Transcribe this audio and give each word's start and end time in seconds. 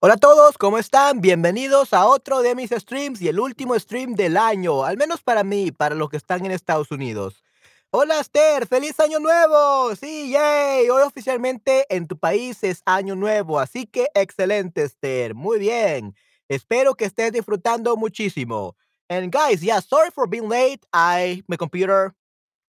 Hola 0.00 0.14
a 0.14 0.16
todos, 0.16 0.56
¿cómo 0.58 0.78
están? 0.78 1.20
Bienvenidos 1.20 1.92
a 1.92 2.06
otro 2.06 2.40
de 2.40 2.54
mis 2.54 2.70
streams 2.70 3.20
y 3.20 3.26
el 3.26 3.40
último 3.40 3.76
stream 3.76 4.14
del 4.14 4.36
año, 4.36 4.84
al 4.84 4.96
menos 4.96 5.24
para 5.24 5.42
mí, 5.42 5.72
para 5.72 5.96
los 5.96 6.08
que 6.08 6.16
están 6.16 6.46
en 6.46 6.52
Estados 6.52 6.92
Unidos. 6.92 7.42
Hola 7.90 8.20
Esther, 8.20 8.68
feliz 8.68 9.00
año 9.00 9.18
nuevo. 9.18 9.96
Sí, 9.96 10.30
yay. 10.30 10.88
Hoy 10.88 11.02
oficialmente 11.02 11.84
en 11.88 12.06
tu 12.06 12.16
país 12.16 12.62
es 12.62 12.80
año 12.86 13.16
nuevo, 13.16 13.58
así 13.58 13.86
que 13.86 14.06
excelente 14.14 14.84
Esther. 14.84 15.34
Muy 15.34 15.58
bien. 15.58 16.14
Espero 16.48 16.94
que 16.94 17.06
estés 17.06 17.32
disfrutando 17.32 17.96
muchísimo. 17.96 18.76
And 19.08 19.32
guys, 19.32 19.62
yeah, 19.62 19.80
sorry 19.80 20.12
for 20.12 20.28
being 20.28 20.48
late. 20.48 20.86
I 20.92 21.42
my 21.48 21.56
computer 21.56 22.14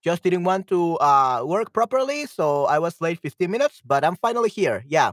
just 0.03 0.23
didn't 0.23 0.45
want 0.45 0.65
to 0.69 0.97
uh, 0.99 1.43
work 1.45 1.73
properly, 1.73 2.25
so 2.25 2.65
I 2.65 2.79
was 2.79 2.99
late 2.99 3.19
15 3.21 3.51
minutes, 3.51 3.81
but 3.85 4.03
I'm 4.03 4.15
finally 4.15 4.49
here. 4.49 4.83
Yeah. 4.87 5.11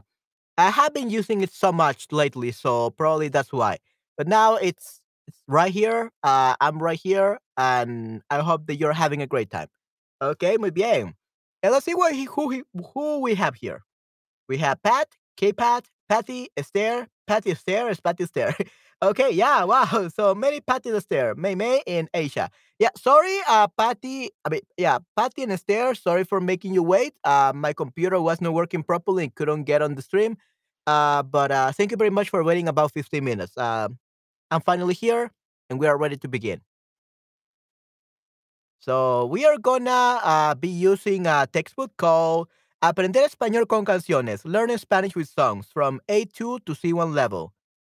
I 0.57 0.71
have 0.71 0.93
been 0.93 1.09
using 1.09 1.41
it 1.41 1.51
so 1.51 1.71
much 1.71 2.07
lately, 2.11 2.51
so 2.51 2.89
probably 2.91 3.27
that's 3.29 3.53
why. 3.53 3.77
But 4.17 4.27
now 4.27 4.55
it's 4.55 5.01
it's 5.27 5.43
right 5.47 5.71
here. 5.71 6.11
Uh, 6.23 6.55
I'm 6.59 6.79
right 6.79 6.99
here, 6.99 7.39
and 7.57 8.21
I 8.29 8.39
hope 8.39 8.65
that 8.67 8.77
you're 8.77 8.93
having 8.93 9.21
a 9.21 9.27
great 9.27 9.51
time. 9.51 9.67
Okay, 10.21 10.57
muy 10.57 10.71
bien. 10.71 11.13
And 11.61 11.73
let's 11.73 11.85
see 11.85 11.95
what 11.95 12.13
he, 12.13 12.25
who 12.25 12.49
he, 12.49 12.63
who 12.93 13.19
we 13.19 13.35
have 13.35 13.55
here. 13.55 13.83
We 14.47 14.57
have 14.57 14.81
Pat, 14.81 15.09
K-Pat, 15.35 15.85
Patty, 16.07 16.49
Esther, 16.55 17.07
Patty 17.27 17.51
Esther, 17.51 17.89
is 17.89 17.99
Patty 17.99 18.23
Esther. 18.23 18.55
okay, 19.01 19.31
yeah, 19.31 19.63
wow. 19.63 20.09
So 20.15 20.35
many 20.35 20.61
Patty 20.61 20.89
Esther, 20.89 21.35
May 21.35 21.55
May 21.55 21.81
in 21.85 22.09
Asia. 22.13 22.49
Yeah, 22.79 22.89
sorry, 22.95 23.37
uh, 23.47 23.67
Patty. 23.77 24.29
I 24.45 24.49
mean, 24.49 24.61
yeah, 24.77 24.99
Patty 25.15 25.43
and 25.43 25.51
Esther. 25.51 25.95
Sorry 25.95 26.23
for 26.23 26.39
making 26.39 26.73
you 26.73 26.83
wait. 26.83 27.13
Uh, 27.23 27.51
my 27.55 27.73
computer 27.73 28.21
was 28.21 28.41
not 28.41 28.53
working 28.53 28.83
properly 28.83 29.23
and 29.23 29.35
couldn't 29.35 29.63
get 29.63 29.81
on 29.81 29.95
the 29.95 30.01
stream. 30.01 30.37
Uh, 30.85 31.21
but 31.23 31.51
uh, 31.51 31.71
thank 31.71 31.91
you 31.91 31.97
very 31.97 32.09
much 32.09 32.29
for 32.29 32.43
waiting 32.43 32.67
about 32.67 32.93
15 32.93 33.23
minutes. 33.23 33.57
Uh, 33.57 33.89
I'm 34.51 34.61
finally 34.61 34.93
here 34.93 35.31
and 35.69 35.79
we 35.79 35.87
are 35.87 35.97
ready 35.97 36.15
to 36.17 36.27
begin. 36.27 36.61
So 38.79 39.25
we 39.25 39.45
are 39.45 39.57
gonna 39.57 40.21
uh, 40.23 40.55
be 40.55 40.69
using 40.69 41.27
a 41.27 41.45
textbook 41.51 41.91
called 41.97 42.47
Aprender 42.81 43.19
Español 43.19 43.67
con 43.67 43.83
Canciones, 43.83 44.45
Learning 44.45 44.77
Spanish 44.77 45.15
with 45.15 45.27
Songs 45.27 45.67
from 45.73 45.99
A2 46.07 46.63
to 46.65 46.73
C1 46.73 47.13
level. 47.13 47.53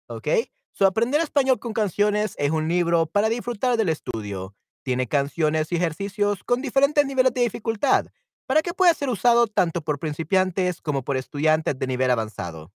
¿Ok? 0.08 0.50
So 0.72 0.86
Aprender 0.86 1.20
Español 1.20 1.58
con 1.58 1.72
Canciones 1.72 2.34
es 2.38 2.50
un 2.50 2.68
libro 2.68 3.06
para 3.06 3.28
disfrutar 3.28 3.76
del 3.76 3.88
estudio. 3.88 4.54
Tiene 4.82 5.06
canciones 5.06 5.70
y 5.72 5.76
ejercicios 5.76 6.42
con 6.44 6.62
diferentes 6.62 7.04
niveles 7.04 7.34
de 7.34 7.42
dificultad, 7.42 8.06
para 8.46 8.62
que 8.62 8.74
pueda 8.74 8.94
ser 8.94 9.08
usado 9.08 9.46
tanto 9.46 9.82
por 9.82 9.98
principiantes 9.98 10.80
como 10.80 11.04
por 11.04 11.16
estudiantes 11.16 11.78
de 11.78 11.86
nivel 11.86 12.10
avanzado. 12.10 12.72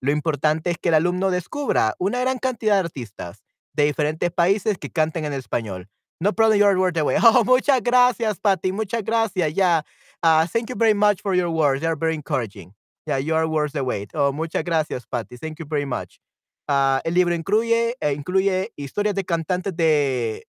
Lo 0.00 0.10
importante 0.10 0.70
es 0.70 0.78
que 0.78 0.88
el 0.88 0.94
alumno 0.94 1.30
descubra 1.30 1.94
una 1.98 2.20
gran 2.20 2.38
cantidad 2.38 2.74
de 2.74 2.80
artistas 2.80 3.42
de 3.72 3.84
diferentes 3.84 4.30
países 4.30 4.78
que 4.78 4.90
canten 4.90 5.24
en 5.24 5.32
español. 5.32 5.88
No 6.20 6.32
problem, 6.32 6.58
your 6.58 6.78
word 6.78 6.96
away. 6.98 7.16
Oh, 7.22 7.44
muchas 7.44 7.82
gracias, 7.82 8.38
Patty. 8.38 8.72
Muchas 8.72 9.02
gracias. 9.02 9.52
Yeah. 9.54 9.82
Uh, 10.22 10.46
thank 10.46 10.68
you 10.68 10.76
very 10.76 10.94
much 10.94 11.20
for 11.20 11.34
your 11.34 11.50
words. 11.50 11.80
They 11.80 11.88
are 11.88 11.96
very 11.96 12.14
encouraging. 12.14 12.74
Yeah, 13.06 13.18
your 13.18 13.46
words 13.48 13.74
away. 13.74 14.06
Oh, 14.14 14.32
muchas 14.32 14.62
gracias, 14.62 15.04
Patty. 15.04 15.36
Thank 15.36 15.58
you 15.58 15.66
very 15.66 15.84
much. 15.84 16.20
Uh, 16.68 17.00
el 17.04 17.14
libro 17.14 17.34
incluye, 17.34 17.96
eh, 18.00 18.12
incluye 18.12 18.72
historias 18.76 19.14
de 19.14 19.24
cantantes 19.24 19.76
de. 19.76 20.46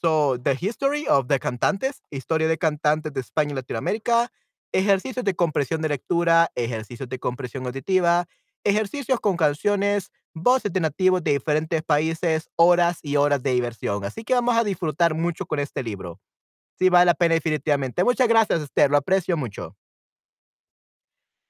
So, 0.00 0.38
the 0.42 0.56
history 0.58 1.06
of 1.08 1.28
the 1.28 1.38
cantantes, 1.38 2.02
historia 2.10 2.48
de 2.48 2.58
cantantes 2.58 3.12
de 3.12 3.20
España 3.20 3.52
y 3.52 3.54
Latinoamérica, 3.54 4.32
ejercicios 4.72 5.24
de 5.24 5.34
comprensión 5.34 5.82
de 5.82 5.90
lectura, 5.90 6.50
ejercicios 6.54 7.08
de 7.08 7.18
comprensión 7.18 7.66
auditiva, 7.66 8.26
ejercicios 8.64 9.20
con 9.20 9.36
canciones, 9.36 10.10
voces 10.34 10.72
de 10.72 10.80
nativos 10.80 11.22
de 11.22 11.32
diferentes 11.32 11.82
países, 11.82 12.48
horas 12.56 12.98
y 13.02 13.16
horas 13.16 13.42
de 13.42 13.52
diversión. 13.52 14.04
Así 14.04 14.24
que 14.24 14.34
vamos 14.34 14.56
a 14.56 14.64
disfrutar 14.64 15.14
mucho 15.14 15.46
con 15.46 15.58
este 15.58 15.82
libro. 15.82 16.20
Sí, 16.78 16.88
vale 16.88 17.06
la 17.06 17.14
pena 17.14 17.34
definitivamente. 17.34 18.02
Muchas 18.04 18.28
gracias, 18.28 18.62
Esther, 18.62 18.90
lo 18.90 18.96
aprecio 18.96 19.36
mucho. 19.36 19.76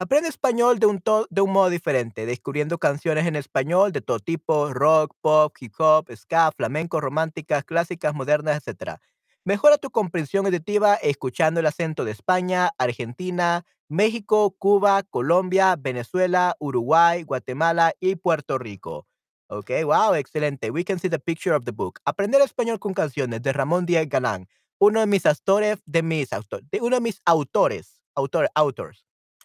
Aprende 0.03 0.29
español 0.29 0.81
de 0.81 0.87
un, 0.87 1.01
to- 1.01 1.29
de 1.31 1.43
un 1.43 1.53
modo 1.53 1.71
diferente, 1.71 2.27
descubriendo 2.27 2.79
canciones 2.79 3.25
en 3.25 3.37
español 3.37 3.93
de 3.93 4.01
todo 4.01 4.19
tipo, 4.19 4.75
rock, 4.75 5.15
pop, 5.21 5.55
hip 5.61 5.75
hop, 5.79 6.11
ska, 6.17 6.51
flamenco, 6.51 7.01
románticas, 7.01 7.63
clásicas, 7.63 8.13
modernas, 8.13 8.67
etc. 8.67 8.99
Mejora 9.45 9.79
tu 9.79 9.93
comprensión 9.93 10.45
auditiva 10.45 10.97
escuchando 10.97 11.61
el 11.61 11.67
acento 11.67 12.05
de 12.05 12.11
España, 12.11 12.71
Argentina, 12.79 13.65
México, 13.89 14.51
Cuba, 14.59 15.05
Colombia, 15.05 15.77
Venezuela, 15.79 16.57
Uruguay, 16.59 17.23
Guatemala 17.23 17.93
y 18.01 18.17
Puerto 18.17 18.59
Rico. 18.59 19.07
Ok, 19.47 19.71
wow, 19.85 20.15
excelente. 20.15 20.73
We 20.73 20.85
can 20.85 20.99
see 20.99 21.11
the 21.11 21.21
picture 21.21 21.55
of 21.55 21.65
the 21.65 21.71
book. 21.71 22.01
Aprender 22.05 22.43
español 22.43 22.81
con 22.81 22.93
canciones 22.93 23.41
de 23.41 23.53
Ramón 23.53 23.87
Díaz 23.87 24.09
Galán, 24.09 24.49
uno 24.81 24.99
de 24.99 25.07
mis 25.07 25.27
autores, 25.27 25.79
de 25.87 26.03
mis 26.03 26.33
autores, 26.33 26.67
uno 26.81 26.97
de 26.97 27.03
mis 27.03 27.23
autores, 27.25 28.03
autor, 28.17 28.51
authors 28.57 29.05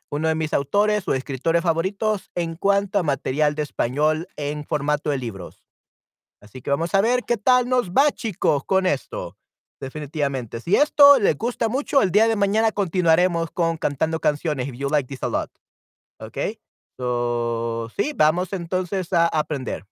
uno 0.09 0.27
de 0.27 0.35
mis 0.35 0.53
autores 0.53 1.07
o 1.07 1.13
escritores 1.13 1.61
favoritos 1.61 2.31
en 2.35 2.55
cuanto 2.55 2.99
a 2.99 3.03
material 3.03 3.55
de 3.55 3.63
español 3.63 4.27
en 4.35 4.65
formato 4.65 5.09
de 5.09 5.17
libros. 5.17 5.67
Así 6.41 6.61
que 6.61 6.69
vamos 6.69 6.93
a 6.93 7.01
ver 7.01 7.23
qué 7.23 7.37
tal 7.37 7.67
nos 7.67 7.91
va, 7.91 8.11
chicos, 8.11 8.63
con 8.63 8.85
esto. 8.85 9.37
Definitivamente. 9.79 10.59
Si 10.59 10.75
esto 10.75 11.19
les 11.19 11.37
gusta 11.37 11.69
mucho, 11.69 12.01
el 12.01 12.11
día 12.11 12.27
de 12.27 12.35
mañana 12.35 12.71
continuaremos 12.71 13.51
con 13.51 13.77
cantando 13.77 14.19
canciones. 14.19 14.67
If 14.67 14.75
you 14.75 14.89
like 14.89 15.07
this 15.07 15.23
a 15.23 15.29
lot. 15.29 15.51
¿Ok? 16.19 16.37
So, 16.97 17.89
sí, 17.95 18.13
vamos 18.15 18.53
entonces 18.53 19.13
a 19.13 19.27
aprender. 19.27 19.85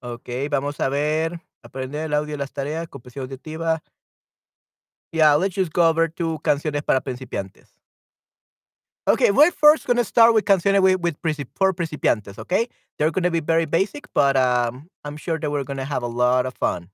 Ok, 0.00 0.28
vamos 0.50 0.80
a 0.80 0.88
ver. 0.88 1.40
Aprender 1.62 2.06
el 2.06 2.14
audio 2.14 2.36
las 2.36 2.52
tareas, 2.52 2.88
comprensión 2.88 3.24
auditiva. 3.24 3.82
Yeah, 5.12 5.36
let's 5.36 5.54
just 5.54 5.72
go 5.72 5.88
over 5.88 6.10
to 6.10 6.40
canciones 6.40 6.82
para 6.82 7.00
principiantes. 7.00 7.81
Okay, 9.08 9.32
we're 9.32 9.50
first 9.50 9.86
gonna 9.86 10.04
start 10.04 10.32
with 10.32 10.44
canciones 10.44 10.80
with, 10.80 11.00
with 11.00 11.20
princip- 11.22 11.48
for 11.56 11.72
principiantes, 11.72 12.38
okay? 12.38 12.68
They're 12.98 13.10
gonna 13.10 13.30
be 13.32 13.40
very 13.40 13.64
basic, 13.64 14.06
but 14.14 14.36
um, 14.36 14.88
I'm 15.04 15.16
sure 15.16 15.38
that 15.40 15.50
we're 15.50 15.64
gonna 15.64 15.84
have 15.84 16.02
a 16.04 16.06
lot 16.06 16.46
of 16.46 16.54
fun. 16.54 16.90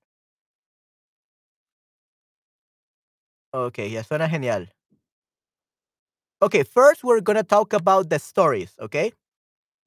Okay, 3.53 3.87
ya 3.93 4.03
suena 4.03 4.27
genial. 4.29 4.65
Okay, 6.41 6.63
first 6.63 7.03
we're 7.03 7.19
gonna 7.21 7.43
talk 7.43 7.73
about 7.73 8.09
the 8.09 8.19
stories, 8.19 8.73
okay? 8.79 9.11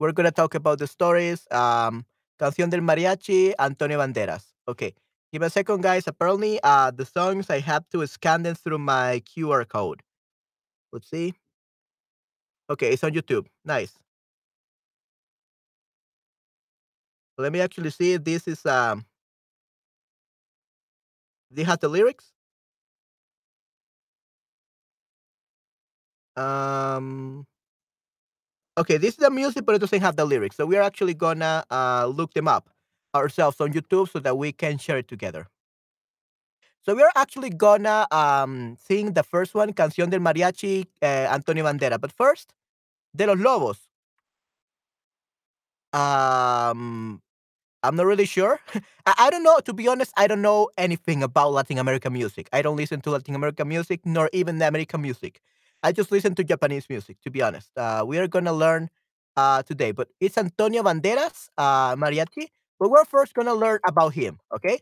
We're 0.00 0.12
gonna 0.12 0.32
talk 0.32 0.54
about 0.54 0.78
the 0.80 0.86
stories. 0.88 1.46
Um, 1.50 2.06
Canción 2.40 2.70
del 2.70 2.80
Mariachi, 2.82 3.54
Antonio 3.58 3.98
Banderas. 3.98 4.44
Okay, 4.68 4.94
give 5.32 5.42
a 5.42 5.50
second, 5.50 5.82
guys. 5.82 6.06
Apparently, 6.08 6.60
uh, 6.62 6.90
the 6.92 7.06
songs 7.06 7.50
I 7.50 7.60
have 7.60 7.88
to 7.90 8.06
scan 8.06 8.42
them 8.44 8.54
through 8.56 8.78
my 8.80 9.22
QR 9.26 9.64
code. 9.66 10.02
Let's 10.92 11.10
see. 11.10 11.34
Okay, 12.72 12.90
it's 12.92 13.04
on 13.04 13.12
YouTube. 13.12 13.46
Nice. 13.66 13.92
Let 17.36 17.52
me 17.52 17.60
actually 17.60 17.90
see 17.90 18.14
if 18.14 18.24
this 18.24 18.48
is 18.48 18.64
um, 18.64 19.04
this 21.50 21.66
has 21.66 21.78
the 21.78 21.88
lyrics. 21.88 22.32
Um, 26.34 27.46
okay, 28.78 28.96
this 28.96 29.10
is 29.10 29.16
the 29.16 29.30
music, 29.30 29.66
but 29.66 29.74
it 29.74 29.80
doesn't 29.80 30.00
have 30.00 30.16
the 30.16 30.24
lyrics. 30.24 30.56
So 30.56 30.64
we 30.64 30.76
are 30.78 30.82
actually 30.82 31.12
gonna 31.12 31.64
uh, 31.70 32.06
look 32.06 32.32
them 32.32 32.48
up 32.48 32.70
ourselves 33.14 33.60
on 33.60 33.74
YouTube 33.74 34.10
so 34.10 34.18
that 34.20 34.38
we 34.38 34.52
can 34.52 34.78
share 34.78 34.96
it 34.96 35.08
together. 35.08 35.46
So 36.84 36.94
we 36.94 37.02
are 37.02 37.12
actually 37.16 37.50
gonna 37.50 38.06
um, 38.10 38.78
sing 38.80 39.12
the 39.12 39.22
first 39.22 39.54
one, 39.54 39.74
Canción 39.74 40.08
del 40.10 40.20
Mariachi, 40.20 40.86
uh, 41.02 41.28
Antonio 41.30 41.64
Bandera. 41.64 42.00
But 42.00 42.12
first, 42.12 42.54
De 43.14 43.26
los 43.26 43.38
Lobos. 43.38 43.88
Um, 45.92 47.20
I'm 47.82 47.96
not 47.96 48.06
really 48.06 48.26
sure. 48.26 48.60
I, 49.06 49.14
I 49.18 49.30
don't 49.30 49.44
know. 49.44 49.60
To 49.60 49.72
be 49.74 49.88
honest, 49.88 50.12
I 50.16 50.26
don't 50.26 50.42
know 50.42 50.70
anything 50.78 51.22
about 51.22 51.52
Latin 51.52 51.78
American 51.78 52.12
music. 52.12 52.48
I 52.52 52.62
don't 52.62 52.76
listen 52.76 53.00
to 53.02 53.10
Latin 53.10 53.34
American 53.34 53.68
music 53.68 54.00
nor 54.04 54.30
even 54.32 54.60
American 54.62 55.02
music. 55.02 55.40
I 55.82 55.92
just 55.92 56.12
listen 56.12 56.34
to 56.36 56.44
Japanese 56.44 56.88
music. 56.90 57.18
To 57.22 57.30
be 57.30 57.42
honest, 57.42 57.70
uh, 57.76 58.04
we 58.06 58.18
are 58.18 58.28
gonna 58.28 58.52
learn 58.52 58.90
uh, 59.36 59.62
today. 59.62 59.92
But 59.92 60.08
it's 60.20 60.38
Antonio 60.38 60.82
Banderas, 60.82 61.48
uh, 61.58 61.96
mariachi. 61.96 62.48
But 62.80 62.90
we're 62.90 63.04
first 63.06 63.34
gonna 63.34 63.54
learn 63.54 63.80
about 63.86 64.14
him. 64.14 64.40
Okay. 64.54 64.80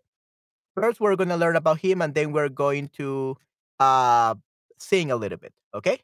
First, 0.77 1.01
we're 1.01 1.17
gonna 1.17 1.37
learn 1.37 1.57
about 1.57 1.81
him, 1.81 2.03
and 2.03 2.15
then 2.15 2.33
we're 2.33 2.49
going 2.51 2.89
to 2.99 3.37
uh, 3.81 4.35
sing 4.79 5.11
a 5.11 5.17
little 5.17 5.39
bit. 5.39 5.53
Okay. 5.75 6.01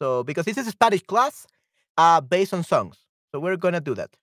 So 0.00 0.24
because 0.24 0.46
this 0.46 0.56
is 0.56 0.66
a 0.66 0.70
Spanish 0.70 1.02
class, 1.02 1.46
uh, 1.98 2.20
based 2.20 2.54
on 2.54 2.64
songs, 2.64 2.96
so 3.30 3.38
we're 3.40 3.56
gonna 3.56 3.80
do 3.80 3.94
that. 3.94 4.16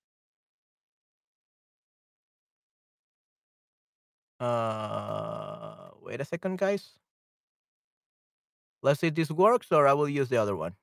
Uh, 4.39 5.89
wait 6.01 6.21
a 6.21 6.25
second, 6.25 6.57
guys. 6.57 6.97
Let's 8.81 9.01
see 9.01 9.07
if 9.07 9.15
this 9.15 9.31
works, 9.31 9.71
or 9.71 9.87
I 9.87 9.93
will 9.93 10.09
use 10.09 10.29
the 10.29 10.37
other 10.37 10.55
one. 10.55 10.75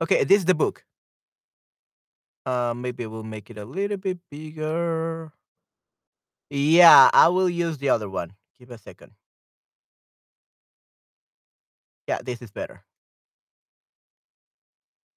Okay, 0.00 0.24
this 0.24 0.38
is 0.38 0.44
the 0.44 0.54
book. 0.54 0.84
Uh, 2.44 2.74
maybe 2.74 3.06
we'll 3.06 3.22
make 3.22 3.50
it 3.50 3.58
a 3.58 3.64
little 3.64 3.96
bit 3.96 4.18
bigger. 4.30 5.32
Yeah, 6.50 7.10
I 7.12 7.28
will 7.28 7.48
use 7.48 7.78
the 7.78 7.88
other 7.88 8.10
one. 8.10 8.34
Give 8.58 8.70
a 8.70 8.78
second. 8.78 9.12
Yeah, 12.06 12.18
this 12.22 12.42
is 12.42 12.50
better. 12.50 12.84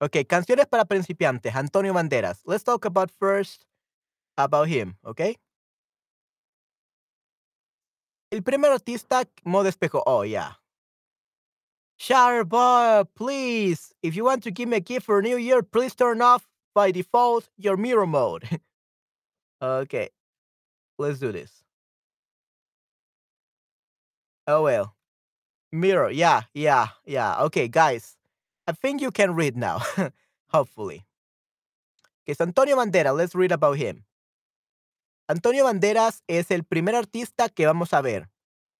Okay, 0.01 0.25
canciones 0.25 0.67
para 0.67 0.85
principiantes, 0.85 1.55
Antonio 1.55 1.93
Banderas. 1.93 2.41
Let's 2.45 2.63
talk 2.63 2.85
about 2.85 3.11
first 3.11 3.65
about 4.37 4.67
him, 4.67 4.97
okay? 5.05 5.37
El 8.31 8.41
primer 8.41 8.71
artista, 8.71 9.23
modo 9.45 9.69
espejo. 9.69 10.03
Oh, 10.05 10.23
yeah. 10.23 10.55
Bob, 12.45 13.07
please. 13.15 13.93
If 14.03 14.15
you 14.15 14.25
want 14.25 14.43
to 14.43 14.51
give 14.51 14.67
me 14.67 14.77
a 14.77 14.79
gift 14.81 15.05
for 15.05 15.21
New 15.21 15.37
Year, 15.37 15.63
please 15.63 15.95
turn 15.95 16.21
off 16.21 16.45
by 16.73 16.91
default 16.91 17.49
your 17.57 17.77
mirror 17.77 18.05
mode. 18.05 18.59
okay, 19.61 20.09
let's 20.99 21.19
do 21.19 21.31
this. 21.31 21.63
Oh 24.47 24.63
well. 24.63 24.95
Mirror, 25.75 26.11
yeah, 26.11 26.43
yeah, 26.53 26.87
yeah. 27.05 27.43
Okay, 27.43 27.67
guys. 27.67 28.17
I 28.67 28.71
think 28.73 29.01
you 29.01 29.11
can 29.11 29.35
read 29.35 29.57
now. 29.57 29.81
Hopefully. 30.47 31.05
Okay, 32.23 32.33
so 32.33 32.43
Antonio 32.43 32.77
Banderas, 32.77 33.15
let's 33.15 33.35
read 33.35 33.51
about 33.51 33.77
him. 33.77 34.05
Antonio 35.27 35.65
Banderas 35.65 36.23
es 36.27 36.49
el 36.51 36.63
primer 36.63 36.95
artista 36.95 37.49
que 37.49 37.65
vamos 37.65 37.93
a 37.93 38.01
ver. 38.01 38.29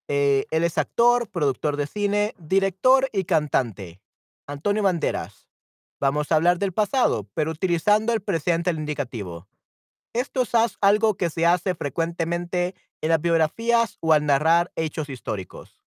Eh, 0.08 0.46
él 0.50 0.64
es 0.64 0.78
actor, 0.78 1.28
productor 1.28 1.76
de 1.76 1.86
cine, 1.86 2.34
director 2.38 3.08
y 3.12 3.24
cantante. 3.24 4.00
Antonio 4.46 4.82
Banderas. 4.82 5.48
Vamos 6.00 6.30
a 6.30 6.36
hablar 6.36 6.58
del 6.58 6.72
pasado, 6.72 7.28
pero 7.34 7.50
utilizando 7.50 8.12
el 8.12 8.20
presente 8.20 8.70
al 8.70 8.78
indicativo. 8.78 9.48
Esto 10.12 10.42
es 10.42 10.52
algo 10.80 11.14
que 11.14 11.30
se 11.30 11.46
hace 11.46 11.74
frecuentemente 11.74 12.74
en 13.00 13.10
las 13.10 13.20
biografías 13.20 13.98
o 14.00 14.12
al 14.12 14.24
narrar 14.24 14.72
hechos 14.76 15.08
históricos. 15.08 15.85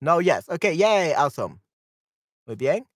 No, 0.00 0.20
yes. 0.20 0.48
Okay, 0.48 0.76
yeah, 0.76 1.14
awesome. 1.16 1.60
Muy 2.46 2.56
bien. 2.56 2.86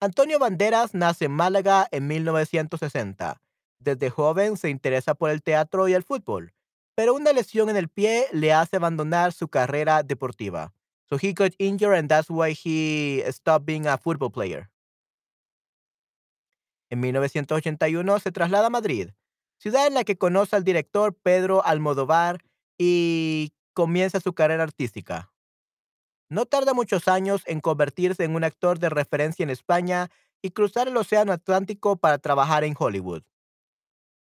Antonio 0.00 0.38
Banderas 0.38 0.94
nace 0.94 1.26
en 1.26 1.32
Málaga 1.32 1.88
en 1.90 2.06
1960. 2.06 3.40
Desde 3.78 4.10
joven 4.10 4.56
se 4.56 4.70
interesa 4.70 5.14
por 5.14 5.30
el 5.30 5.42
teatro 5.42 5.88
y 5.88 5.94
el 5.94 6.02
fútbol 6.02 6.54
pero 7.00 7.14
una 7.14 7.32
lesión 7.32 7.70
en 7.70 7.78
el 7.78 7.88
pie 7.88 8.26
le 8.30 8.52
hace 8.52 8.76
abandonar 8.76 9.32
su 9.32 9.48
carrera 9.48 10.02
deportiva. 10.02 10.74
So 11.08 11.16
he 11.16 11.32
got 11.32 11.54
injured 11.56 11.96
and 11.96 12.10
that's 12.10 12.28
why 12.28 12.52
he 12.52 13.24
stopped 13.32 13.64
being 13.64 13.86
a 13.86 13.96
football 13.96 14.30
player. 14.30 14.68
En 16.90 17.00
1981 17.00 18.20
se 18.20 18.32
traslada 18.32 18.66
a 18.66 18.70
Madrid, 18.70 19.12
ciudad 19.58 19.86
en 19.86 19.94
la 19.94 20.04
que 20.04 20.18
conoce 20.18 20.56
al 20.56 20.62
director 20.62 21.14
Pedro 21.14 21.64
Almodóvar 21.64 22.44
y 22.76 23.54
comienza 23.72 24.20
su 24.20 24.34
carrera 24.34 24.64
artística. 24.64 25.29
No 26.30 26.46
tarda 26.46 26.72
muchos 26.72 27.08
años 27.08 27.42
en 27.44 27.60
convertirse 27.60 28.24
en 28.24 28.34
un 28.34 28.44
actor 28.44 28.78
de 28.78 28.88
referencia 28.88 29.42
en 29.42 29.50
España 29.50 30.10
y 30.40 30.52
cruzar 30.52 30.88
el 30.88 30.96
Océano 30.96 31.32
Atlántico 31.32 31.96
para 31.96 32.18
trabajar 32.18 32.64
en 32.64 32.74
Hollywood. 32.78 33.22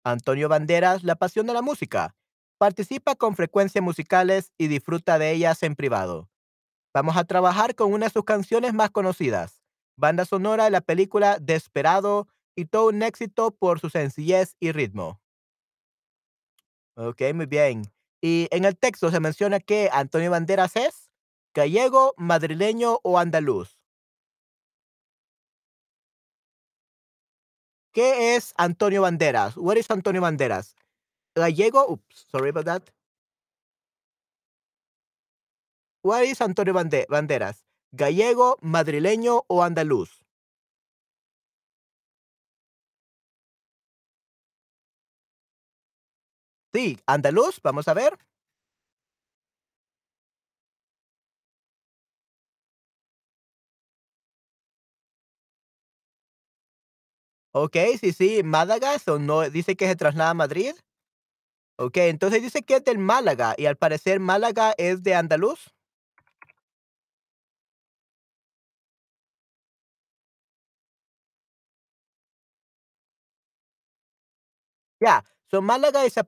Antonio 0.04 0.50
Banderas 0.50 1.04
la 1.04 1.16
pasión 1.16 1.46
de 1.46 1.54
la 1.54 1.62
música 1.62 2.16
Participa 2.60 3.16
con 3.16 3.38
frecuencias 3.38 3.82
musicales 3.82 4.52
y 4.58 4.68
disfruta 4.68 5.18
de 5.18 5.32
ellas 5.32 5.64
en 5.64 5.78
privado. 5.78 6.30
Vamos 6.94 7.16
a 7.16 7.24
trabajar 7.24 7.74
con 7.74 7.94
una 7.94 8.08
de 8.08 8.12
sus 8.12 8.26
canciones 8.26 8.74
más 8.74 8.90
conocidas, 8.90 9.64
banda 9.96 10.26
sonora 10.26 10.66
de 10.66 10.72
la 10.72 10.82
película 10.82 11.38
Desperado 11.40 12.28
y 12.58 12.66
todo 12.66 12.90
un 12.90 13.02
éxito 13.02 13.52
por 13.52 13.80
su 13.80 13.90
sencillez 13.90 14.58
y 14.60 14.74
ritmo. 14.74 15.22
Ok, 16.96 17.22
muy 17.34 17.46
bien. 17.46 17.84
Y 18.20 18.50
en 18.52 18.66
el 18.66 18.78
texto 18.78 19.10
se 19.10 19.22
menciona 19.22 19.62
que 19.62 19.90
Antonio 19.94 20.30
Banderas 20.30 20.76
es 20.76 21.09
gallego, 21.54 22.13
madrileño 22.18 23.00
o 23.04 23.18
andaluz. 23.19 23.78
¿Qué 27.94 28.36
es 28.36 28.54
Antonio 28.57 29.01
Banderas? 29.01 29.57
What 29.57 29.78
is 29.78 29.90
Antonio 29.92 30.22
Banderas? 30.22 30.75
Gallego, 31.36 31.86
oops, 31.90 32.28
sorry 32.31 32.50
about 32.50 32.66
that. 32.66 32.90
What 36.04 36.24
is 36.24 36.42
Antonio 36.42 36.74
Bande 36.74 37.06
Banderas? 37.10 37.66
¿Gallego, 37.92 38.57
madrileño 38.62 39.44
o 39.48 39.63
andaluz? 39.63 40.22
Sí, 46.74 47.00
andaluz, 47.07 47.60
vamos 47.62 47.88
a 47.88 47.94
ver. 47.94 48.18
Ok, 57.51 57.75
sí, 58.00 58.12
sí, 58.13 58.42
Málaga, 58.44 58.98
so 59.00 59.19
no, 59.19 59.48
dice 59.50 59.75
que 59.75 59.88
se 59.88 59.96
traslada 59.96 60.31
a 60.31 60.34
Madrid. 60.34 60.74
Ok, 61.78 61.98
entonces 61.98 62.42
dice 62.44 62.62
que 62.63 62.75
es 62.75 62.84
del 62.84 63.00
Málaga 63.00 63.56
y 63.57 63.66
al 63.66 63.75
parecer 63.78 64.19
Málaga 64.19 64.74
es 64.78 65.01
de 65.01 65.16
andaluz. 65.16 65.60
Yeah, 75.02 75.22
so 75.48 75.62
Málaga 75.62 76.06
is 76.06 76.18
a 76.18 76.25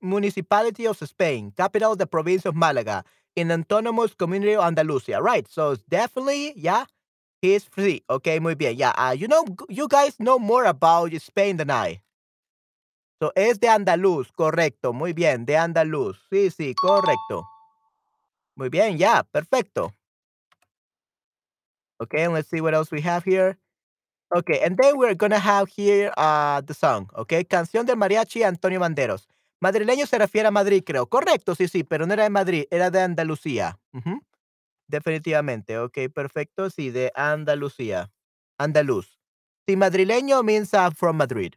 municipality 0.00 0.86
of 0.86 1.00
Spain, 1.02 1.52
capital 1.56 1.92
of 1.92 1.98
the 1.98 2.06
province 2.06 2.46
of 2.46 2.54
Málaga, 2.54 3.04
in 3.36 3.50
autonomous 3.52 4.14
community 4.14 4.54
of 4.56 4.64
Andalusia. 4.64 5.20
Right, 5.20 5.46
so 5.48 5.76
definitely, 5.88 6.54
yeah, 6.56 6.84
he's 7.42 7.64
free. 7.64 8.02
Okay, 8.08 8.40
muy 8.40 8.54
bien. 8.54 8.76
Yeah, 8.76 8.92
uh, 8.96 9.12
you 9.12 9.28
know, 9.28 9.44
you 9.68 9.88
guys 9.88 10.16
know 10.18 10.38
more 10.38 10.64
about 10.64 11.12
Spain 11.14 11.56
than 11.56 11.70
I. 11.70 12.00
So, 13.20 13.32
es 13.34 13.58
de 13.58 13.68
andaluz, 13.68 14.30
correcto. 14.32 14.92
Muy 14.92 15.12
bien, 15.12 15.44
de 15.44 15.56
andaluz. 15.56 16.18
Sí, 16.30 16.50
sí, 16.50 16.74
correcto. 16.74 17.44
Muy 18.56 18.68
bien, 18.68 18.96
yeah, 18.96 19.22
perfecto. 19.22 19.92
Okay, 22.00 22.24
and 22.24 22.34
let's 22.34 22.48
see 22.48 22.60
what 22.60 22.74
else 22.74 22.92
we 22.92 23.00
have 23.00 23.24
here. 23.24 23.58
Okay, 24.34 24.60
and 24.60 24.76
then 24.76 24.96
we're 24.98 25.14
gonna 25.14 25.38
have 25.38 25.68
here 25.68 26.12
uh, 26.16 26.60
the 26.60 26.74
song, 26.74 27.08
okay? 27.16 27.44
Canción 27.44 27.86
del 27.86 27.96
mariachi 27.96 28.44
Antonio 28.44 28.78
Banderos. 28.78 29.26
Madrileño 29.60 30.06
se 30.06 30.18
refiere 30.18 30.46
a 30.46 30.50
Madrid, 30.52 30.84
creo. 30.84 31.06
Correcto, 31.06 31.54
sí, 31.54 31.66
sí, 31.66 31.82
pero 31.82 32.06
no 32.06 32.12
era 32.12 32.24
de 32.24 32.30
Madrid, 32.30 32.66
era 32.70 32.90
de 32.90 33.00
Andalucía. 33.00 33.78
Definitivamente, 34.88 35.78
ok, 35.78 35.98
perfecto, 36.14 36.70
sí, 36.70 36.90
de 36.90 37.12
Andalucía. 37.14 38.10
Andaluz. 38.58 39.20
Sí, 39.66 39.76
madrileño 39.76 40.42
means 40.42 40.72
uh, 40.72 40.90
from 40.90 41.16
Madrid. 41.18 41.54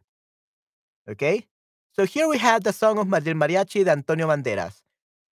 Okay? 1.07 1.47
So 1.93 2.05
here 2.05 2.27
we 2.27 2.38
have 2.38 2.63
the 2.63 2.73
song 2.73 3.00
of 3.00 3.07
Madrid 3.07 3.35
Mariachi 3.35 3.83
de 3.83 3.91
Antonio 3.91 4.27
Banderas. 4.27 4.85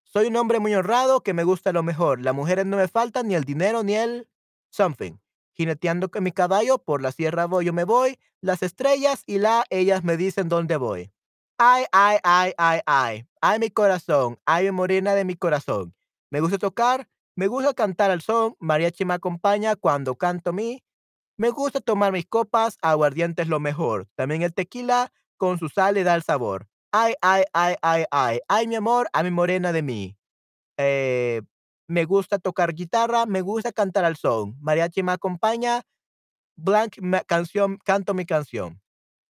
Soy 0.04 0.28
un 0.28 0.36
hombre 0.38 0.60
muy 0.60 0.74
honrado 0.74 1.22
que 1.22 1.34
me 1.34 1.44
gusta 1.44 1.72
lo 1.72 1.84
mejor. 1.84 2.22
Las 2.22 2.34
mujeres 2.34 2.66
no 2.66 2.78
me 2.78 2.88
faltan 2.88 3.28
ni 3.28 3.36
el 3.36 3.44
dinero 3.44 3.84
ni 3.84 3.96
el 3.96 4.28
something. 4.70 5.18
Jineteando 5.54 6.10
con 6.10 6.24
mi 6.24 6.32
caballo 6.32 6.78
por 6.80 7.02
la 7.02 7.12
sierra 7.12 7.46
voy, 7.46 7.66
yo 7.66 7.74
me 7.74 7.84
voy. 7.84 8.18
Las 8.42 8.64
estrellas 8.64 9.24
y 9.28 9.40
la 9.40 9.66
ellas 9.70 10.04
me 10.04 10.18
dicen 10.18 10.50
dónde 10.50 10.78
voy. 10.78 11.12
Ay, 11.58 11.86
ay, 11.92 12.18
ay, 12.24 12.54
ay, 12.58 12.80
ay. 12.86 13.28
Ay, 13.42 13.60
mi 13.60 13.70
corazón. 13.70 14.40
Ay, 14.46 14.72
morena 14.72 15.14
de 15.14 15.26
mi 15.26 15.36
corazón. 15.36 15.94
Me 16.32 16.40
gusta 16.40 16.58
tocar, 16.58 17.08
me 17.40 17.48
gusta 17.48 17.74
cantar 17.74 18.12
al 18.12 18.20
son. 18.22 18.56
Mariachi 18.60 19.06
me 19.06 19.14
acompaña 19.14 19.78
cuando 19.78 20.18
canto 20.18 20.52
mi. 20.52 20.84
Me 21.38 21.52
gusta 21.52 21.80
tomar 21.80 22.12
mis 22.12 22.26
copas, 22.26 22.78
aguardiente 22.82 23.44
es 23.44 23.48
lo 23.48 23.62
mejor. 23.62 24.10
También 24.16 24.42
el 24.42 24.54
tequila 24.54 25.14
con 25.38 25.58
su 25.58 25.70
sal 25.70 25.94
le 25.94 26.04
da 26.04 26.16
el 26.16 26.24
sabor. 26.24 26.68
Ay, 26.92 27.14
ay, 27.22 27.46
ay, 27.54 27.76
ay, 27.82 28.04
ay. 28.12 28.40
Ay, 28.50 28.68
mi 28.68 28.76
amor, 28.76 29.08
a 29.14 29.24
mi 29.24 29.32
morena 29.32 29.72
de 29.72 29.82
mí. 29.82 30.18
Eh, 30.76 31.42
me 31.88 32.04
gusta 32.04 32.40
tocar 32.40 32.74
guitarra, 32.74 33.26
me 33.26 33.40
gusta 33.40 33.72
cantar 33.72 34.04
al 34.04 34.18
son. 34.18 34.58
Mariachi 34.60 35.02
me 35.02 35.14
acompaña, 35.14 35.84
blank 36.58 36.96
canción, 37.26 37.78
canto 37.86 38.14
mi 38.14 38.26
canción. 38.26 38.82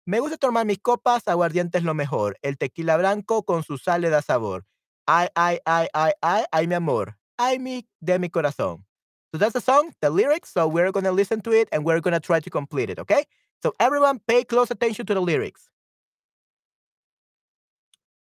Me 0.07 0.19
gusta 0.19 0.37
tomar 0.37 0.65
mis 0.65 0.79
copas, 0.79 1.27
aguardiente 1.27 1.77
es 1.77 1.83
lo 1.83 1.93
mejor. 1.93 2.39
El 2.41 2.57
tequila 2.57 2.97
blanco 2.97 3.43
con 3.43 3.61
su 3.61 3.77
sal 3.77 4.01
le 4.01 4.09
da 4.09 4.23
sabor. 4.23 4.65
Ay, 5.05 5.27
ay, 5.35 5.59
ay, 5.63 5.89
ay, 5.93 6.13
ay, 6.21 6.43
ay, 6.51 6.67
mi 6.67 6.73
amor. 6.73 7.18
Ay, 7.39 7.57
mi, 7.59 7.87
de 8.01 8.19
mi 8.19 8.29
corazón. 8.29 8.85
So 9.33 9.39
that's 9.39 9.53
the 9.53 9.61
song, 9.61 9.93
the 10.01 10.11
lyrics. 10.11 10.51
So 10.53 10.67
we're 10.67 10.91
going 10.91 11.05
to 11.05 11.11
listen 11.11 11.41
to 11.43 11.51
it 11.51 11.69
and 11.71 11.85
we're 11.85 12.01
going 12.01 12.13
to 12.13 12.19
try 12.19 12.39
to 12.41 12.49
complete 12.51 12.89
it, 12.91 12.99
okay? 12.99 13.25
So 13.63 13.73
everyone 13.79 14.19
pay 14.27 14.43
close 14.43 14.71
attention 14.71 15.07
to 15.07 15.13
the 15.15 15.21
lyrics. 15.21 15.69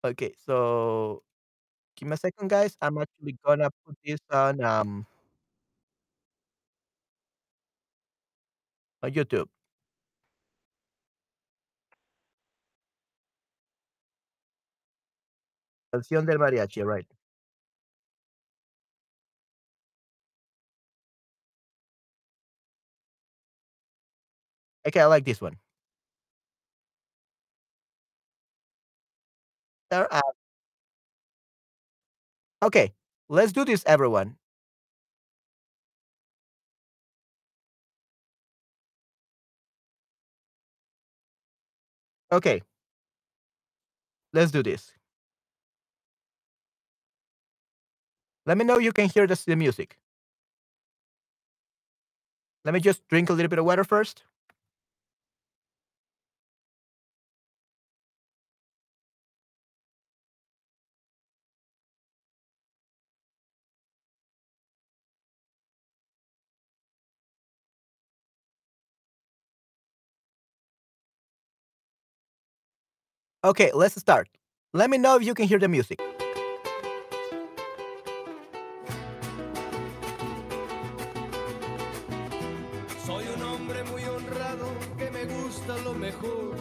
Okay, 0.06 0.34
so 0.46 1.24
Give 1.98 2.10
me 2.10 2.16
a 2.16 2.18
second, 2.18 2.50
guys. 2.50 2.78
I'm 2.82 2.98
actually 3.00 3.38
gonna 3.46 3.70
put 3.86 3.98
this 4.06 4.20
on, 4.32 4.64
um 4.64 5.08
on 9.04 9.12
YouTube. 9.14 9.50
Canción 15.92 16.26
del 16.26 16.40
mariachi, 16.40 16.82
right. 16.84 17.17
Okay, 24.88 25.02
I 25.02 25.06
like 25.06 25.26
this 25.26 25.42
one. 25.42 25.58
There 29.92 30.08
Okay, 32.62 32.94
let's 33.30 33.52
do 33.52 33.66
this, 33.66 33.84
everyone. 33.86 34.38
Okay. 42.32 42.62
Let's 44.34 44.52
do 44.52 44.64
this. 44.64 44.92
Let 48.46 48.58
me 48.58 48.64
know 48.66 48.80
you 48.80 48.94
can 48.94 49.10
hear 49.10 49.28
this 49.28 49.46
the 49.46 49.56
music. 49.56 49.98
Let 52.66 52.74
me 52.74 52.80
just 52.80 53.08
drink 53.08 53.30
a 53.30 53.34
little 53.34 53.50
bit 53.50 53.60
of 53.60 53.66
water 53.66 53.84
first. 53.84 54.24
Okay, 73.48 73.72
let's 73.74 73.96
start. 73.96 74.28
Let 74.74 74.90
me 74.90 74.98
know 74.98 75.16
if 75.16 75.24
you 75.24 75.34
can 75.34 75.48
hear 75.48 75.58
the 75.58 75.70
music. 75.70 76.02
Soy 83.06 83.24
un 83.24 83.42
hombre 83.42 83.86
muy 83.86 84.04
honrado 84.04 84.68
que 84.98 85.10
me 85.12 85.24
gusta 85.24 85.78
lo 85.86 85.94
mejor. 85.94 86.58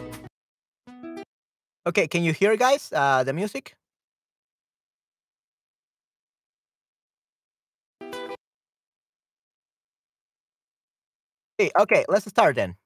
Okay, 1.87 2.07
can 2.07 2.23
you 2.23 2.33
hear, 2.33 2.57
guys, 2.57 2.93
uh, 2.93 3.25
the 3.25 3.33
music? 3.33 3.75
Hey, 11.59 11.73
okay, 11.81 12.05
let's 12.09 12.27
start 12.31 12.55
then. 12.55 12.77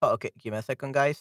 Oh, 0.00 0.12
okay, 0.14 0.30
give 0.38 0.52
me 0.52 0.58
a 0.58 0.62
second, 0.62 0.92
guys. 0.94 1.20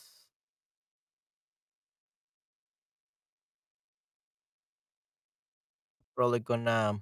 Probably 6.15 6.39
gonna 6.39 7.01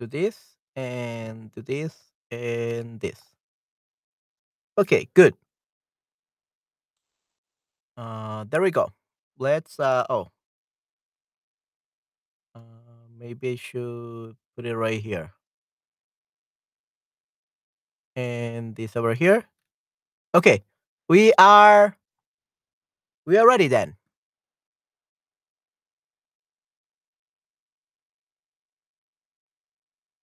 do 0.00 0.06
this 0.06 0.56
and 0.76 1.52
do 1.52 1.62
this 1.62 1.94
and 2.30 3.00
this. 3.00 3.20
Okay, 4.78 5.08
good. 5.14 5.34
Uh, 7.96 8.44
there 8.48 8.60
we 8.62 8.70
go. 8.70 8.92
Let's. 9.38 9.80
Uh, 9.80 10.04
oh, 10.10 10.30
uh, 12.54 12.60
maybe 13.18 13.52
I 13.52 13.56
should 13.56 14.36
put 14.56 14.66
it 14.66 14.76
right 14.76 15.00
here. 15.00 15.32
And 18.16 18.74
this 18.76 18.96
over 18.96 19.14
here. 19.14 19.46
Okay, 20.34 20.62
we 21.08 21.32
are. 21.38 21.96
We 23.24 23.38
are 23.38 23.46
ready 23.48 23.68
then. 23.68 23.96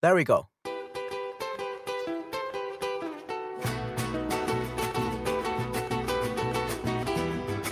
There 0.02 0.14
we 0.14 0.22
go. 0.22 0.48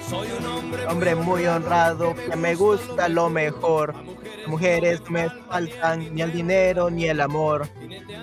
Soy 0.09 0.31
un 0.33 0.45
hombre, 0.45 0.87
Hombre 0.87 1.15
muy 1.15 1.47
honrado 1.47 2.15
que 2.17 2.37
me 2.37 2.57
gusta 2.57 3.09
lo 3.09 3.31
mejor. 3.31 3.95
Mujeres 4.47 5.01
me 5.11 5.31
faltan 5.49 6.15
ni 6.15 6.23
el 6.23 6.33
dinero 6.33 6.91
ni 6.91 7.07
el 7.07 7.21
amor. 7.21 7.69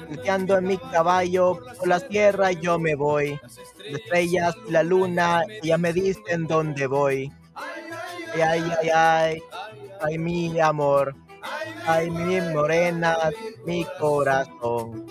Volteando 0.08 0.58
en 0.58 0.66
mi 0.66 0.78
caballo 0.78 1.60
por 1.78 1.88
la 1.88 2.00
sierra 2.00 2.52
yo 2.52 2.80
me 2.80 2.96
voy. 2.96 3.40
Las 3.42 3.58
estrellas 4.02 4.56
y 4.68 4.72
la 4.72 4.84
luna 4.84 5.44
ya 5.64 5.78
me 5.78 5.94
dicen 5.94 6.48
dónde 6.48 6.88
voy. 6.88 7.32
Ay, 7.56 8.42
ay, 8.42 8.64
ay, 8.72 8.90
ay, 8.94 9.44
ay, 10.02 10.18
mi 10.18 10.60
amor. 10.60 11.16
Ay, 11.86 12.10
mi 12.12 12.40
morena, 12.54 13.18
mi 13.66 13.86
corazón. 14.00 15.06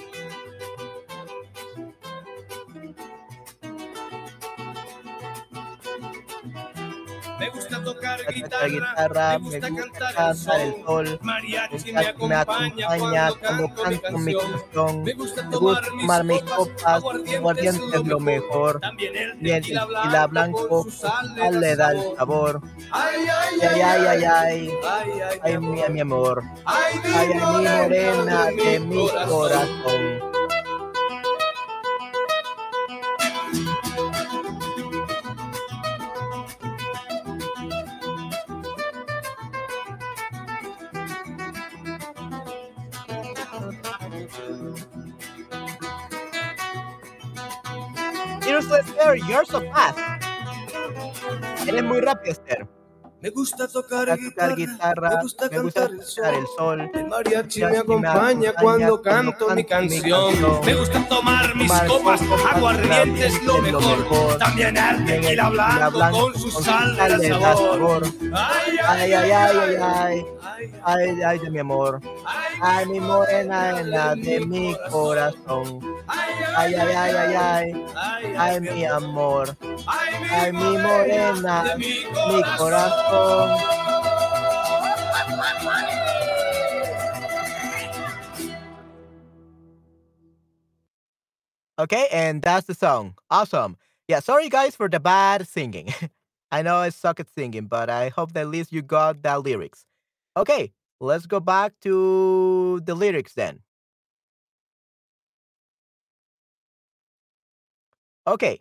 Gusta 8.30 8.66
guitarra, 8.66 8.68
guitarra, 8.68 9.38
me 9.38 9.44
gusta 9.44 9.60
cantar, 9.60 10.14
cantar 10.14 10.60
el 10.60 10.84
sol. 10.84 11.04
Me 11.04 11.26
Mariachi 11.26 11.92
me 11.92 12.00
acompaña 12.00 13.28
cuando 13.38 13.74
canto 13.74 14.18
mi 14.18 14.34
canción. 14.34 15.02
Me 15.04 15.12
gusta 15.14 15.50
tomar 15.50 16.24
mis 16.24 16.42
copas, 16.42 17.02
aguardiente 17.34 17.96
es 17.96 18.06
lo 18.06 18.20
mejor. 18.20 18.80
También 18.80 19.16
el 19.16 19.46
Y 19.46 19.50
el 19.50 19.62
tequila 19.62 20.26
blanco 20.26 20.86
le 21.52 21.76
da 21.76 21.92
el 21.92 22.16
sabor. 22.16 22.60
Ay, 22.90 23.26
ay, 23.28 23.60
Ay, 23.62 23.80
ay, 23.80 24.06
ay, 24.06 24.24
ay, 24.24 24.24
ay, 24.24 25.20
ay, 25.44 25.52
ay, 25.54 25.58
mi, 25.58 26.00
amor. 26.00 26.42
Ay, 26.64 27.00
Ay, 27.04 27.10
ay, 27.14 27.28
mi 27.34 27.40
morena 27.40 28.44
de 28.46 28.80
mi 28.80 29.08
corazón. 29.28 30.59
Esther, 48.80 49.16
you're 49.16 49.44
so 49.44 49.60
fast. 49.72 49.98
Eres 51.66 51.82
muy 51.84 52.00
rápido, 52.00 52.32
Esther. 52.32 52.66
Me 53.22 53.28
gusta 53.30 53.68
tocar 53.68 54.06
Para 54.06 54.16
tocar 54.16 54.56
guitarra, 54.56 55.10
me 55.10 55.22
gusta 55.22 55.50
cantar 55.50 55.90
el 55.90 56.00
escuchar 56.00 56.34
el 56.34 56.46
sol. 56.56 56.90
El 56.94 57.06
mariachi 57.08 57.60
me 57.60 57.70
me 57.70 57.78
acompaña 57.78 58.52
cuando 58.54 59.02
canto 59.02 59.54
mi 59.54 59.64
canción. 59.64 60.34
Me 60.64 60.74
gusta 60.74 61.06
tomar 61.06 61.54
mis 61.54 61.68
Tomar 61.68 61.86
copas, 61.86 62.20
aguardiente 62.50 63.26
es 63.26 63.42
lo 63.44 63.58
mejor. 63.58 63.98
mejor. 63.98 64.38
También 64.38 64.74
También 64.74 65.24
el 65.24 65.50
blanco 65.50 66.00
con 66.10 66.34
su 66.40 66.50
sal 66.50 66.96
sal 66.96 67.18
de 67.20 67.28
sabor. 67.28 68.02
Ay, 68.32 68.78
Ay, 68.88 69.12
ay, 69.12 69.30
ay, 69.30 69.32
ay, 69.32 69.76
ay. 69.82 70.24
ay, 70.42 70.72
Ay, 70.82 71.22
ay, 71.22 71.38
de 71.38 71.50
mi 71.50 71.58
amor. 71.58 72.00
Ay, 72.62 72.86
mi 72.86 73.00
morena 73.00 73.80
en 73.80 73.90
la 73.90 74.14
de 74.14 74.40
mi 74.46 74.74
corazón. 74.90 75.80
Ay, 76.06 76.32
ay, 76.56 76.74
ay, 76.74 77.14
ay, 77.14 77.34
ay. 77.36 77.86
Ay, 78.38 78.60
mi 78.60 78.84
amor. 78.86 79.56
Ay, 79.86 80.52
mi 80.52 80.78
morena, 80.78 81.64
mi 81.76 82.42
corazón. 82.58 83.09
Okay, 91.80 92.08
and 92.12 92.42
that's 92.42 92.66
the 92.66 92.74
song. 92.74 93.14
Awesome. 93.30 93.76
Yeah, 94.06 94.20
sorry 94.20 94.50
guys 94.50 94.76
for 94.76 94.88
the 94.88 95.00
bad 95.00 95.48
singing. 95.48 95.88
I 96.52 96.62
know 96.62 96.76
I 96.76 96.90
suck 96.90 97.20
at 97.20 97.30
singing, 97.30 97.66
but 97.66 97.88
I 97.88 98.10
hope 98.10 98.32
that 98.34 98.42
at 98.42 98.48
least 98.48 98.70
you 98.72 98.82
got 98.82 99.22
the 99.22 99.38
lyrics. 99.38 99.86
Okay, 100.36 100.72
let's 101.00 101.26
go 101.26 101.40
back 101.40 101.72
to 101.82 102.80
the 102.84 102.94
lyrics 102.94 103.32
then. 103.34 103.60
Okay. 108.26 108.60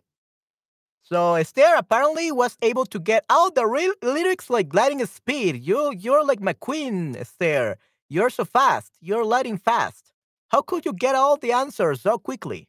So 1.12 1.34
Esther 1.34 1.74
apparently 1.76 2.30
was 2.30 2.56
able 2.62 2.86
to 2.86 3.00
get 3.00 3.24
all 3.28 3.50
the 3.50 3.66
real 3.66 3.92
lyrics 4.00 4.48
like 4.48 4.68
gliding 4.68 5.04
speed. 5.06 5.56
You 5.56 5.92
you're 5.92 6.24
like 6.24 6.40
my 6.40 6.52
queen, 6.52 7.16
Esther. 7.16 7.78
You're 8.08 8.30
so 8.30 8.44
fast. 8.44 8.92
You're 9.00 9.24
lighting 9.24 9.58
fast. 9.58 10.12
How 10.50 10.62
could 10.62 10.84
you 10.84 10.92
get 10.92 11.16
all 11.16 11.36
the 11.36 11.50
answers 11.50 12.02
so 12.02 12.18
quickly? 12.18 12.68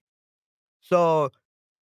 So, 0.80 1.30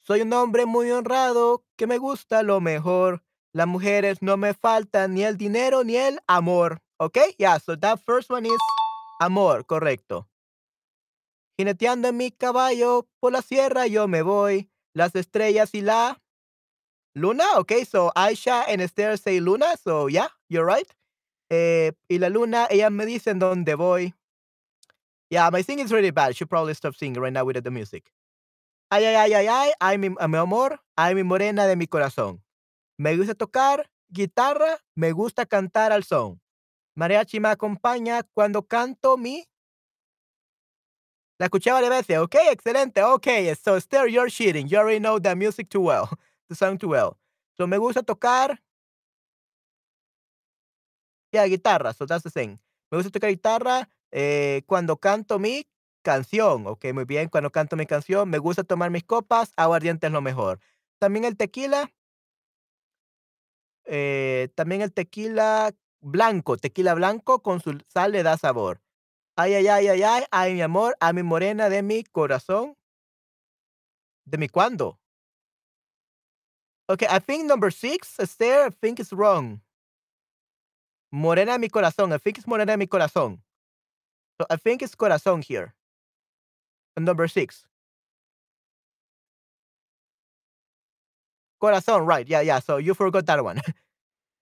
soy 0.02 0.20
un 0.22 0.34
hombre 0.34 0.66
muy 0.66 0.92
honrado 0.92 1.64
que 1.78 1.88
me 1.88 1.98
gusta 1.98 2.44
lo 2.44 2.60
mejor. 2.60 3.22
Las 3.54 3.68
mujeres 3.68 4.22
no 4.22 4.36
me 4.36 4.54
faltan 4.54 5.14
ni 5.14 5.24
el 5.24 5.38
dinero 5.38 5.84
ni 5.84 5.96
el 5.96 6.20
amor. 6.28 6.80
Okay? 7.00 7.36
Yeah, 7.38 7.58
so 7.60 7.78
that 7.78 8.02
first 8.06 8.30
one 8.30 8.46
is 8.46 8.60
Amor, 9.22 9.66
correcto. 9.66 10.28
Jineteando 11.58 12.10
en 12.10 12.18
mi 12.18 12.32
caballo, 12.32 13.08
por 13.22 13.32
la 13.32 13.42
sierra 13.42 13.88
yo 13.88 14.08
me 14.08 14.22
voy, 14.22 14.70
las 14.94 15.14
estrellas 15.16 15.74
y 15.74 15.82
la 15.82 16.22
luna, 17.16 17.44
okay, 17.58 17.84
so 17.84 18.12
Aisha 18.16 18.66
and 18.68 18.82
Esther 18.82 19.18
say 19.18 19.40
luna, 19.40 19.76
so 19.84 20.08
yeah, 20.08 20.28
you're 20.50 20.66
right. 20.66 20.88
Eh, 21.50 21.92
y 22.10 22.18
la 22.18 22.30
luna, 22.30 22.68
ella 22.70 22.90
me 22.90 23.06
dice 23.06 23.28
en 23.28 23.40
dónde 23.40 23.76
voy. 23.76 24.14
Yeah, 25.30 25.50
my 25.52 25.62
singing 25.62 25.86
is 25.86 25.92
really 25.92 26.12
bad. 26.12 26.36
Should 26.36 26.50
probably 26.50 26.74
stop 26.74 26.96
singing 26.96 27.22
right 27.22 27.34
now 27.34 27.46
with 27.46 27.64
the 27.64 27.72
music. 27.72 28.12
Ay, 28.92 29.06
ay, 29.06 29.16
ay, 29.16 29.34
ay, 29.34 29.48
ay, 29.48 29.72
ay, 29.80 29.98
mi, 29.98 30.10
mi 30.10 30.38
amor, 30.38 30.80
ay, 30.98 31.14
mi 31.14 31.24
morena 31.24 31.68
de 31.68 31.76
mi 31.76 31.86
corazón. 31.86 32.42
Me 32.98 33.16
gusta 33.16 33.36
tocar 33.36 33.90
guitarra, 34.12 34.80
me 34.96 35.12
gusta 35.12 35.46
cantar 35.46 35.92
al 35.92 36.04
son. 36.04 36.40
Mariachi 36.96 37.40
me 37.40 37.50
acompaña 37.50 38.24
cuando 38.34 38.64
canto 38.64 39.18
mi 39.18 39.46
La 41.40 41.46
escuché 41.46 41.72
varias 41.72 41.90
veces. 41.90 42.18
Ok, 42.18 42.36
excelente. 42.52 43.02
Ok, 43.02 43.28
so 43.64 43.78
Esther, 43.78 44.10
you're 44.10 44.30
cheating. 44.30 44.68
You 44.68 44.80
already 44.80 45.00
know 45.00 45.20
the 45.20 45.36
music 45.36 45.70
too 45.70 45.80
well, 45.80 46.10
the 46.50 46.56
song 46.56 46.78
too 46.78 46.90
well. 46.90 47.18
So 47.58 47.68
me 47.68 47.78
gusta 47.78 48.04
tocar. 48.04 48.60
Yeah, 51.32 51.48
guitarra. 51.48 51.94
So 51.94 52.06
that's 52.06 52.24
the 52.24 52.32
thing. 52.32 52.60
Me 52.92 52.98
gusta 52.98 53.12
tocar 53.12 53.30
guitarra 53.30 53.90
eh, 54.12 54.64
cuando 54.66 54.98
canto 54.98 55.40
mi 55.40 55.68
canción. 56.02 56.68
Ok, 56.68 56.86
muy 56.94 57.06
bien. 57.06 57.30
Cuando 57.30 57.52
canto 57.52 57.76
mi 57.76 57.86
canción, 57.86 58.30
me 58.30 58.40
gusta 58.40 58.64
tomar 58.64 58.90
mis 58.90 59.04
copas. 59.04 59.54
Aguardiente 59.56 60.08
es 60.08 60.14
lo 60.14 60.22
mejor. 60.22 60.60
También 61.00 61.26
el 61.26 61.38
tequila. 61.38 61.92
Eh, 63.86 64.50
también 64.56 64.82
el 64.82 64.92
tequila 64.94 65.72
blanco. 66.02 66.58
Tequila 66.58 66.94
blanco 66.96 67.42
con 67.42 67.62
su 67.62 67.78
sal 67.88 68.12
le 68.12 68.24
da 68.24 68.38
sabor. 68.38 68.82
Ay, 69.36 69.54
ay, 69.54 69.68
ay, 69.68 69.88
ay, 69.88 70.04
ay, 70.04 70.24
ay, 70.32 70.54
mi 70.54 70.62
amor, 70.62 70.98
a 71.00 71.14
mi 71.14 71.24
morena 71.24 71.70
de 71.70 71.82
mi 71.82 72.04
corazón. 72.04 72.76
¿De 74.26 74.38
mi 74.38 74.50
cuándo? 74.50 75.00
Okay, 76.90 77.06
I 77.08 77.20
think 77.20 77.46
number 77.46 77.70
six, 77.70 78.18
Esther, 78.20 78.66
I 78.66 78.70
think 78.82 79.00
it's 79.00 79.14
wrong. 79.14 79.62
Morena 81.12 81.58
mi 81.60 81.70
corazón. 81.70 82.12
I 82.14 82.18
think 82.18 82.40
it's 82.40 82.48
morena 82.48 82.78
mi 82.78 82.88
corazón. 82.88 83.40
So 84.42 84.48
I 84.50 84.56
think 84.58 84.82
it's 84.82 84.96
corazón 84.96 85.44
here. 85.44 85.76
Number 86.98 87.28
six. 87.28 87.66
Corazón, 91.62 92.08
right. 92.08 92.28
Yeah, 92.28 92.42
yeah. 92.42 92.60
So 92.60 92.78
you 92.78 92.94
forgot 92.96 93.26
that 93.28 93.44
one. 93.44 93.62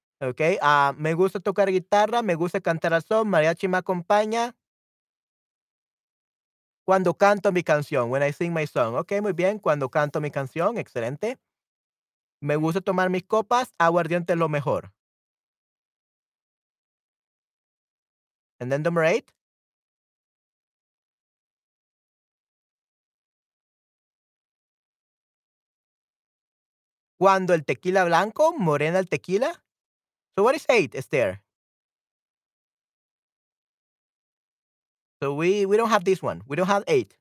okay. 0.22 0.58
Uh, 0.62 0.94
me 0.98 1.14
gusta 1.14 1.40
tocar 1.40 1.68
guitarra, 1.72 2.24
me 2.24 2.36
gusta 2.36 2.62
cantar 2.62 2.94
al 2.94 3.02
son, 3.04 3.28
mariachi 3.30 3.68
me 3.68 3.78
acompaña. 3.80 4.54
Cuando 6.86 7.14
canto 7.16 7.52
mi 7.52 7.64
canción, 7.64 8.10
when 8.10 8.24
I 8.24 8.32
sing 8.32 8.54
my 8.54 8.66
song. 8.66 8.96
Ok, 8.96 9.14
muy 9.22 9.34
bien. 9.34 9.60
Cuando 9.60 9.90
canto 9.90 10.22
mi 10.22 10.32
canción, 10.32 10.78
excelente. 10.78 11.38
Me 12.42 12.56
gusta 12.56 12.82
tomar 12.82 13.10
mis 13.10 13.24
copas, 13.24 13.74
aguardiente 13.80 14.34
es 14.34 14.40
lo 14.40 14.48
mejor. 14.50 14.92
And 18.60 18.72
then 18.72 18.84
number 18.84 19.04
eight. 19.04 19.32
Cuando 27.20 27.54
el 27.54 27.66
tequila 27.66 28.06
blanco, 28.06 28.54
morena 28.54 29.00
el 29.00 29.08
tequila. 29.08 29.52
So 30.36 30.44
what 30.44 30.56
is 30.56 30.66
eight, 30.70 30.94
Esther? 30.96 31.42
So 35.22 35.34
we 35.34 35.66
we 35.66 35.78
don't 35.78 35.90
have 35.90 36.04
this 36.04 36.22
one. 36.22 36.44
We 36.48 36.56
don't 36.56 36.68
have 36.68 36.84
eight. 36.88 37.18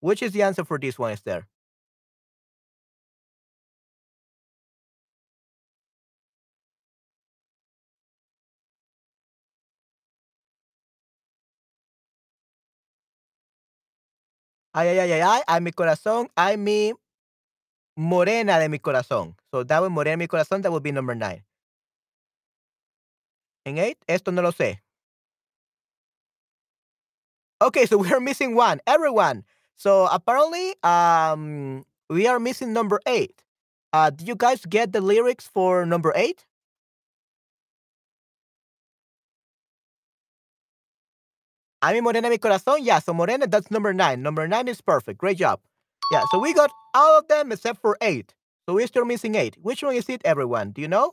Which 0.00 0.22
is 0.22 0.32
the 0.32 0.42
answer 0.42 0.64
for 0.64 0.78
this 0.78 0.96
one, 0.98 1.12
Esther? 1.12 1.48
Ay, 14.78 14.94
ay, 14.94 14.98
ay, 15.00 15.12
ay, 15.18 15.22
ay, 15.26 15.42
ay, 15.48 15.60
mi 15.60 15.72
corazón, 15.72 16.30
ay, 16.36 16.56
mi 16.56 16.94
morena 17.96 18.60
de 18.60 18.68
mi 18.68 18.78
corazón. 18.78 19.34
So 19.50 19.64
that 19.64 19.80
would 19.80 19.90
morena 19.90 20.14
de 20.14 20.18
mi 20.18 20.28
corazón, 20.28 20.62
that 20.62 20.70
would 20.70 20.84
be 20.84 20.92
number 20.92 21.16
nine. 21.16 21.42
En 23.66 23.78
eight, 23.78 23.98
esto 24.06 24.30
no 24.30 24.40
lo 24.40 24.52
sé. 24.52 24.78
Okay, 27.60 27.86
so 27.86 27.98
we 28.02 28.12
are 28.12 28.20
missing 28.20 28.54
one. 28.54 28.80
Everyone. 28.86 29.42
So 29.74 30.06
apparently, 30.06 30.74
um, 30.84 31.84
we 32.08 32.28
are 32.28 32.38
missing 32.38 32.72
number 32.72 33.00
eight. 33.04 33.42
Uh, 33.92 34.10
did 34.10 34.28
you 34.28 34.36
guys 34.36 34.64
get 34.64 34.92
the 34.92 35.00
lyrics 35.00 35.48
for 35.48 35.84
number 35.86 36.12
eight? 36.14 36.46
A 41.80 41.92
mi 41.92 42.00
morena 42.00 42.28
mi 42.28 42.38
corazón. 42.38 42.78
Yeah, 42.82 42.98
so 42.98 43.14
morena, 43.14 43.46
that's 43.46 43.70
number 43.70 43.92
nine. 43.94 44.22
Number 44.22 44.48
nine 44.48 44.66
is 44.68 44.80
perfect. 44.80 45.18
Great 45.18 45.38
job. 45.38 45.60
Yeah, 46.12 46.24
so 46.32 46.38
we 46.38 46.52
got 46.52 46.70
all 46.94 47.18
of 47.18 47.28
them 47.28 47.52
except 47.52 47.80
for 47.80 47.96
eight. 48.00 48.34
So 48.66 48.74
we're 48.74 48.86
still 48.88 49.04
missing 49.04 49.36
eight. 49.36 49.56
Which 49.62 49.82
one 49.82 49.94
is 49.94 50.08
it, 50.08 50.20
everyone? 50.24 50.72
Do 50.72 50.82
you 50.82 50.88
know? 50.88 51.12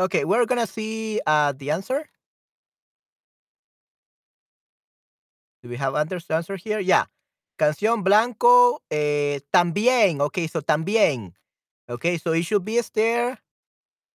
Okay, 0.00 0.24
we're 0.24 0.46
gonna 0.46 0.66
see 0.66 1.20
uh, 1.26 1.52
the 1.52 1.70
answer. 1.70 2.08
Do 5.62 5.68
we 5.68 5.76
have 5.76 5.94
answers 5.94 6.28
answer 6.30 6.56
here? 6.56 6.80
Yeah. 6.80 7.06
Canción 7.56 8.02
Blanco, 8.02 8.82
eh, 8.90 9.40
también. 9.52 10.20
Okay, 10.20 10.48
so 10.48 10.62
también. 10.62 11.34
Okay, 11.88 12.18
so 12.18 12.32
it 12.32 12.42
should 12.42 12.64
be 12.64 12.78
Esther. 12.78 13.38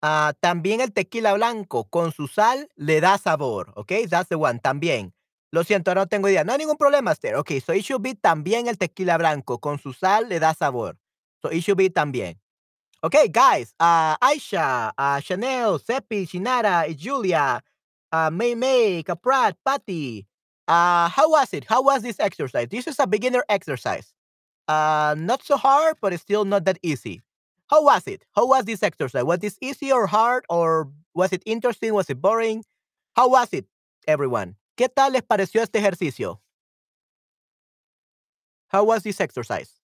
Uh, 0.02 0.32
también 0.40 0.80
el 0.80 0.92
tequila 0.92 1.32
blanco 1.34 1.84
con 1.84 2.12
su 2.12 2.26
sal 2.28 2.68
le 2.76 3.00
da 3.00 3.18
sabor. 3.18 3.72
Okay, 3.76 4.06
that's 4.06 4.28
the 4.28 4.36
one. 4.36 4.58
También. 4.60 5.14
Lo 5.52 5.64
siento, 5.64 5.94
no 5.94 6.06
tengo 6.06 6.28
idea. 6.28 6.44
No 6.44 6.52
hay 6.52 6.58
ningún 6.58 6.76
problema, 6.76 7.12
Esther. 7.12 7.36
Okay, 7.36 7.60
so 7.60 7.72
it 7.72 7.84
should 7.84 8.02
be 8.02 8.14
también 8.14 8.66
el 8.68 8.78
tequila 8.78 9.16
blanco 9.18 9.58
con 9.58 9.78
su 9.78 9.92
sal 9.92 10.28
le 10.28 10.40
da 10.40 10.54
sabor. 10.54 10.98
So 11.40 11.50
it 11.50 11.62
should 11.62 11.78
be 11.78 11.90
también. 11.90 12.41
Okay, 13.04 13.26
guys. 13.28 13.74
Uh, 13.80 14.16
Aisha, 14.18 14.92
uh, 14.96 15.20
Chanel, 15.20 15.78
Seppi, 15.78 16.24
Shinara, 16.26 16.96
Julia, 16.96 17.60
uh, 18.12 18.30
May 18.30 18.54
May, 18.54 19.02
Caprat, 19.02 19.54
Patty. 19.64 20.26
Uh, 20.68 21.08
how 21.08 21.30
was 21.30 21.52
it? 21.52 21.64
How 21.64 21.82
was 21.82 22.02
this 22.02 22.20
exercise? 22.20 22.68
This 22.68 22.86
is 22.86 22.98
a 23.00 23.06
beginner 23.06 23.44
exercise. 23.48 24.14
Uh, 24.68 25.16
not 25.18 25.42
so 25.44 25.56
hard, 25.56 25.96
but 26.00 26.12
it's 26.12 26.22
still 26.22 26.44
not 26.44 26.64
that 26.66 26.78
easy. 26.82 27.20
How 27.68 27.82
was 27.84 28.06
it? 28.06 28.24
How 28.36 28.46
was 28.46 28.66
this 28.66 28.82
exercise? 28.84 29.24
Was 29.24 29.40
this 29.40 29.58
easy 29.60 29.90
or 29.90 30.06
hard? 30.06 30.44
Or 30.48 30.88
was 31.14 31.32
it 31.32 31.42
interesting? 31.44 31.94
Was 31.94 32.08
it 32.08 32.20
boring? 32.22 32.64
How 33.16 33.28
was 33.28 33.48
it, 33.52 33.66
everyone? 34.06 34.54
¿Qué 34.78 34.88
tal 34.94 35.10
les 35.12 35.22
pareció 35.22 35.60
este 35.60 35.76
ejercicio? 35.76 36.40
How 38.68 38.84
was 38.84 39.02
this 39.02 39.20
exercise? 39.20 39.81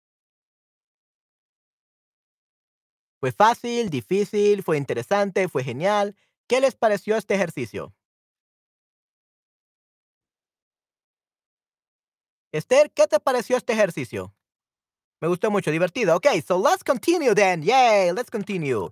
¿Fue 3.21 3.33
fácil, 3.33 3.91
difícil, 3.91 4.63
fue 4.63 4.77
interesante, 4.77 5.49
fue 5.49 5.65
genial? 5.65 6.17
¿Qué 6.49 6.61
les 6.61 6.77
pareció 6.77 7.17
este 7.17 7.35
ejercicio? 7.35 7.93
Esther, 12.53 12.91
¿qué 12.93 13.07
te 13.07 13.21
pareció 13.21 13.57
este 13.57 13.73
ejercicio? 13.73 14.35
Me 15.21 15.29
gustó 15.29 15.51
mucho, 15.51 15.71
divertido. 15.71 16.17
Okay, 16.17 16.41
so 16.41 16.57
let's 16.59 16.85
continue 16.85 17.35
then. 17.35 17.63
Yay, 17.63 18.13
let's 18.13 18.31
continue. 18.31 18.91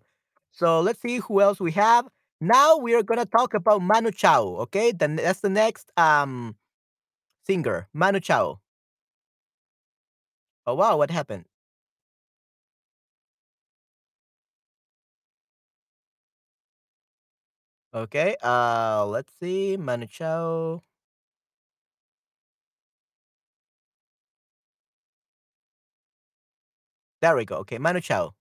So 0.51 0.81
let's 0.81 1.01
see 1.01 1.19
who 1.21 1.41
else 1.41 1.61
we 1.61 1.73
have. 1.73 2.09
Now 2.41 2.77
we 2.77 2.95
are 2.95 3.03
going 3.03 3.19
to 3.21 3.27
talk 3.27 3.55
about 3.55 3.81
Manu 3.81 4.11
Chao, 4.11 4.57
okay? 4.63 4.93
Then 4.93 5.17
that's 5.17 5.41
the 5.41 5.49
next 5.49 5.91
um 5.97 6.57
singer, 7.47 7.89
Manu 7.95 8.21
Chao. 8.21 8.61
Oh 10.67 10.75
wow, 10.75 10.97
what 10.99 11.11
happened? 11.11 11.47
Okay, 17.97 18.37
uh, 18.43 19.07
let's 19.09 19.33
see. 19.41 19.79
Manu 19.79 20.07
Chao. 20.07 20.83
There 27.23 27.35
we 27.35 27.47
go. 27.47 27.57
Okay, 27.61 27.79
Manu 27.79 28.01
Chao. 28.03 28.35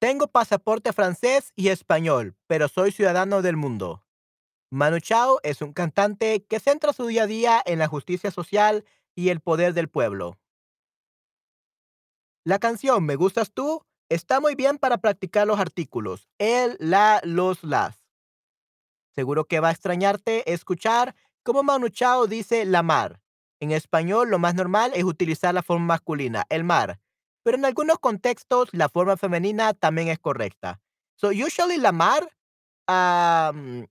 Tengo 0.00 0.26
pasaporte 0.26 0.92
francés 0.92 1.52
y 1.54 1.68
español, 1.68 2.34
pero 2.48 2.66
soy 2.66 2.90
ciudadano 2.90 3.42
del 3.42 3.56
mundo. 3.56 4.04
Manu 4.72 4.98
Chao 4.98 5.38
es 5.44 5.62
un 5.62 5.72
cantante 5.72 6.44
que 6.46 6.58
centra 6.58 6.92
su 6.92 7.06
día 7.06 7.22
a 7.22 7.26
día 7.28 7.62
en 7.64 7.78
la 7.78 7.86
justicia 7.86 8.32
social 8.32 8.84
y 9.14 9.28
el 9.28 9.38
poder 9.38 9.72
del 9.72 9.88
pueblo. 9.88 10.36
La 12.44 12.58
canción 12.58 13.04
Me 13.04 13.14
gustas 13.14 13.52
tú 13.52 13.84
está 14.08 14.40
muy 14.40 14.54
bien 14.54 14.78
para 14.78 14.98
practicar 14.98 15.46
los 15.46 15.58
artículos 15.58 16.28
el, 16.38 16.76
la, 16.80 17.20
los, 17.24 17.62
las. 17.62 18.04
Seguro 19.14 19.44
que 19.44 19.60
va 19.60 19.68
a 19.68 19.72
extrañarte 19.72 20.52
escuchar 20.52 21.14
cómo 21.42 21.62
Manu 21.62 21.88
Chao 21.88 22.26
dice 22.26 22.64
la 22.64 22.82
mar. 22.82 23.20
En 23.60 23.72
español, 23.72 24.30
lo 24.30 24.38
más 24.38 24.54
normal 24.54 24.92
es 24.94 25.02
utilizar 25.02 25.52
la 25.52 25.62
forma 25.62 25.86
masculina, 25.86 26.44
el 26.48 26.62
mar. 26.62 27.00
Pero 27.42 27.56
en 27.56 27.64
algunos 27.64 27.98
contextos, 27.98 28.68
la 28.72 28.88
forma 28.88 29.16
femenina 29.16 29.74
también 29.74 30.08
es 30.08 30.18
correcta. 30.18 30.80
So, 31.16 31.30
usually 31.30 31.78
la 31.78 31.90
mar, 31.90 32.28
um, 32.86 33.86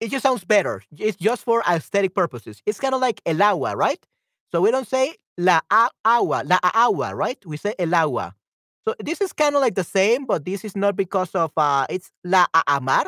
it 0.00 0.10
just 0.10 0.22
sounds 0.22 0.44
better. 0.44 0.82
It's 0.90 1.16
just 1.18 1.44
for 1.44 1.62
aesthetic 1.66 2.14
purposes. 2.14 2.62
It's 2.66 2.78
kind 2.78 2.94
of 2.94 3.00
like 3.00 3.22
el 3.24 3.40
agua, 3.40 3.74
right? 3.74 4.04
So 4.52 4.60
we 4.60 4.70
don't 4.70 4.86
say 4.86 5.16
la 5.38 5.60
agua, 6.04 6.42
la 6.44 6.58
agua, 6.62 7.14
right? 7.14 7.38
We 7.46 7.56
say 7.56 7.74
el 7.78 7.94
agua. 7.94 8.34
So 8.86 8.94
this 8.98 9.20
is 9.20 9.32
kind 9.32 9.54
of 9.54 9.60
like 9.60 9.74
the 9.74 9.84
same, 9.84 10.26
but 10.26 10.44
this 10.44 10.64
is 10.64 10.76
not 10.76 10.96
because 10.96 11.34
of 11.34 11.52
uh, 11.56 11.86
it's 11.90 12.10
la 12.24 12.46
amar, 12.66 13.06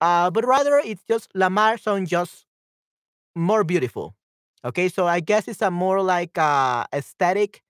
uh, 0.00 0.30
but 0.30 0.46
rather 0.46 0.78
it's 0.84 1.04
just 1.08 1.30
la 1.34 1.48
mar 1.50 1.78
sounds 1.78 2.10
just 2.10 2.46
more 3.34 3.64
beautiful. 3.64 4.14
Okay, 4.64 4.88
so 4.88 5.06
I 5.06 5.20
guess 5.20 5.48
it's 5.48 5.62
a 5.62 5.70
more 5.70 6.02
like 6.02 6.38
uh, 6.38 6.84
aesthetic. 6.94 7.62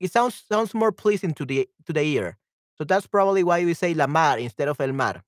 It 0.00 0.12
sounds 0.12 0.42
sounds 0.50 0.74
more 0.74 0.92
pleasing 0.92 1.34
to 1.34 1.44
the 1.46 1.68
to 1.86 1.92
the 1.92 2.02
ear. 2.02 2.38
So 2.78 2.84
that's 2.84 3.06
probably 3.06 3.44
why 3.44 3.64
we 3.64 3.74
say 3.74 3.94
la 3.94 4.06
mar 4.06 4.38
instead 4.38 4.68
of 4.68 4.80
el 4.80 4.92
mar. 4.92 5.22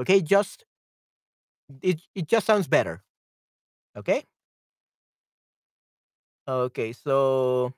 Okay, 0.00 0.22
just 0.22 0.64
it 1.82 2.00
it 2.14 2.26
just 2.26 2.46
sounds 2.46 2.66
better. 2.68 3.02
Okay. 3.96 4.24
Okay, 6.48 6.92
so 6.92 7.74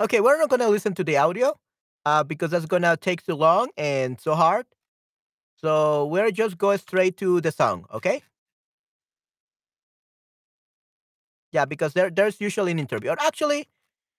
okay, 0.00 0.20
we're 0.20 0.38
not 0.38 0.48
gonna 0.48 0.68
listen 0.68 0.94
to 0.94 1.04
the 1.04 1.16
audio, 1.18 1.58
uh, 2.06 2.24
because 2.24 2.50
that's 2.50 2.66
gonna 2.66 2.96
take 2.96 3.24
too 3.24 3.34
long 3.34 3.68
and 3.76 4.20
so 4.20 4.34
hard. 4.34 4.66
So 5.56 6.06
we're 6.06 6.30
just 6.30 6.58
go 6.58 6.76
straight 6.76 7.16
to 7.18 7.40
the 7.40 7.52
song, 7.52 7.86
okay? 7.92 8.22
Yeah, 11.52 11.64
because 11.64 11.94
there 11.94 12.10
there's 12.10 12.40
usually 12.40 12.72
an 12.72 12.78
interview. 12.78 13.10
Or 13.10 13.16
actually, 13.20 13.68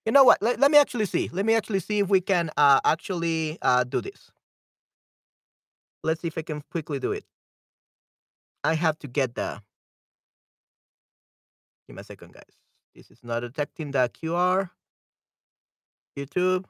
you 0.06 0.12
know 0.12 0.24
what? 0.24 0.42
Let, 0.42 0.60
let 0.60 0.72
me 0.72 0.78
actually 0.78 1.06
see. 1.06 1.30
Let 1.32 1.46
me 1.46 1.56
actually 1.56 1.80
see 1.80 2.00
if 2.00 2.10
we 2.10 2.22
can 2.22 2.52
uh 2.58 2.80
actually 2.86 3.58
uh 3.62 3.84
do 3.86 4.02
this. 4.02 4.32
Let's 6.04 6.22
see 6.22 6.28
if 6.28 6.38
I 6.38 6.42
can 6.44 6.62
quickly 6.72 7.00
do 7.00 7.12
it. 7.14 7.26
I 8.64 8.76
have 8.76 9.00
to 9.00 9.08
get 9.08 9.36
the 9.36 9.62
give 11.88 11.96
me 11.96 12.02
a 12.02 12.04
second, 12.04 12.34
guys. 12.34 12.56
This 12.96 13.12
is 13.12 13.20
not 13.24 13.42
detecting 13.42 13.92
the 13.92 14.10
QR. 14.14 14.72
YouTube. 16.18 16.66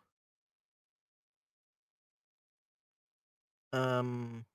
Um 3.74 4.46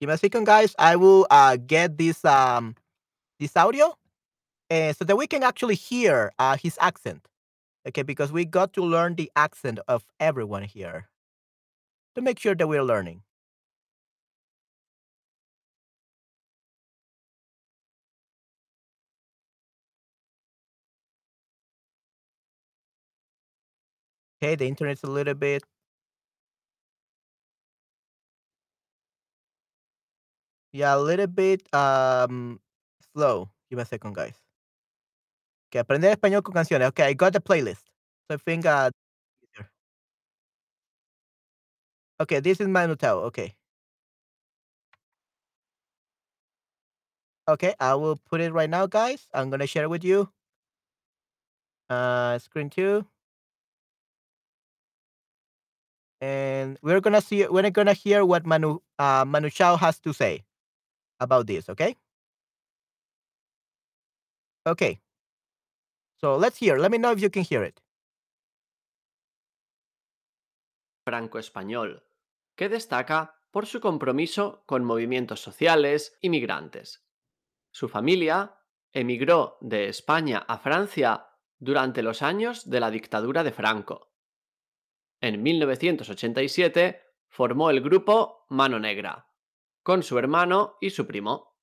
give 0.00 0.08
me 0.08 0.14
a 0.14 0.18
second, 0.18 0.44
guys. 0.44 0.74
I 0.78 0.96
will 0.96 1.26
uh 1.30 1.56
get 1.56 1.98
this 1.98 2.24
um 2.24 2.74
this 3.40 3.56
audio 3.56 3.96
uh, 4.70 4.92
so 4.94 5.04
that 5.04 5.16
we 5.16 5.26
can 5.26 5.42
actually 5.42 5.76
hear 5.76 6.32
uh 6.38 6.56
his 6.56 6.78
accent. 6.80 7.28
Okay, 7.88 8.02
because 8.02 8.32
we 8.32 8.44
got 8.44 8.72
to 8.74 8.82
learn 8.84 9.14
the 9.16 9.30
accent 9.36 9.80
of 9.88 10.04
everyone 10.20 10.64
here 10.64 11.08
to 12.16 12.22
make 12.22 12.38
sure 12.38 12.54
that 12.54 12.66
we're 12.66 12.82
learning. 12.82 13.22
Okay, 24.42 24.54
the 24.54 24.66
internet's 24.66 25.02
a 25.02 25.06
little 25.10 25.34
bit 25.34 25.62
yeah, 30.72 30.94
a 30.94 30.98
little 31.00 31.26
bit 31.26 31.62
um 31.74 32.60
slow. 33.12 33.48
Give 33.70 33.78
me 33.78 33.82
a 33.82 33.86
second, 33.86 34.14
guys. 34.14 34.34
Okay, 35.70 35.80
aprender 35.80 36.10
español 36.10 36.42
con 36.42 36.54
canciones. 36.54 36.88
Okay, 36.88 37.04
I 37.04 37.12
got 37.14 37.32
the 37.32 37.40
playlist. 37.40 37.84
So 38.28 38.34
I 38.34 38.36
think 38.38 38.66
uh 38.66 38.90
okay, 42.20 42.40
this 42.40 42.60
is 42.60 42.68
my 42.68 42.86
Tao. 42.94 43.18
Okay. 43.30 43.54
Okay, 47.48 47.74
I 47.78 47.94
will 47.94 48.16
put 48.16 48.40
it 48.40 48.52
right 48.52 48.68
now, 48.68 48.86
guys. 48.86 49.28
I'm 49.32 49.50
gonna 49.50 49.66
share 49.66 49.84
it 49.84 49.90
with 49.90 50.04
you. 50.04 50.28
Uh 51.90 52.38
screen 52.38 52.70
two. 52.70 53.06
And 56.20 56.78
we're 56.82 57.00
gonna 57.00 57.20
see 57.20 57.46
we're 57.46 57.70
gonna 57.70 57.92
hear 57.92 58.24
what 58.24 58.46
Manu 58.46 58.78
uh 58.98 59.24
Manu 59.26 59.50
Chao 59.50 59.76
has 59.76 59.98
to 60.00 60.12
say 60.12 60.44
about 61.20 61.46
this, 61.46 61.68
okay? 61.68 61.96
Okay. 64.66 65.00
So 66.20 66.36
let's 66.36 66.56
hear. 66.56 66.78
Let 66.78 66.90
me 66.90 66.98
know 66.98 67.12
if 67.12 67.20
you 67.20 67.30
can 67.30 67.42
hear 67.44 67.62
it. 67.62 67.80
franco-español, 71.06 72.02
que 72.56 72.68
destaca 72.68 73.38
por 73.52 73.66
su 73.66 73.80
compromiso 73.80 74.64
con 74.66 74.84
movimientos 74.84 75.40
sociales 75.40 76.18
y 76.20 76.30
migrantes. 76.30 77.06
Su 77.70 77.88
familia 77.88 78.58
emigró 78.92 79.56
de 79.60 79.88
España 79.88 80.44
a 80.48 80.58
Francia 80.58 81.28
durante 81.58 82.02
los 82.02 82.22
años 82.22 82.68
de 82.68 82.80
la 82.80 82.90
dictadura 82.90 83.44
de 83.44 83.52
Franco. 83.52 84.15
En 85.20 85.42
1987 85.42 87.02
formó 87.28 87.70
el 87.70 87.80
grupo 87.80 88.44
Mano 88.48 88.78
Negra, 88.78 89.30
con 89.82 90.02
su 90.02 90.18
hermano 90.18 90.76
y 90.80 90.90
su 90.90 91.06
primo. 91.06 91.56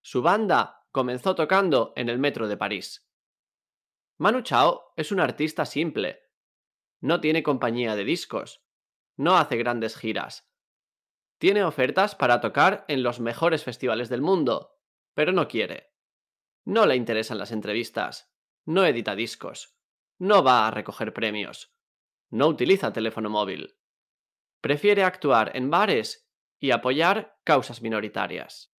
Su 0.00 0.22
banda 0.22 0.86
comenzó 0.92 1.34
tocando 1.34 1.92
en 1.96 2.08
el 2.08 2.18
metro 2.18 2.48
de 2.48 2.56
París. 2.56 3.08
Manu 4.18 4.40
Chao 4.42 4.92
es 4.96 5.12
un 5.12 5.20
artista 5.20 5.66
simple. 5.66 6.22
No 7.00 7.20
tiene 7.20 7.42
compañía 7.42 7.94
de 7.96 8.04
discos. 8.04 8.64
No 9.16 9.36
hace 9.36 9.56
grandes 9.56 9.96
giras. 9.96 10.50
Tiene 11.38 11.64
ofertas 11.64 12.14
para 12.14 12.40
tocar 12.40 12.84
en 12.88 13.02
los 13.02 13.20
mejores 13.20 13.62
festivales 13.62 14.08
del 14.08 14.22
mundo, 14.22 14.78
pero 15.12 15.32
no 15.32 15.48
quiere. 15.48 15.92
No 16.64 16.86
le 16.86 16.96
interesan 16.96 17.38
las 17.38 17.52
entrevistas. 17.52 18.32
No 18.64 18.86
edita 18.86 19.14
discos. 19.14 19.78
No 20.18 20.42
va 20.42 20.66
a 20.66 20.70
recoger 20.70 21.12
premios. 21.12 21.75
No 22.36 22.48
utiliza 22.48 22.92
teléfono 22.92 23.30
móvil. 23.30 23.78
Prefiere 24.60 25.04
actuar 25.04 25.52
en 25.54 25.70
bares 25.70 26.28
y 26.60 26.70
apoyar 26.70 27.38
causas 27.44 27.80
minoritarias. 27.80 28.74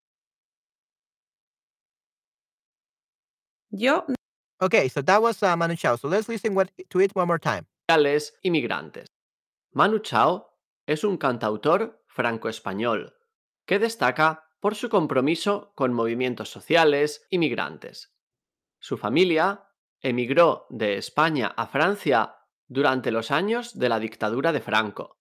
Yo 3.71 4.05
Okay, 4.61 4.89
so 4.89 5.01
that 5.01 5.21
was 5.21 5.41
uh, 5.41 5.55
Manu 5.55 5.75
Chao. 5.75 5.95
So 5.97 6.07
let's 6.07 6.29
listen 6.29 6.53
what, 6.53 6.69
to 6.89 7.01
it 7.01 7.15
one 7.15 7.25
more 7.25 7.39
time. 7.39 7.65
sociales 7.89 8.35
y 8.43 8.51
migrantes. 8.51 9.07
Manu 9.73 9.99
Chao 9.99 10.59
es 10.85 11.03
un 11.03 11.17
cantautor 11.17 12.03
franco-español 12.05 13.15
que 13.65 13.79
destaca 13.79 14.51
por 14.59 14.75
su 14.75 14.87
compromiso 14.87 15.73
con 15.73 15.93
movimientos 15.93 16.49
sociales 16.49 17.25
y 17.31 17.39
migrantes. 17.39 18.13
Su 18.79 18.97
familia 18.97 19.67
emigró 20.01 20.67
de 20.69 20.97
España 20.97 21.53
a 21.57 21.65
Francia 21.65 22.36
durante 22.67 23.11
los 23.11 23.31
años 23.31 23.77
de 23.77 23.89
la 23.89 23.99
dictadura 23.99 24.51
de 24.51 24.61
Franco. 24.61 25.19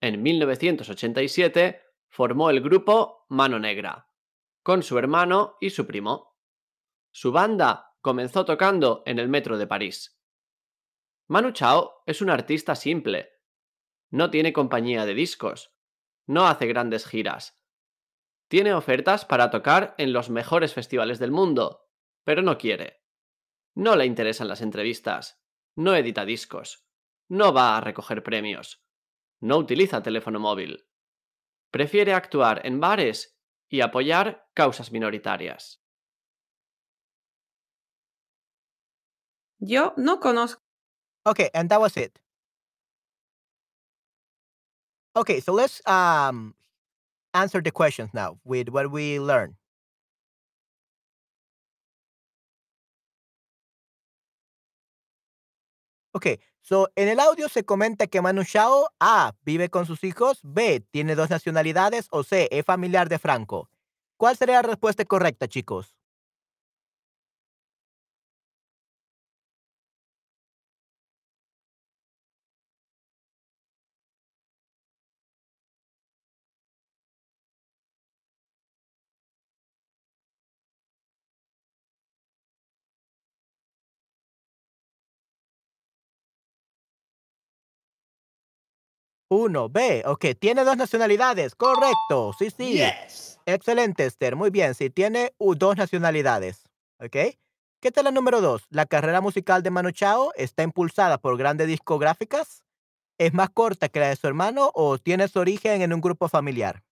En 0.00 0.22
1987 0.22 1.82
formó 2.08 2.50
el 2.50 2.60
grupo 2.60 3.26
Mano 3.28 3.58
Negra, 3.58 4.08
con 4.62 4.82
su 4.82 4.98
hermano 4.98 5.56
y 5.60 5.70
su 5.70 5.86
primo. 5.86 6.36
Su 7.10 7.32
banda 7.32 7.96
comenzó 8.00 8.44
tocando 8.44 9.02
en 9.06 9.18
el 9.18 9.28
metro 9.28 9.58
de 9.58 9.66
París. 9.66 10.18
Manu 11.26 11.52
Chao 11.52 12.02
es 12.06 12.22
un 12.22 12.30
artista 12.30 12.74
simple. 12.74 13.30
No 14.10 14.30
tiene 14.30 14.52
compañía 14.52 15.04
de 15.04 15.14
discos. 15.14 15.74
No 16.26 16.46
hace 16.46 16.66
grandes 16.66 17.06
giras. 17.06 17.60
Tiene 18.48 18.72
ofertas 18.72 19.26
para 19.26 19.50
tocar 19.50 19.94
en 19.98 20.12
los 20.12 20.30
mejores 20.30 20.72
festivales 20.72 21.18
del 21.18 21.30
mundo, 21.30 21.86
pero 22.24 22.40
no 22.40 22.56
quiere. 22.56 23.02
No 23.74 23.94
le 23.94 24.06
interesan 24.06 24.48
las 24.48 24.62
entrevistas. 24.62 25.42
No 25.78 25.94
edita 25.94 26.24
discos. 26.24 26.84
No 27.28 27.52
va 27.52 27.76
a 27.76 27.80
recoger 27.80 28.24
premios. 28.24 28.82
No 29.40 29.58
utiliza 29.58 30.02
teléfono 30.02 30.40
móvil. 30.40 30.88
Prefiere 31.70 32.14
actuar 32.14 32.66
en 32.66 32.80
bares 32.80 33.38
y 33.68 33.80
apoyar 33.80 34.48
causas 34.54 34.90
minoritarias. 34.90 35.80
Yo 39.60 39.94
no 39.96 40.18
conozco. 40.18 40.60
Okay, 41.24 41.48
and 41.54 41.68
that 41.70 41.80
was 41.80 41.96
it. 41.96 42.18
Okay, 45.14 45.40
so 45.40 45.52
let's 45.52 45.80
um 45.86 46.56
answer 47.34 47.62
the 47.62 47.70
questions 47.70 48.10
now 48.12 48.40
with 48.44 48.68
what 48.68 48.90
we 48.90 49.20
learned. 49.20 49.54
Ok, 56.12 56.26
so 56.62 56.90
en 56.96 57.08
el 57.08 57.20
audio 57.20 57.48
se 57.48 57.64
comenta 57.64 58.06
que 58.06 58.22
Manu 58.22 58.42
Chao 58.44 58.88
A. 58.98 59.34
vive 59.42 59.68
con 59.68 59.84
sus 59.84 60.04
hijos, 60.04 60.40
B. 60.42 60.80
tiene 60.90 61.14
dos 61.14 61.28
nacionalidades 61.28 62.08
o 62.10 62.22
C. 62.24 62.48
es 62.50 62.64
familiar 62.64 63.08
de 63.10 63.18
Franco. 63.18 63.68
¿Cuál 64.16 64.36
sería 64.36 64.56
la 64.56 64.62
respuesta 64.62 65.04
correcta, 65.04 65.48
chicos? 65.48 65.97
Uno, 89.30 89.68
B. 89.68 90.02
Ok, 90.06 90.24
tiene 90.38 90.64
dos 90.64 90.76
nacionalidades. 90.76 91.54
Correcto. 91.54 92.32
Sí, 92.38 92.50
sí. 92.50 92.80
Excelente, 93.44 94.06
Esther. 94.06 94.36
Muy 94.36 94.50
bien. 94.50 94.74
Sí, 94.74 94.88
tiene 94.90 95.34
dos 95.38 95.76
nacionalidades. 95.76 96.68
Ok. 96.98 97.16
¿Qué 97.80 97.92
tal 97.92 98.04
la 98.04 98.10
número 98.10 98.40
dos? 98.40 98.66
La 98.70 98.86
carrera 98.86 99.20
musical 99.20 99.62
de 99.62 99.70
Manu 99.70 99.90
Chao 99.92 100.32
está 100.34 100.62
impulsada 100.62 101.18
por 101.18 101.36
grandes 101.36 101.68
discográficas. 101.68 102.64
¿Es 103.18 103.34
más 103.34 103.50
corta 103.50 103.88
que 103.88 104.00
la 104.00 104.08
de 104.08 104.16
su 104.16 104.26
hermano 104.26 104.70
o 104.74 104.98
tiene 104.98 105.28
su 105.28 105.38
origen 105.38 105.82
en 105.82 105.92
un 105.92 106.00
grupo 106.00 106.28
familiar? 106.28 106.82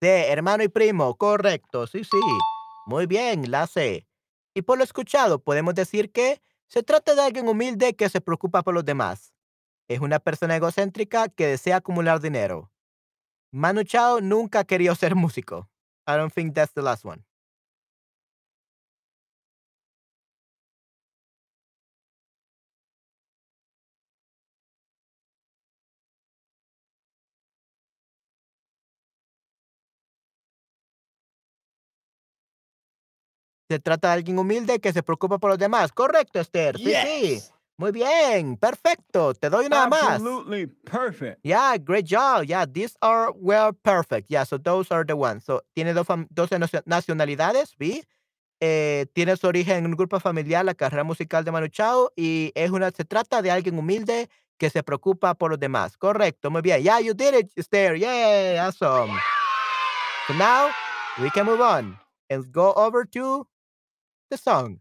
De 0.00 0.28
hermano 0.28 0.62
y 0.62 0.68
primo, 0.68 1.14
correcto, 1.16 1.86
sí, 1.86 2.04
sí. 2.04 2.20
Muy 2.86 3.06
bien, 3.06 3.50
la 3.50 3.66
C. 3.66 4.06
Y 4.54 4.62
por 4.62 4.78
lo 4.78 4.84
escuchado, 4.84 5.38
podemos 5.42 5.74
decir 5.74 6.10
que 6.10 6.40
se 6.70 6.84
trata 6.84 7.16
de 7.16 7.22
alguien 7.22 7.48
humilde 7.48 7.96
que 7.96 8.08
se 8.08 8.20
preocupa 8.20 8.62
por 8.62 8.74
los 8.74 8.84
demás. 8.84 9.34
Es 9.88 9.98
una 9.98 10.20
persona 10.20 10.54
egocéntrica 10.54 11.28
que 11.28 11.48
desea 11.48 11.76
acumular 11.76 12.20
dinero. 12.20 12.70
Manu 13.52 13.82
Chao 13.82 14.20
nunca 14.20 14.62
quería 14.62 14.94
ser 14.94 15.16
músico. 15.16 15.68
I 16.06 16.12
don't 16.12 16.32
think 16.32 16.54
that's 16.54 16.72
the 16.72 16.82
last 16.82 17.04
one. 17.04 17.24
Se 33.70 33.78
trata 33.78 34.08
de 34.08 34.14
alguien 34.14 34.36
humilde 34.36 34.80
que 34.80 34.92
se 34.92 35.00
preocupa 35.00 35.38
por 35.38 35.50
los 35.50 35.58
demás. 35.58 35.92
Correcto, 35.92 36.40
Esther. 36.40 36.76
Sí, 36.76 36.92
sí. 36.92 37.40
Muy 37.76 37.92
bien. 37.92 38.56
Perfecto. 38.56 39.32
Te 39.32 39.48
doy 39.48 39.68
más. 39.68 39.86
Absolutely 39.92 40.66
perfect. 40.66 41.38
Yeah, 41.44 41.76
great 41.78 42.04
job. 42.04 42.42
Yeah, 42.42 42.66
these 42.66 42.96
are 43.00 43.30
well 43.36 43.72
perfect. 43.72 44.28
Yeah, 44.28 44.44
so 44.44 44.58
those 44.58 44.92
are 44.92 45.04
the 45.04 45.14
ones. 45.14 45.44
So 45.44 45.62
tiene 45.72 45.94
dos, 45.94 46.08
dos 46.30 46.50
nacionalidades, 46.84 47.76
¿vi? 47.78 48.02
Eh, 48.60 49.06
tiene 49.12 49.36
su 49.36 49.46
origen 49.46 49.76
en 49.76 49.86
un 49.86 49.92
grupo 49.96 50.18
familiar, 50.18 50.64
la 50.64 50.74
carrera 50.74 51.04
musical 51.04 51.44
de 51.44 51.52
Manu 51.52 51.68
Chao, 51.68 52.10
y 52.16 52.50
es 52.56 52.72
una, 52.72 52.90
se 52.90 53.04
trata 53.04 53.40
de 53.40 53.52
alguien 53.52 53.78
humilde 53.78 54.28
que 54.58 54.68
se 54.68 54.82
preocupa 54.82 55.34
por 55.34 55.52
los 55.52 55.60
demás. 55.60 55.96
Correcto, 55.96 56.50
muy 56.50 56.60
bien. 56.60 56.82
Yeah, 56.82 56.98
you 56.98 57.14
did 57.14 57.34
it, 57.34 57.52
Esther. 57.54 57.94
Yeah, 57.94 58.66
awesome. 58.66 59.16
So 60.26 60.34
now 60.34 60.70
we 61.22 61.30
can 61.30 61.46
move 61.46 61.60
on 61.60 61.96
and 62.28 62.52
go 62.52 62.74
over 62.74 63.06
to 63.12 63.46
the 64.30 64.38
song. 64.38 64.80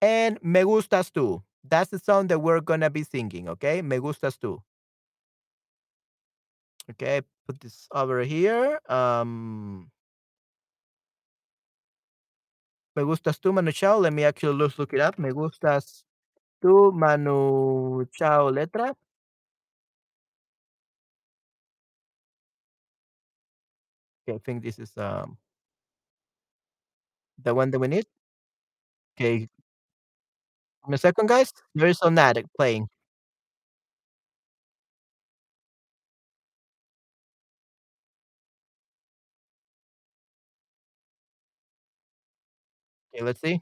And 0.00 0.38
Me 0.42 0.60
Gustas 0.60 1.10
Tú. 1.10 1.42
That's 1.64 1.90
the 1.90 1.98
song 1.98 2.28
that 2.28 2.38
we're 2.40 2.60
going 2.60 2.80
to 2.80 2.90
be 2.90 3.02
singing, 3.02 3.48
okay? 3.48 3.82
Me 3.82 3.96
Gustas 3.98 4.38
Tú. 4.38 4.62
Okay, 6.90 7.22
put 7.46 7.60
this 7.60 7.88
over 7.92 8.22
here. 8.22 8.78
Um, 8.88 9.90
Me 12.96 13.02
Gustas 13.02 13.38
Tú, 13.40 13.52
Manu 13.52 13.72
Chao. 13.72 13.98
Let 13.98 14.12
me 14.12 14.24
actually 14.24 14.54
look, 14.54 14.92
it 14.92 15.00
up. 15.00 15.18
Me 15.18 15.30
Gustas 15.30 16.04
Tú, 16.62 16.92
Manu 16.92 18.06
Chao 18.12 18.50
letra. 18.50 18.94
Okay, 24.28 24.36
I 24.36 24.38
think 24.38 24.62
this 24.62 24.78
is 24.78 24.96
um 24.96 25.36
the 27.42 27.54
one 27.54 27.70
that 27.70 27.78
we 27.78 27.88
need. 27.88 28.06
Okay. 29.18 29.48
Me 30.88 30.94
a 30.94 30.98
second, 30.98 31.26
guys. 31.28 31.52
There 31.74 31.88
is 31.88 31.98
Sonatic 32.00 32.46
playing. 32.56 32.88
Okay, 43.14 43.24
let's 43.24 43.40
see. 43.40 43.60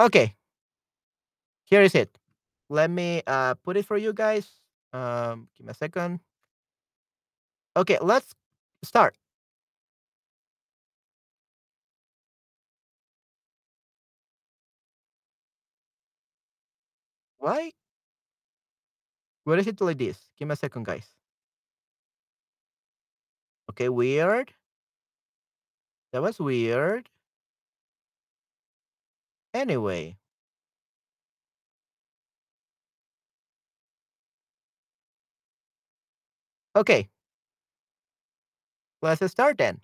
Okay. 0.00 0.34
Here 1.64 1.82
is 1.82 1.94
it. 1.94 2.16
Let 2.68 2.90
me 2.90 3.22
uh 3.26 3.54
put 3.54 3.76
it 3.76 3.86
for 3.86 3.96
you 3.96 4.12
guys. 4.12 4.48
Um 4.92 5.48
give 5.56 5.66
me 5.66 5.70
a 5.72 5.74
second. 5.74 6.20
Okay, 7.78 7.96
let's 8.02 8.34
start. 8.82 9.14
Why? 17.38 17.72
What 19.44 19.58
is 19.58 19.66
it 19.66 19.80
like 19.80 19.98
this? 19.98 20.18
Give 20.38 20.48
me 20.48 20.52
a 20.54 20.56
second, 20.56 20.84
guys. 20.84 21.06
Okay, 23.70 23.88
weird. 23.88 24.52
That 26.12 26.22
was 26.22 26.38
weird. 26.40 27.08
Anyway. 29.54 30.18
Okay. 36.76 37.10
Let's 39.00 39.24
start 39.30 39.58
then. 39.58 39.80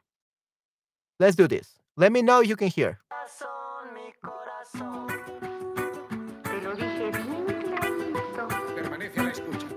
Let's 1.20 1.37
do 1.37 1.46
this. 1.46 1.79
Let 1.96 2.11
me 2.11 2.20
know 2.20 2.40
you 2.40 2.57
can 2.57 2.66
hear. 2.66 2.98
Permanece 8.85 9.20
a 9.20 9.22
la 9.22 9.31
escucha. 9.31 9.68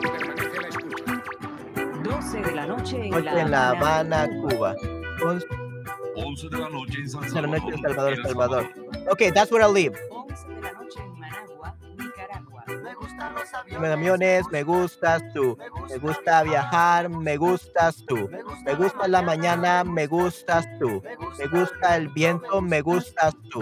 Permanece 0.00 0.58
a 0.58 0.60
la 0.60 0.68
escucha. 0.68 1.22
12 2.04 2.42
de 2.42 2.52
la 2.52 2.66
noche 2.66 2.96
en 3.04 3.10
Noche 3.10 3.24
La 3.24 3.40
en 3.40 3.50
La 3.50 3.70
Habana, 3.70 4.22
Habana, 4.22 4.48
Cuba. 4.48 4.76
Once 5.24 5.44
11 6.14 6.48
de 6.50 6.58
la 6.58 6.68
noche 6.68 7.00
en 7.00 7.08
San 7.08 7.22
de 7.22 7.42
la 7.42 7.48
noche 7.48 7.74
en 7.74 7.82
Salvador, 7.82 8.16
Salvador. 8.22 8.70
Okay, 9.10 9.30
that's 9.32 9.50
where 9.50 9.62
I 9.62 9.66
live. 9.66 9.98
Me 13.66 13.96
me 14.50 14.62
gustas 14.62 15.22
tú. 15.34 15.58
Me 15.88 15.98
gusta 15.98 16.42
viajar, 16.42 17.08
me 17.08 17.36
gustas 17.36 18.04
tú. 18.06 18.28
Me 18.64 18.74
gusta 18.74 19.08
la 19.08 19.22
mañana, 19.22 19.84
me 19.84 20.06
gustas 20.06 20.66
tú. 20.78 21.02
Me 21.38 21.46
gusta 21.46 21.96
el 21.96 22.08
viento, 22.08 22.60
me 22.60 22.80
gustas 22.80 23.34
tú. 23.50 23.60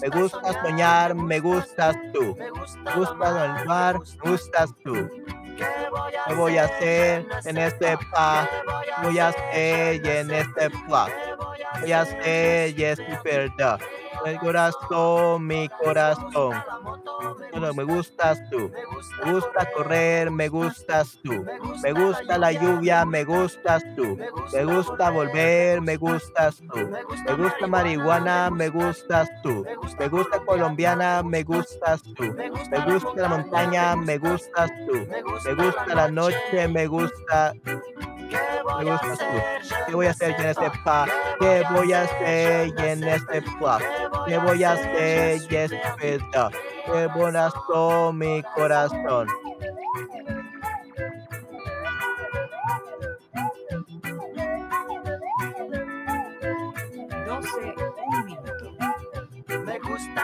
Me 0.00 0.08
gusta 0.08 0.52
soñar, 0.62 1.14
me 1.14 1.40
gustas 1.40 1.96
tú. 2.12 2.36
Me 2.84 2.94
gusta 2.94 3.44
el 3.44 3.66
mar, 3.66 3.98
me 4.00 4.30
gustas 4.30 4.70
tú. 4.84 5.10
¿Qué 5.56 6.34
voy 6.34 6.58
a 6.58 6.64
hacer 6.64 7.26
en 7.44 7.58
este 7.58 7.96
pa? 8.12 8.48
Voy 9.02 9.18
a 9.18 9.28
hacer 9.28 10.06
en 10.06 10.30
este 10.30 10.70
plot. 10.70 11.10
Voy 11.80 11.92
a 11.92 12.02
hacer 12.02 12.78
y 12.78 12.84
es 12.84 12.98
verdad. 13.24 13.80
El 14.24 14.38
corazón, 14.38 15.46
mi 15.46 15.68
corazón. 15.68 16.54
Solo 17.52 17.74
me 17.74 17.84
gustas 17.84 18.40
tú. 18.50 18.70
Me 19.24 19.32
gusta 19.32 19.70
correr, 19.72 20.30
me 20.30 20.48
gustas 20.48 21.18
tú. 21.22 21.44
Me 21.82 21.92
gusta 21.92 22.38
la 22.38 22.52
lluvia, 22.52 23.04
me 23.04 23.24
gustas 23.24 23.82
tú. 23.96 24.18
Me 24.52 24.64
gusta 24.64 25.10
volver, 25.10 25.80
me 25.80 25.96
gustas 25.96 26.56
tú. 26.56 26.90
Me 27.26 27.34
gusta 27.34 27.66
marihuana, 27.66 28.50
me 28.50 28.68
gustas 28.68 29.28
tú. 29.42 29.64
Me 29.98 30.08
gusta 30.08 30.40
colombiana, 30.40 31.22
me 31.22 31.42
gustas 31.42 32.02
tú. 32.02 32.34
Me 32.70 32.92
gusta 32.92 33.22
la 33.22 33.28
montaña, 33.28 33.96
me 33.96 34.18
gustas 34.18 34.70
tú. 34.86 35.06
Me 35.44 35.54
gusta 35.54 35.94
la 35.94 36.08
noche, 36.08 36.68
me 36.68 36.86
gusta. 36.86 37.52
Me 37.64 38.90
gustas 38.90 39.18
tú. 39.18 39.74
¿Qué 39.86 39.94
voy 39.94 40.06
a 40.06 40.10
hacer 40.10 40.34
en 40.38 40.46
este 40.46 40.70
pa? 40.84 41.06
¿Qué 41.38 41.62
voy 41.70 41.92
a 41.92 42.02
hacer 42.02 42.72
en 42.78 43.04
este 43.04 43.42
pa? 43.60 43.78
¿Qué 44.26 44.38
voy 44.38 44.64
a 44.64 44.72
hacer 44.72 45.40
este 45.50 46.18
pa? 46.32 46.50
Qué 46.84 47.06
buenas 47.14 47.52
son 47.66 48.18
mi 48.18 48.42
corazón. 48.54 49.28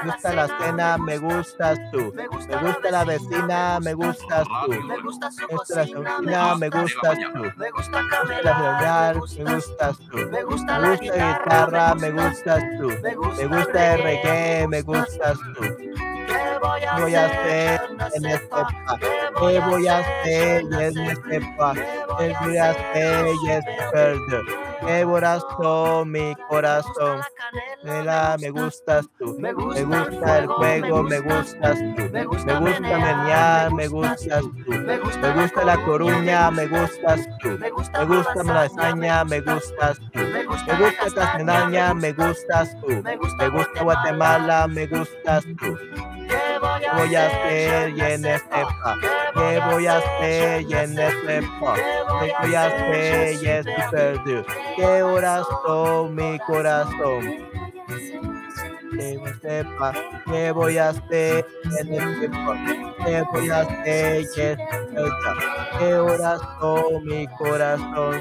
Gusta 0.02 0.28
Me 0.28 0.34
gusta 0.34 0.34
la 0.34 0.58
cena, 0.58 0.98
me 0.98 1.18
gustas 1.18 1.78
tú. 1.92 2.12
Me 2.14 2.26
gusta 2.28 2.90
la 2.90 3.04
vecina, 3.04 3.80
me 3.80 3.94
gustas 3.94 4.46
tú. 4.66 4.72
Me 4.82 5.00
gusta 5.00 5.30
su 5.30 5.48
cocina, 5.48 6.54
me 6.56 6.68
gustas 6.68 7.18
tú. 7.32 7.42
Me 7.56 7.70
gusta 7.70 8.00
caminar, 8.10 9.14
me 9.14 9.44
gustas 9.44 9.98
tú. 9.98 10.16
Me 10.30 10.42
gusta 10.42 10.78
la 10.78 10.90
gusta 10.90 11.12
la 11.12 11.22
guitarra, 11.28 11.94
me 11.94 12.10
gustas 12.10 12.62
tú. 12.78 12.88
Me 13.36 13.46
gusta 13.46 13.94
el 13.94 14.02
reggae, 14.02 14.68
me 14.68 14.82
gustas 14.82 15.38
tú. 15.54 15.62
¿Qué 15.62 16.58
voy 16.60 16.80
¿Qué 16.80 17.02
voy 17.02 17.14
a 17.14 17.26
hacer 17.26 17.80
en 18.14 18.26
este 18.26 18.48
pa? 18.48 18.98
¿Qué 18.98 19.60
voy 19.60 19.86
a 19.86 19.98
hacer 19.98 20.60
en 20.72 20.98
este 20.98 21.40
pa? 21.56 21.74
¿Qué 22.18 22.34
voy 22.42 22.56
a 22.56 22.70
hacer 22.70 23.26
en 23.26 23.50
este 23.50 23.76
perder? 23.92 24.71
¿Qué 24.86 25.04
corazón, 25.04 26.10
mi 26.10 26.34
corazón? 26.48 27.20
Nela, 27.82 28.36
me 28.40 28.50
gustas 28.50 29.06
tú. 29.18 29.36
Me 29.38 29.52
gusta 29.52 30.38
el 30.38 30.46
juego, 30.46 31.02
me 31.02 31.20
gustas 31.20 31.78
tú. 31.96 32.02
Me 32.12 32.24
gusta 32.24 32.60
menear, 32.60 33.72
me 33.72 33.88
gustas 33.88 34.42
tú. 34.42 34.72
Me 34.72 34.98
gusta 34.98 35.64
la 35.64 35.76
coruña, 35.84 36.50
me 36.50 36.66
gustas 36.66 37.28
tú. 37.40 37.58
Me 37.58 37.70
gusta 37.70 38.42
la 38.44 38.54
lasaña, 38.54 39.24
me 39.24 39.40
gustas 39.40 39.98
tú. 40.12 40.18
Me 40.18 40.44
gusta 40.44 41.10
Tasmania, 41.14 41.94
me 41.94 42.12
gustas 42.12 42.76
tú. 42.80 43.02
Me 43.02 43.16
gusta 43.16 43.82
Guatemala, 43.82 44.66
me 44.68 44.86
gustas 44.86 45.44
tú. 45.58 45.78
¿Qué 46.92 46.98
¿Qué 46.98 47.08
voy 47.08 47.14
a 47.16 47.26
hacer 47.26 47.88
en 48.00 48.24
este 48.26 48.62
pa? 48.82 48.98
¿Qué 49.34 49.60
voy 49.70 49.86
a 49.86 49.96
hacer 49.96 50.60
en 50.72 50.98
este 50.98 51.42
pa? 51.58 51.74
¿Qué 51.74 52.32
voy 52.42 52.54
a 52.54 52.66
hacer 52.66 53.44
en 53.44 53.46
este 53.46 53.72
perdido? 53.90 54.44
¿Qué 54.76 55.00
corazón, 55.00 56.14
mi 56.14 56.38
corazón? 56.40 57.22
Que 58.90 59.18
me 59.18 59.34
sepa 59.40 59.92
qué 60.30 60.52
voy 60.52 60.76
a 60.76 60.90
hacer 60.90 61.46
en 61.80 61.94
este 61.94 62.28
pa? 62.28 62.56
¿Qué 63.04 63.22
voy 63.32 63.50
a 63.50 63.60
hacer 63.60 64.16
en 64.16 64.24
este 64.24 64.56
perdido? 64.92 65.34
¿Qué 65.78 65.96
corazón, 65.96 67.04
mi 67.04 67.26
corazón? 67.38 68.20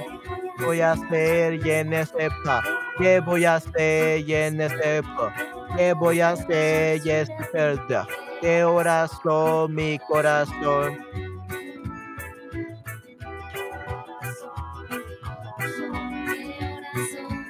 ¿Qué 0.57 0.65
voy 0.65 0.81
a 0.81 0.91
hacer 0.93 1.67
en 1.67 1.93
este 1.93 2.29
pa? 2.45 2.63
¿Qué 2.97 3.19
voy 3.19 3.45
a 3.45 3.55
hacer 3.55 4.29
en 4.29 4.61
este 4.61 5.03
pa? 5.03 5.33
¿Qué 5.75 5.93
voy 5.93 6.21
a 6.21 6.29
hacer 6.29 7.01
en 7.05 7.09
este 7.09 7.43
perdido? 7.51 8.30
¿Qué 8.41 8.63
corazón, 8.63 9.75
mi 9.75 9.99
corazón? 9.99 10.97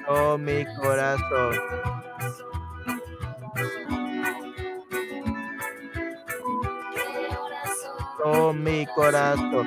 Oh, 0.06 0.36
mi 0.36 0.66
corazón. 0.76 1.54
Oh, 8.22 8.52
mi 8.52 8.86
corazón. 8.94 9.66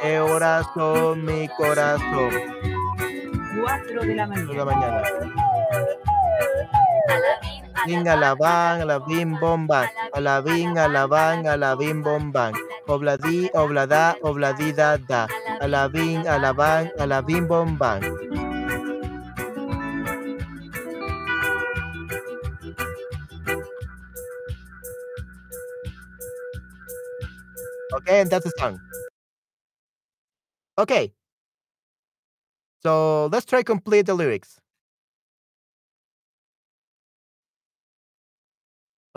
¿Qué 0.00 0.18
corazón, 0.18 1.24
mi 1.26 1.46
corazón? 1.48 2.30
Cuatro 3.60 4.00
de 4.00 4.14
la 4.14 4.26
mañana. 4.26 5.02
la 7.06 7.57
mañana. 7.78 7.86
Bing, 7.86 8.08
alabán, 8.08 8.80
alabim, 8.82 9.40
bomban. 9.40 9.88
Alabín, 10.12 10.78
alabán, 10.78 11.46
alabim, 11.46 12.02
bomban. 12.02 12.52
Obladí, 12.86 13.50
oblada, 13.54 14.16
obladí, 14.22 14.72
da, 14.72 14.98
da. 14.98 15.28
Alabín, 15.60 16.26
alabán, 16.26 16.90
alabim, 16.98 17.46
bomban. 17.48 18.02
Okay, 27.94 28.20
and 28.20 28.30
that's 28.30 28.44
the 28.44 28.52
song. 28.58 28.78
Okay. 30.78 31.12
So 32.82 33.26
let's 33.32 33.44
try 33.44 33.62
complete 33.62 34.06
the 34.06 34.14
lyrics. 34.14 34.60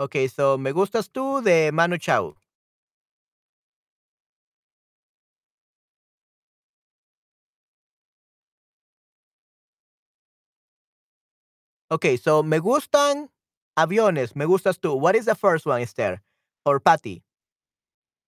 Okay, 0.02 0.26
so 0.26 0.58
Me 0.58 0.72
Gustas 0.72 1.08
Tú 1.08 1.40
de 1.44 1.70
Manu 1.70 1.96
Chao. 1.96 2.34
Okay, 11.88 12.16
so 12.16 12.42
Me 12.42 12.58
Gustan 12.58 13.28
Aviones, 13.78 14.34
Me 14.34 14.44
Gustas 14.44 14.80
Tú. 14.80 14.98
What 14.98 15.14
is 15.14 15.26
the 15.26 15.36
first 15.36 15.66
one, 15.66 15.82
Esther? 15.82 16.20
Or 16.66 16.80
Patty? 16.80 17.22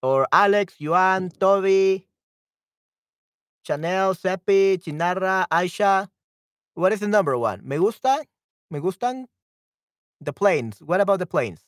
Or 0.00 0.28
Alex, 0.30 0.76
Yuan, 0.78 1.30
Toby, 1.30 2.06
Chanel, 3.66 4.14
Seppi, 4.14 4.78
Chinarra, 4.78 5.48
Aisha. 5.50 6.08
What 6.74 6.92
is 6.92 7.00
the 7.00 7.08
number 7.08 7.36
one? 7.36 7.66
Me 7.66 7.78
gusta? 7.78 8.24
Me 8.70 8.78
gustan 8.78 9.26
the 10.24 10.32
planes. 10.32 10.80
What 10.82 11.00
about 11.00 11.18
the 11.20 11.26
planes? 11.26 11.64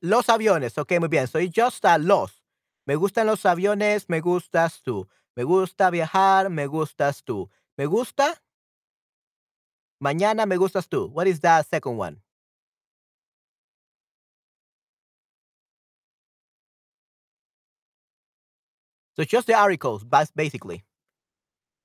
Los 0.00 0.28
aviones. 0.28 0.78
Ok, 0.78 0.92
muy 1.00 1.08
bien. 1.08 1.26
Soy 1.28 1.50
just 1.54 1.84
a 1.84 1.98
los. 1.98 2.42
Me 2.86 2.96
gustan 2.96 3.26
los 3.26 3.44
aviones, 3.46 4.08
me 4.08 4.20
gustas 4.20 4.82
tú. 4.82 5.08
Me 5.34 5.44
gusta 5.44 5.90
viajar, 5.90 6.50
me 6.50 6.66
gustas 6.66 7.22
tú. 7.24 7.50
Me 7.76 7.86
gusta. 7.86 8.43
Mañana 10.04 10.44
me 10.44 10.58
gustas 10.58 10.86
tú. 10.86 11.08
What 11.14 11.26
is 11.26 11.40
the 11.40 11.62
second 11.62 11.96
one? 11.96 12.20
So 19.16 19.24
just 19.24 19.46
the 19.46 19.54
articles, 19.54 20.04
bas- 20.04 20.30
basically. 20.36 20.84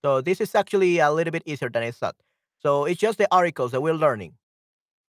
So 0.03 0.19
this 0.19 0.41
is 0.41 0.53
actually 0.53 0.99
a 0.99 1.09
little 1.11 1.31
bit 1.31 1.43
easier 1.45 1.69
than 1.69 1.83
I 1.83 1.91
thought. 1.91 2.15
So 2.61 2.83
it's 2.85 2.99
just 2.99 3.17
the 3.19 3.27
articles 3.33 3.71
that 3.71 3.79
we're 3.81 3.93
learning. 3.93 4.33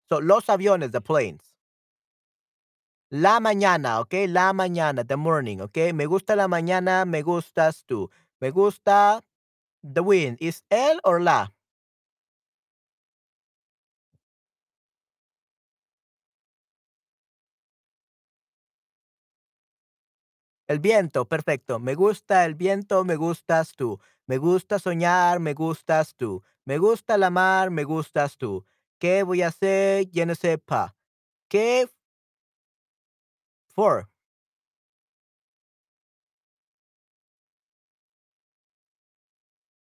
So 0.07 0.19
los 0.19 0.45
aviones, 0.45 0.91
the 0.91 1.01
planes. 1.01 1.43
La 3.11 3.39
mañana, 3.39 3.99
okay? 3.99 4.27
La 4.27 4.53
mañana, 4.53 5.05
the 5.05 5.17
morning, 5.17 5.61
okay? 5.61 5.91
Me 5.91 6.05
gusta 6.05 6.35
la 6.37 6.47
mañana, 6.47 7.05
me 7.05 7.21
gustas 7.21 7.83
tú. 7.85 8.09
Me 8.39 8.49
gusta 8.51 9.21
the 9.83 10.03
wind. 10.03 10.37
Is 10.39 10.63
el 10.71 10.99
or 11.03 11.21
la? 11.21 11.49
El 20.73 20.79
viento, 20.79 21.25
perfecto. 21.25 21.77
Me 21.79 21.93
gusta 21.93 22.45
el 22.45 22.55
viento, 22.55 23.05
me 23.05 23.15
gustas 23.15 23.73
tú. 23.73 23.99
Me 24.25 24.39
gusta 24.39 24.79
soñar, 24.79 25.39
me 25.39 25.53
gustas 25.53 26.15
tú. 26.15 26.41
Me 26.65 26.79
gusta 26.79 27.15
la 27.19 27.29
mar, 27.29 27.69
me 27.69 27.83
gustas 27.83 28.37
tú. 28.37 28.65
¿Qué 28.97 29.21
voy 29.21 29.43
a 29.43 29.49
hacer? 29.49 30.07
Ne 30.25 30.33
sais 30.33 30.57
pas. 30.65 30.91
¿Qué? 31.47 31.87
For. 33.75 34.09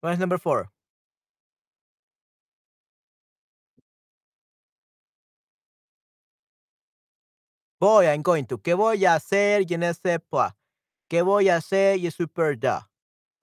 What 0.02 0.12
is 0.12 0.18
number 0.18 0.38
four? 0.38 0.70
Voy, 7.80 8.06
I'm 8.06 8.22
going 8.22 8.44
to. 8.46 8.58
¿Qué 8.58 8.74
voy 8.74 9.06
a 9.06 9.14
hacer? 9.14 9.64
Sais 9.66 10.20
pas. 10.28 10.54
¿Qué 11.14 11.22
voy 11.22 11.48
a 11.48 11.58
hacer? 11.58 12.00
Je 12.00 12.10
suis 12.10 12.26
perdu. 12.26 12.82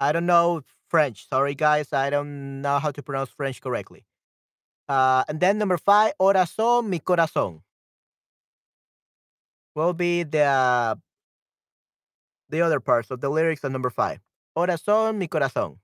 I 0.01 0.11
don't 0.11 0.25
know 0.25 0.61
French. 0.89 1.29
Sorry, 1.29 1.55
guys. 1.55 1.93
I 1.93 2.09
don't 2.09 2.61
know 2.61 2.79
how 2.79 2.91
to 2.91 3.01
pronounce 3.01 3.29
French 3.29 3.61
correctly. 3.61 4.03
Uh, 4.89 5.23
and 5.29 5.39
then 5.39 5.57
number 5.57 5.77
five, 5.77 6.11
corazón, 6.19 6.89
mi 6.89 6.99
corazón. 6.99 7.61
Will 9.73 9.93
be 9.93 10.23
the 10.23 10.43
uh, 10.43 10.95
the 12.49 12.59
other 12.59 12.81
parts 12.81 13.09
of 13.09 13.21
the 13.21 13.29
lyrics 13.29 13.63
of 13.63 13.71
number 13.71 13.89
five. 13.89 14.19
Corazón, 14.53 15.15
mi 15.15 15.29
corazón. 15.29 15.77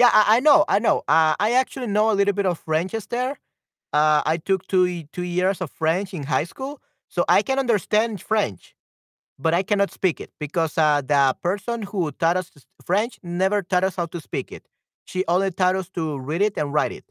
Yeah, 0.00 0.10
I, 0.12 0.36
I 0.38 0.40
know, 0.40 0.64
I 0.68 0.78
know. 0.78 0.98
Uh, 1.08 1.34
I 1.38 1.52
actually 1.52 1.86
know 1.86 2.10
a 2.10 2.14
little 2.14 2.32
bit 2.34 2.46
of 2.46 2.58
French, 2.58 2.94
Esther. 2.94 3.38
Uh, 3.92 4.22
I 4.26 4.36
took 4.38 4.66
two 4.68 5.04
two 5.12 5.22
years 5.24 5.60
of 5.62 5.70
French 5.70 6.14
in 6.14 6.24
high 6.24 6.44
school, 6.44 6.80
so 7.08 7.24
I 7.28 7.42
can 7.42 7.58
understand 7.58 8.20
French, 8.22 8.74
but 9.38 9.54
I 9.54 9.62
cannot 9.64 9.92
speak 9.92 10.20
it 10.20 10.32
because 10.40 10.78
uh, 10.78 11.02
the 11.02 11.36
person 11.42 11.82
who 11.82 12.12
taught 12.12 12.36
us 12.38 12.50
French 12.86 13.18
never 13.22 13.62
taught 13.62 13.84
us 13.84 13.96
how 13.96 14.06
to 14.08 14.20
speak 14.20 14.52
it. 14.52 14.66
She 15.06 15.24
only 15.28 15.50
taught 15.52 15.76
us 15.76 15.90
to 15.90 16.18
read 16.20 16.42
it 16.42 16.58
and 16.58 16.72
write 16.74 16.92
it. 16.92 17.06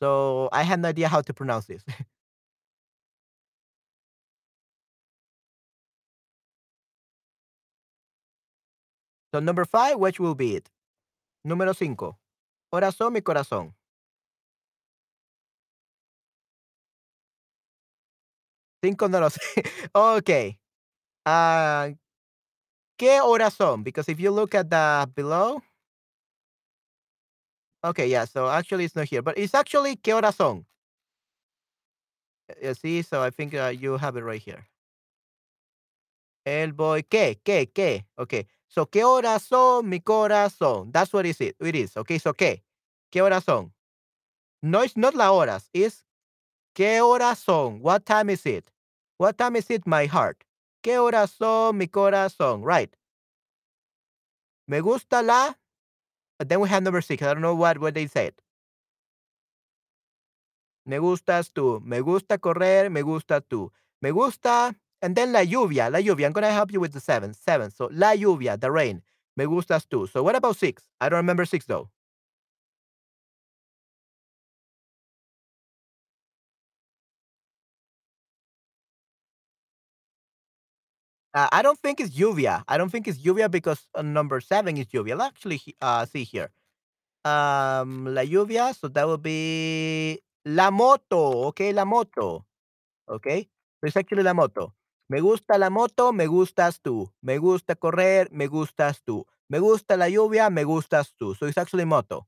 So 0.00 0.48
I 0.52 0.62
had 0.62 0.80
no 0.80 0.88
idea 0.88 1.08
how 1.08 1.22
to 1.22 1.34
pronounce 1.34 1.66
this. 1.66 1.82
so 9.34 9.40
number 9.40 9.64
five, 9.64 9.98
which 9.98 10.20
will 10.20 10.34
be 10.34 10.56
it? 10.56 10.70
Número 11.44 11.74
cinco. 11.74 12.18
Corazón, 12.70 13.12
mi 13.12 13.20
corazón. 13.22 13.76
Cinco 18.82 19.08
no 19.08 19.20
lo 19.20 19.30
sé. 19.30 19.40
okay. 19.94 20.58
Uh, 21.26 21.94
¿Qué 22.98 23.20
horas 23.20 23.54
son? 23.54 23.82
Because 23.82 24.08
if 24.08 24.18
you 24.20 24.30
look 24.30 24.54
at 24.54 24.70
the 24.70 25.06
below. 25.14 25.62
Okay, 27.84 28.08
yeah. 28.08 28.24
So 28.24 28.48
actually, 28.48 28.84
it's 28.84 28.96
not 28.96 29.08
here, 29.08 29.22
but 29.22 29.36
it's 29.36 29.54
actually 29.54 29.96
¿Qué 29.96 30.14
horas 30.14 30.36
son? 30.36 30.64
You 32.62 32.74
see, 32.74 33.02
so 33.02 33.22
I 33.22 33.30
think 33.30 33.54
uh, 33.54 33.72
you 33.76 33.96
have 33.98 34.16
it 34.16 34.22
right 34.24 34.40
here. 34.40 34.66
El 36.46 36.72
boy, 36.72 37.02
¿qué? 37.02 37.40
¿Qué? 37.44 37.66
¿Qué? 37.72 38.04
Okay. 38.18 38.46
So, 38.74 38.86
¿qué 38.86 39.04
horas 39.04 39.44
son 39.44 39.88
mi 39.88 40.00
corazón? 40.00 40.90
That's 40.90 41.12
what 41.12 41.26
is 41.26 41.40
it. 41.40 41.54
It 41.60 41.76
is. 41.76 41.96
Okay, 41.96 42.18
so 42.18 42.34
¿qué? 42.34 42.64
¿Qué 43.12 43.22
horas 43.22 43.44
son? 43.44 43.72
No, 44.62 44.82
it's 44.82 44.96
not 44.96 45.14
la 45.14 45.30
horas. 45.30 45.70
It's 45.72 46.04
¿qué 46.74 47.00
horas 47.00 47.38
son? 47.38 47.80
What 47.82 48.04
time 48.04 48.30
is 48.30 48.44
it? 48.44 48.72
What 49.16 49.38
time 49.38 49.54
is 49.54 49.70
it, 49.70 49.86
my 49.86 50.06
heart? 50.06 50.42
¿Qué 50.82 50.98
horas 50.98 51.30
son 51.30 51.78
mi 51.78 51.86
corazón? 51.86 52.64
Right. 52.64 52.92
Me 54.66 54.80
gusta 54.80 55.22
la. 55.22 55.54
But 56.40 56.48
then 56.48 56.58
we 56.58 56.68
have 56.68 56.82
number 56.82 57.00
six. 57.00 57.22
I 57.22 57.32
don't 57.32 57.42
know 57.42 57.54
what, 57.54 57.78
what 57.78 57.94
they 57.94 58.08
said. 58.08 58.34
Me 60.84 60.98
gustas 60.98 61.52
tú. 61.52 61.80
Me 61.80 62.00
gusta 62.00 62.38
correr. 62.38 62.90
Me 62.90 63.02
gusta 63.02 63.40
tú. 63.40 63.70
Me 64.00 64.10
gusta. 64.10 64.74
And 65.04 65.14
then 65.14 65.32
la 65.32 65.40
lluvia. 65.40 65.90
La 65.92 65.98
lluvia. 65.98 66.24
I'm 66.24 66.32
going 66.32 66.44
to 66.44 66.50
help 66.50 66.72
you 66.72 66.80
with 66.80 66.94
the 66.94 67.00
seven. 67.00 67.34
Seven. 67.34 67.70
So 67.70 67.90
la 67.92 68.12
lluvia, 68.14 68.58
the 68.58 68.70
rain. 68.70 69.02
Me 69.36 69.44
gustas 69.44 69.86
tú. 69.86 70.08
So 70.08 70.22
what 70.22 70.34
about 70.34 70.56
six? 70.56 70.82
I 71.00 71.10
don't 71.10 71.18
remember 71.18 71.44
six 71.44 71.66
though. 71.66 71.90
Uh, 81.34 81.48
I 81.52 81.60
don't 81.62 81.78
think 81.78 82.00
it's 82.00 82.16
lluvia. 82.16 82.64
I 82.66 82.78
don't 82.78 82.90
think 82.90 83.06
it's 83.08 83.18
lluvia 83.18 83.50
because 83.50 83.86
uh, 83.94 84.02
number 84.02 84.40
seven 84.40 84.78
is 84.78 84.86
lluvia. 84.86 85.18
Let's 85.18 85.34
actually 85.36 85.60
uh, 85.82 86.06
see 86.06 86.24
here. 86.24 86.50
Um, 87.26 88.06
la 88.06 88.22
lluvia. 88.22 88.74
So 88.74 88.88
that 88.88 89.06
will 89.06 89.18
be 89.18 90.20
la 90.46 90.70
moto. 90.70 91.48
Okay, 91.48 91.74
la 91.74 91.84
moto. 91.84 92.46
Okay. 93.06 93.48
So 93.80 93.88
it's 93.88 93.96
actually 93.96 94.22
la 94.22 94.32
moto. 94.32 94.72
Me 95.08 95.20
gusta 95.20 95.58
la 95.58 95.70
moto, 95.70 96.12
me 96.12 96.26
gustas 96.26 96.80
tú. 96.80 97.12
Me 97.20 97.38
gusta 97.38 97.74
correr, 97.74 98.30
me 98.32 98.46
gustas 98.46 99.02
tú. 99.02 99.26
Me 99.48 99.58
gusta 99.58 99.96
la 99.96 100.08
lluvia, 100.08 100.50
me 100.50 100.64
gustas 100.64 101.14
tú. 101.14 101.34
So 101.34 101.46
it's 101.46 101.58
actually 101.58 101.84
moto. 101.84 102.26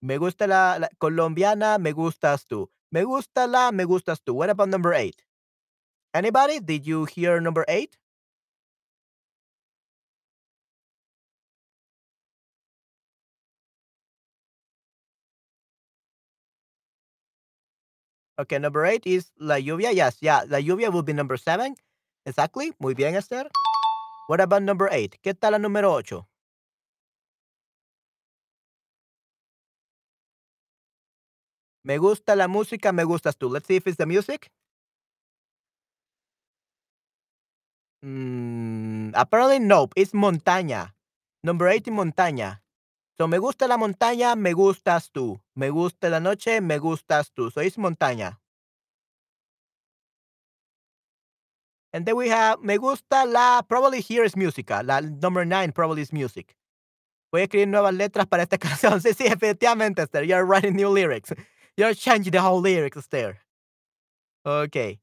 Me 0.00 0.16
gusta 0.18 0.46
la, 0.46 0.78
la 0.78 0.88
colombiana, 0.98 1.78
me 1.78 1.92
gustas 1.92 2.46
tú. 2.46 2.70
Me 2.90 3.02
gusta 3.02 3.46
la, 3.48 3.72
me 3.72 3.84
gustas 3.84 4.22
tú. 4.22 4.34
What 4.34 4.50
about 4.50 4.68
number 4.68 4.94
eight? 4.94 5.24
Anybody? 6.14 6.60
Did 6.60 6.86
you 6.86 7.04
hear 7.04 7.40
number 7.40 7.64
eight? 7.66 7.98
Okay, 18.38 18.58
number 18.60 18.86
eight 18.86 19.04
is 19.04 19.32
La 19.40 19.56
Lluvia. 19.56 19.92
Yes, 19.92 20.18
yeah, 20.20 20.44
La 20.48 20.58
Lluvia 20.58 20.92
will 20.92 21.02
be 21.02 21.12
number 21.12 21.36
seven. 21.36 21.74
Exactly. 22.24 22.72
Muy 22.78 22.94
bien, 22.94 23.16
Esther. 23.16 23.50
What 24.28 24.40
about 24.40 24.62
number 24.62 24.88
eight? 24.92 25.18
¿Qué 25.24 25.34
tal 25.34 25.52
la 25.52 25.58
número 25.58 25.92
ocho? 25.92 26.28
Me 31.82 31.98
gusta 31.98 32.36
la 32.36 32.46
música, 32.46 32.92
me 32.92 33.02
gustas 33.04 33.36
tú. 33.36 33.50
Let's 33.50 33.66
see 33.66 33.76
if 33.76 33.86
it's 33.88 33.96
the 33.96 34.06
music. 34.06 34.50
Mm, 38.04 39.12
apparently, 39.14 39.58
nope. 39.58 39.94
It's 39.96 40.12
montaña. 40.12 40.94
Number 41.42 41.66
eight 41.66 41.88
is 41.88 41.94
montaña. 41.94 42.60
So, 43.18 43.26
me 43.26 43.38
gusta 43.38 43.66
la 43.66 43.76
montaña, 43.76 44.36
me 44.36 44.52
gustas 44.52 45.10
tú. 45.10 45.40
Me 45.56 45.70
gusta 45.70 46.08
la 46.08 46.20
noche, 46.20 46.60
me 46.60 46.78
gustas 46.78 47.32
tú. 47.32 47.50
So, 47.50 47.60
it's 47.60 47.76
montaña. 47.76 48.38
And 51.92 52.06
then 52.06 52.14
we 52.14 52.28
have 52.28 52.60
me 52.62 52.76
gusta 52.76 53.26
la, 53.26 53.62
probably 53.62 54.00
here 54.00 54.22
is 54.22 54.36
música. 54.36 54.84
La 54.84 55.00
number 55.00 55.44
nine 55.44 55.72
probably 55.72 56.02
is 56.02 56.12
music. 56.12 56.54
Voy 57.32 57.40
a 57.40 57.44
escribir 57.44 57.66
nuevas 57.66 57.92
letras 57.94 58.26
para 58.26 58.44
esta 58.44 58.56
canción. 58.58 59.00
Sí, 59.00 59.12
sí, 59.14 59.26
efectivamente, 59.26 60.02
Esther. 60.02 60.22
You're 60.22 60.44
writing 60.44 60.76
new 60.76 60.88
lyrics. 60.88 61.32
You're 61.76 61.94
changing 61.94 62.30
the 62.30 62.40
whole 62.40 62.60
lyrics, 62.60 62.96
Esther. 62.96 63.38
Okay. 64.46 65.00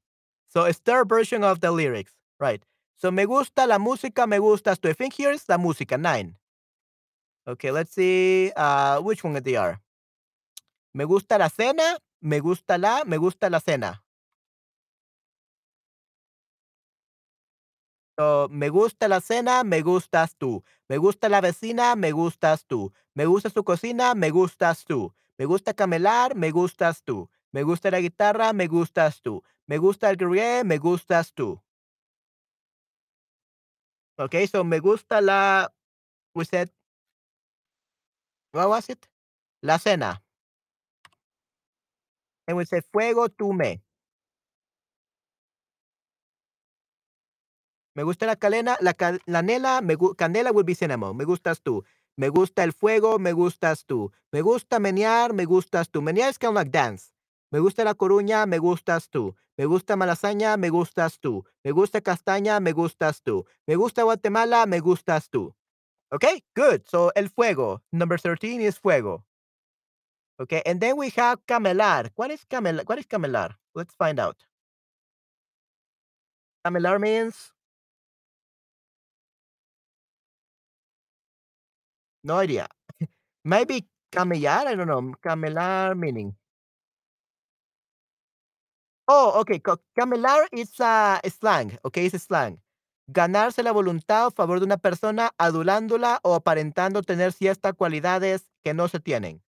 So, 0.47 0.63
Esther 0.63 1.03
version 1.03 1.43
of 1.43 1.59
the 1.59 1.71
lyrics. 1.71 2.13
Right. 2.39 2.63
So, 2.95 3.11
me 3.11 3.25
gusta 3.25 3.67
la 3.67 3.77
música, 3.77 4.25
me 4.25 4.37
gustas 4.39 4.79
tú. 4.79 4.89
I 4.89 4.93
think 4.93 5.13
here 5.15 5.31
is 5.31 5.43
la 5.49 5.57
música, 5.57 5.99
nine. 5.99 6.37
Okay, 7.47 7.69
let's 7.71 7.93
see 7.93 8.51
uh, 8.55 8.99
which 9.01 9.23
one 9.23 9.33
they 9.43 9.55
are. 9.55 9.79
Me 10.93 11.03
gusta 11.05 11.37
la 11.37 11.49
cena, 11.49 11.97
me 12.21 12.39
gusta 12.39 12.77
la, 12.77 13.03
me 13.05 13.17
gusta 13.17 13.49
la 13.49 13.59
cena. 13.59 14.01
So, 18.17 18.47
me 18.49 18.69
gusta 18.69 19.07
la 19.07 19.19
cena, 19.19 19.63
me 19.63 19.81
gustas 19.81 20.35
tú. 20.37 20.63
Me 20.87 20.97
gusta 20.97 21.27
la 21.29 21.41
vecina, 21.41 21.95
me 21.95 22.11
gustas 22.13 22.65
tú. 22.65 22.93
Me 23.13 23.25
gusta 23.25 23.49
su 23.49 23.63
cocina, 23.63 24.15
me 24.15 24.29
gustas 24.31 24.85
tú. 24.85 25.13
Me 25.37 25.45
gusta 25.45 25.73
camelar, 25.73 26.33
me 26.33 26.51
gustas 26.51 27.03
tú. 27.03 27.29
Me 27.51 27.63
gusta 27.63 27.91
la 27.91 27.99
guitarra, 27.99 28.53
me 28.53 28.67
gustas 28.67 29.21
tú. 29.21 29.43
Me 29.67 29.77
gusta 29.77 30.09
el 30.09 30.15
gruyere, 30.15 30.63
me 30.63 30.77
gustas 30.77 31.33
tú. 31.33 31.61
Okay, 34.17 34.47
so 34.47 34.63
me 34.63 34.79
gusta 34.79 35.19
la, 35.19 35.73
we 36.33 36.45
said, 36.45 36.69
what 38.55 38.69
was 38.69 38.89
it? 38.89 39.05
La 39.63 39.77
cena. 39.77 40.21
And 42.47 42.57
we 42.57 42.65
said 42.65 42.83
fuego, 42.91 43.27
tú 43.29 43.53
me. 43.53 43.81
Gusta 48.03 48.25
la 48.25 48.35
calena, 48.35 48.77
la, 48.81 48.93
ca- 48.93 49.19
la 49.25 49.41
nela, 49.41 49.81
me 49.81 49.97
canela 50.17 50.51
will 50.51 50.65
be 50.65 50.75
cinnamon. 50.75 51.15
Me 51.17 51.25
gustas 51.25 51.61
tú. 51.61 51.83
Me 52.17 52.29
gusta 52.29 52.63
el 52.63 52.73
fuego, 52.73 53.19
me 53.19 53.33
gustas 53.33 53.85
tú. 53.85 54.11
Me 54.31 54.41
gusta 54.41 54.79
menear, 54.79 55.33
me 55.33 55.45
gustas 55.45 55.89
tú. 55.89 56.01
Menear 56.01 56.29
is 56.29 56.39
kind 56.39 56.57
of 56.57 56.69
dance. 56.71 57.11
Me 57.51 57.59
gusta 57.59 57.83
la 57.83 57.95
coruña, 57.95 58.45
me 58.45 58.57
gustas 58.59 59.09
tú. 59.09 59.35
Me 59.57 59.65
gusta 59.65 59.95
malasaña, 59.95 60.57
me 60.57 60.69
gustas 60.69 61.19
tú. 61.19 61.45
Me 61.63 61.71
gusta 61.71 62.01
castaña, 62.01 62.59
me 62.59 62.73
gustas 62.73 63.21
tú. 63.21 63.45
Me 63.67 63.75
gusta 63.75 64.03
Guatemala, 64.03 64.65
me 64.65 64.79
gustas 64.81 65.29
tú. 65.29 65.55
Okay, 66.13 66.41
good. 66.55 66.87
So 66.87 67.09
el 67.15 67.27
fuego, 67.29 67.81
number 67.91 68.17
13 68.17 68.61
is 68.61 68.77
fuego. 68.77 69.23
Okay, 70.39 70.61
and 70.65 70.79
then 70.81 70.97
we 70.97 71.09
have 71.11 71.39
camelar. 71.47 72.09
What 72.15 72.31
is 72.31 72.43
camelar? 72.49 72.83
What 72.87 72.99
is 72.99 73.05
camelar? 73.05 73.55
Let's 73.73 73.95
find 73.95 74.19
out. 74.19 74.43
Camelar 76.65 76.99
means 76.99 77.53
no 82.23 82.37
idea. 82.37 82.67
Maybe 83.45 83.87
camellar, 84.11 84.67
I 84.67 84.75
don't 84.75 84.87
know. 84.87 85.13
Camelar 85.23 85.97
meaning. 85.97 86.35
Oh, 89.07 89.39
okay. 89.41 89.59
Camelar 89.97 90.47
is 90.51 90.79
a 90.79 91.19
slang. 91.29 91.77
Okay, 91.85 92.05
it's 92.05 92.15
a 92.15 92.19
slang. 92.19 92.59
Ganarse 93.07 93.61
la 93.61 93.71
voluntad 93.71 94.27
a 94.27 94.31
favor 94.31 94.59
de 94.59 94.65
una 94.65 94.77
persona 94.77 95.31
adulándola 95.37 96.19
o 96.23 96.33
aparentando 96.33 97.03
tener 97.03 97.33
ciertas 97.33 97.73
cualidades 97.73 98.49
que 98.63 98.73
no 98.73 98.87
se 98.87 98.99
tienen. 98.99 99.43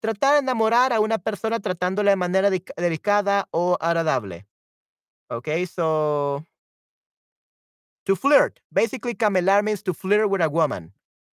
Tratar 0.00 0.34
de 0.34 0.38
enamorar 0.40 0.92
a 0.92 1.00
una 1.00 1.18
persona 1.18 1.60
tratándola 1.60 2.10
de 2.10 2.16
manera 2.16 2.50
delicada 2.50 3.48
o 3.50 3.76
agradable. 3.80 4.46
Okay, 5.28 5.66
so 5.66 6.44
to 8.04 8.16
flirt. 8.16 8.60
Basically, 8.70 9.14
camelar 9.14 9.62
means 9.62 9.82
to 9.82 9.94
flirt 9.94 10.28
with 10.28 10.42
a 10.42 10.48
woman. 10.48 10.92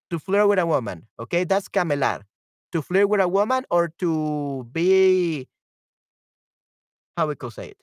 To 0.09 0.20
flirt 0.20 0.47
with 0.47 0.59
a 0.59 0.65
woman. 0.65 1.07
Okay, 1.20 1.43
that's 1.43 1.67
camelar. 1.70 2.26
To 2.72 2.82
flirt 2.82 3.09
with 3.09 3.22
a 3.22 3.28
woman 3.28 3.65
or 3.70 3.89
to 3.99 4.67
be 4.72 5.47
how 7.17 7.28
we 7.28 7.36
could 7.36 7.53
say 7.53 7.70
it. 7.70 7.78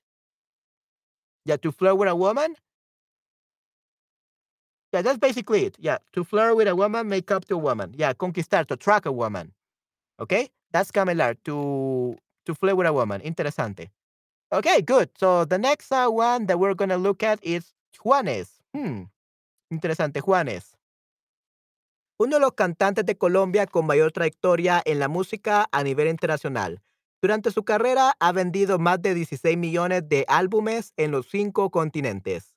Yeah, 1.44 1.56
to 1.58 1.70
flirt 1.70 1.98
with 1.98 2.08
a 2.08 2.16
woman. 2.16 2.56
That's 5.02 5.18
basically 5.18 5.66
it. 5.66 5.76
Yeah, 5.78 5.98
to 6.12 6.24
flirt 6.24 6.56
with 6.56 6.68
a 6.68 6.76
woman, 6.76 7.08
make 7.08 7.30
up 7.30 7.44
to 7.46 7.54
a 7.54 7.58
woman. 7.58 7.94
Yeah, 7.96 8.12
conquistar, 8.12 8.66
to 8.66 8.74
attract 8.74 9.06
a 9.06 9.12
woman. 9.12 9.52
Okay, 10.20 10.48
that's 10.72 10.90
camelar. 10.90 11.36
To 11.44 12.16
to 12.46 12.54
flirt 12.54 12.76
with 12.76 12.86
a 12.86 12.92
woman. 12.92 13.20
Interesante. 13.22 13.90
Okay, 14.52 14.80
good. 14.82 15.10
So 15.18 15.44
the 15.44 15.58
next 15.58 15.90
uh, 15.92 16.08
one 16.08 16.46
that 16.46 16.58
we're 16.58 16.74
gonna 16.74 16.98
look 16.98 17.22
at 17.22 17.38
is 17.42 17.74
Juanes. 18.04 18.48
Hmm. 18.74 19.04
Interesante, 19.72 20.20
Juanes. 20.20 20.76
Uno 22.18 22.36
de 22.36 22.40
los 22.40 22.52
cantantes 22.52 23.04
de 23.04 23.16
Colombia 23.16 23.66
con 23.66 23.86
mayor 23.86 24.10
trayectoria 24.10 24.80
en 24.86 24.98
la 24.98 25.08
música 25.08 25.68
a 25.70 25.82
nivel 25.82 26.08
internacional. 26.08 26.80
Durante 27.20 27.50
su 27.50 27.64
carrera 27.64 28.14
ha 28.20 28.32
vendido 28.32 28.78
más 28.78 29.02
de 29.02 29.14
16 29.14 29.58
millones 29.58 30.08
de 30.08 30.24
álbumes 30.28 30.92
en 30.96 31.10
los 31.10 31.28
cinco 31.28 31.70
continentes. 31.70 32.55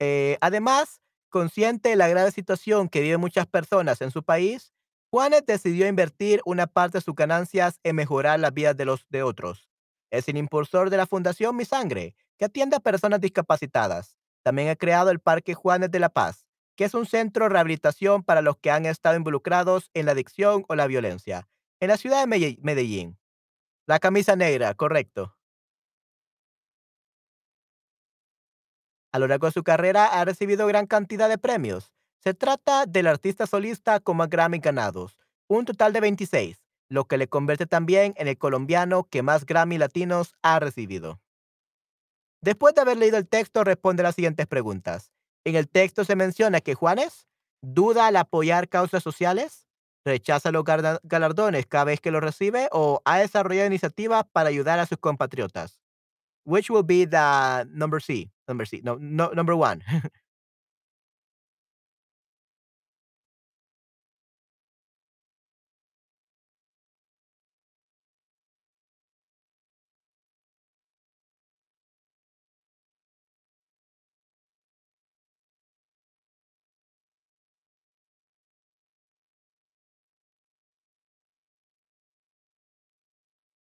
Eh, 0.00 0.38
además, 0.40 1.00
consciente 1.28 1.90
de 1.90 1.96
la 1.96 2.08
grave 2.08 2.32
situación 2.32 2.88
que 2.88 3.02
viven 3.02 3.20
muchas 3.20 3.46
personas 3.46 4.00
en 4.00 4.10
su 4.10 4.24
país, 4.24 4.72
Juanes 5.10 5.44
decidió 5.46 5.86
invertir 5.86 6.40
una 6.44 6.66
parte 6.66 6.98
de 6.98 7.02
sus 7.02 7.14
ganancias 7.14 7.78
en 7.82 7.96
mejorar 7.96 8.40
las 8.40 8.54
vidas 8.54 8.76
de 8.76 8.84
los 8.84 9.06
de 9.10 9.22
otros. 9.22 9.68
Es 10.10 10.28
el 10.28 10.36
impulsor 10.36 10.90
de 10.90 10.96
la 10.96 11.06
Fundación 11.06 11.56
Mi 11.56 11.64
Sangre, 11.64 12.14
que 12.38 12.46
atiende 12.46 12.76
a 12.76 12.80
personas 12.80 13.20
discapacitadas. 13.20 14.16
También 14.42 14.68
ha 14.68 14.76
creado 14.76 15.10
el 15.10 15.20
Parque 15.20 15.54
Juanes 15.54 15.90
de 15.90 16.00
la 16.00 16.08
Paz, 16.08 16.46
que 16.76 16.84
es 16.84 16.94
un 16.94 17.06
centro 17.06 17.44
de 17.44 17.50
rehabilitación 17.50 18.22
para 18.22 18.40
los 18.40 18.56
que 18.56 18.70
han 18.70 18.86
estado 18.86 19.16
involucrados 19.16 19.90
en 19.94 20.06
la 20.06 20.12
adicción 20.12 20.64
o 20.68 20.74
la 20.74 20.86
violencia, 20.86 21.48
en 21.80 21.88
la 21.88 21.96
ciudad 21.96 22.26
de 22.26 22.56
Medellín. 22.62 23.18
La 23.86 23.98
camisa 23.98 24.36
negra, 24.36 24.74
correcto. 24.74 25.36
A 29.12 29.18
lo 29.18 29.26
largo 29.26 29.46
de 29.46 29.52
su 29.52 29.62
carrera 29.62 30.06
ha 30.06 30.24
recibido 30.24 30.66
gran 30.66 30.86
cantidad 30.86 31.28
de 31.28 31.38
premios. 31.38 31.92
Se 32.22 32.34
trata 32.34 32.86
del 32.86 33.06
artista 33.06 33.46
solista 33.46 33.98
con 33.98 34.18
más 34.18 34.28
Grammy 34.28 34.58
ganados, 34.58 35.18
un 35.48 35.64
total 35.64 35.92
de 35.92 36.00
26, 36.00 36.64
lo 36.88 37.06
que 37.06 37.16
le 37.16 37.28
convierte 37.28 37.66
también 37.66 38.14
en 38.16 38.28
el 38.28 38.38
colombiano 38.38 39.04
que 39.04 39.22
más 39.22 39.46
Grammy 39.46 39.78
latinos 39.78 40.36
ha 40.42 40.60
recibido. 40.60 41.20
Después 42.42 42.74
de 42.74 42.82
haber 42.82 42.98
leído 42.98 43.16
el 43.16 43.28
texto, 43.28 43.64
responde 43.64 44.02
las 44.02 44.14
siguientes 44.14 44.46
preguntas. 44.46 45.12
En 45.44 45.56
el 45.56 45.68
texto 45.68 46.04
se 46.04 46.16
menciona 46.16 46.60
que 46.60 46.74
Juanes 46.74 47.26
duda 47.62 48.06
al 48.06 48.16
apoyar 48.16 48.68
causas 48.68 49.02
sociales, 49.02 49.66
rechaza 50.04 50.50
los 50.50 50.64
galardones 50.64 51.66
cada 51.66 51.84
vez 51.84 52.00
que 52.00 52.10
los 52.10 52.22
recibe 52.22 52.68
o 52.72 53.02
ha 53.04 53.18
desarrollado 53.18 53.66
iniciativas 53.66 54.24
para 54.32 54.48
ayudar 54.48 54.78
a 54.78 54.86
sus 54.86 54.98
compatriotas. 54.98 55.80
Which 56.44 56.70
will 56.70 56.84
be 56.84 57.06
the 57.06 57.66
number 57.70 58.00
C? 58.00 58.30
Number 58.50 58.64
C. 58.64 58.80
No, 58.82 58.96
no 58.96 59.28
number 59.30 59.54
one. 59.54 59.82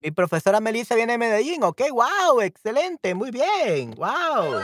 Mi 0.02 0.12
profesora 0.12 0.62
Melissa 0.62 0.96
viene 0.96 1.14
de 1.14 1.18
Medellín. 1.18 1.64
Ok, 1.64 1.82
wow, 1.92 2.40
excelente, 2.42 3.14
muy 3.14 3.32
bien, 3.32 3.92
wow. 3.92 4.62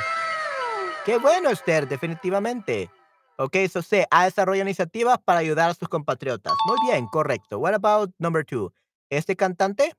Qué 1.03 1.17
bueno, 1.17 1.49
Esther, 1.49 1.87
definitivamente. 1.87 2.89
Ok, 3.37 3.57
so 3.69 3.81
C, 3.81 4.07
ha 4.11 4.23
desarrollado 4.23 4.63
iniciativas 4.65 5.19
para 5.23 5.39
ayudar 5.39 5.69
a 5.69 5.73
sus 5.73 5.89
compatriotas. 5.89 6.53
Muy 6.65 6.77
bien, 6.89 7.05
correcto. 7.07 7.59
What 7.59 7.73
about 7.73 8.11
number 8.17 8.45
two? 8.45 8.71
¿Este 9.09 9.35
cantante? 9.35 9.93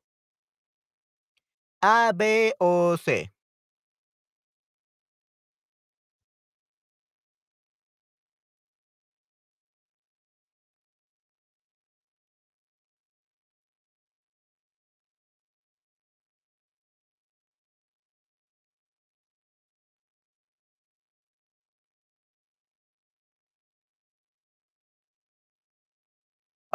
A, 1.82 2.12
B 2.14 2.55
o 2.59 2.97
C. 2.97 3.30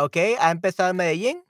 Ok, 0.04 0.18
ha 0.40 0.50
empezado 0.52 0.90
en 0.90 0.96
Medellín. 0.98 1.44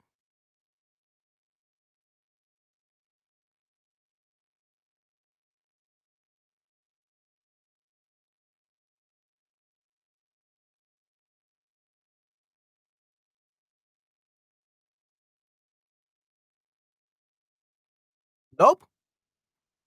Nope. 18.58 18.84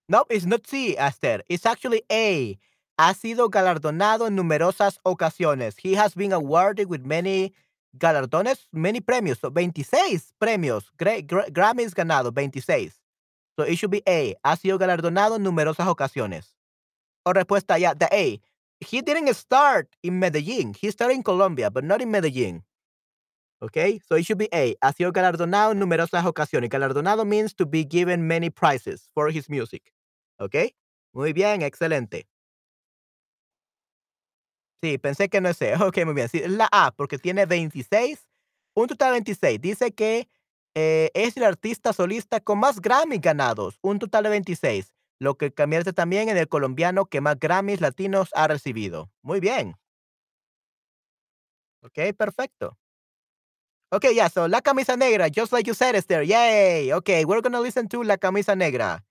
Nope, 0.08 0.28
it's 0.32 0.46
not 0.46 0.68
C, 0.68 0.96
Esther. 0.98 1.44
It's 1.50 1.66
actually 1.66 2.04
A. 2.12 2.58
Ha 2.98 3.14
sido 3.14 3.50
galardonado 3.50 4.28
en 4.28 4.36
numerosas 4.36 5.00
ocasiones. 5.04 5.76
He 5.78 5.94
has 5.96 6.16
been 6.16 6.32
awarded 6.32 6.90
with 6.90 7.02
many 7.06 7.54
galardones, 7.98 8.68
many 8.72 9.02
premios. 9.02 9.40
So 9.40 9.50
26 9.50 10.34
premios. 10.40 10.86
Gra- 10.98 11.22
gra- 11.22 11.48
Grammys 11.52 11.94
ganado, 11.94 12.32
26. 12.34 12.94
So 13.58 13.64
it 13.64 13.78
should 13.78 13.92
be 13.92 14.04
A. 14.08 14.36
Ha 14.44 14.56
sido 14.58 14.78
galardonado 14.78 15.36
en 15.38 15.44
numerosas 15.44 15.88
ocasiones. 15.88 16.56
O 17.26 17.34
respuesta 17.34 17.78
ya, 17.80 17.94
the 17.96 18.06
A. 18.12 18.42
He 18.82 19.02
didn't 19.02 19.34
start 19.34 19.88
in 20.04 20.20
Medellín. 20.20 20.76
He 20.80 20.92
started 20.92 21.16
in 21.16 21.24
Colombia, 21.24 21.70
but 21.72 21.84
not 21.84 22.02
in 22.02 22.10
Medellín. 22.12 22.64
Okay, 23.62 24.00
so 24.08 24.16
it 24.16 24.26
should 24.26 24.38
be 24.38 24.50
A. 24.54 24.76
Ha 24.82 24.92
sido 24.94 25.12
galardonado 25.14 25.72
en 25.72 25.80
numerosas 25.80 26.26
ocasiones. 26.26 26.70
Galardonado 26.70 27.26
means 27.26 27.54
to 27.56 27.66
be 27.66 27.84
given 27.86 28.28
many 28.28 28.50
prizes 28.50 29.10
for 29.14 29.30
his 29.32 29.50
music. 29.50 29.92
Okay, 30.40 30.76
muy 31.14 31.32
bien, 31.34 31.62
excelente. 31.62 32.28
Sí, 34.86 35.00
pensé 35.00 35.30
que 35.30 35.42
no 35.42 35.50
es 35.50 35.58
C. 35.60 35.74
Ok, 35.82 35.98
muy 36.06 36.14
bien. 36.14 36.30
Sí, 36.30 36.38
es 36.44 36.52
la 36.52 36.70
A, 36.72 36.92
porque 36.96 37.18
tiene 37.18 37.48
26, 37.48 38.28
un 38.76 38.88
total 38.88 39.08
de 39.10 39.12
26. 39.14 39.60
Dice 39.60 39.92
que 39.94 40.30
eh, 40.76 41.10
es 41.16 41.36
el 41.38 41.44
artista 41.44 41.92
solista 41.92 42.40
con 42.40 42.60
más 42.60 42.80
Grammy 42.80 43.18
ganados, 43.18 43.80
un 43.82 43.98
total 43.98 44.26
de 44.26 44.30
26, 44.30 44.94
lo 45.20 45.38
que 45.38 45.52
convierte 45.52 45.92
también 45.92 46.30
en 46.30 46.38
el 46.38 46.48
colombiano 46.48 47.08
que 47.08 47.20
más 47.20 47.40
Grammys 47.40 47.82
latinos 47.82 48.30
ha 48.36 48.48
recibido. 48.48 49.10
Muy 49.24 49.40
bien. 49.40 49.76
Ok, 51.82 52.14
perfecto. 52.16 52.78
Okay, 53.92 54.14
yeah, 54.14 54.30
so 54.30 54.48
La 54.48 54.62
Camisa 54.62 54.96
Negra, 54.98 55.30
just 55.30 55.52
like 55.52 55.66
you 55.68 55.74
said, 55.74 55.96
Esther. 55.96 56.22
Yay. 56.24 56.92
Okay, 56.94 57.26
we're 57.26 57.42
to 57.42 57.60
listen 57.60 57.88
to 57.88 58.04
La 58.04 58.18
Camisa 58.18 58.56
Negra. 58.56 59.04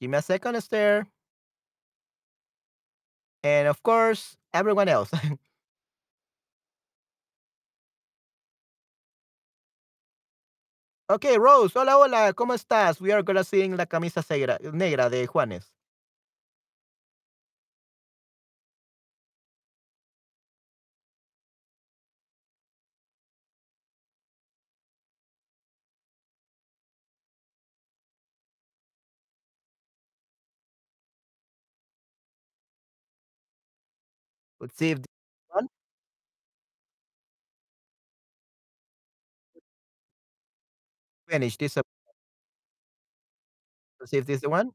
Give 0.00 0.10
me 0.10 0.18
a 0.18 0.22
second, 0.22 0.56
Esther. 0.56 1.06
And 3.46 3.68
of 3.68 3.80
course, 3.82 4.36
everyone 4.52 4.88
else. 4.88 5.10
Okay, 11.08 11.38
Rose, 11.38 11.72
hola, 11.78 11.96
hola, 11.98 12.32
¿cómo 12.32 12.52
estás? 12.54 13.00
We 13.00 13.12
are 13.12 13.22
gonna 13.22 13.44
sing 13.44 13.76
La 13.76 13.86
camisa 13.86 14.24
negra 14.72 15.08
de 15.08 15.26
Juanes. 15.28 15.70
Let's 34.66 34.78
see 34.78 34.90
if 34.90 34.98
this 34.98 35.06
one. 35.48 35.68
Finish 41.28 41.56
this. 41.56 41.76
Let's 44.00 44.10
see 44.10 44.16
if 44.18 44.26
this 44.26 44.36
is 44.36 44.40
the 44.42 44.50
one. 44.50 44.72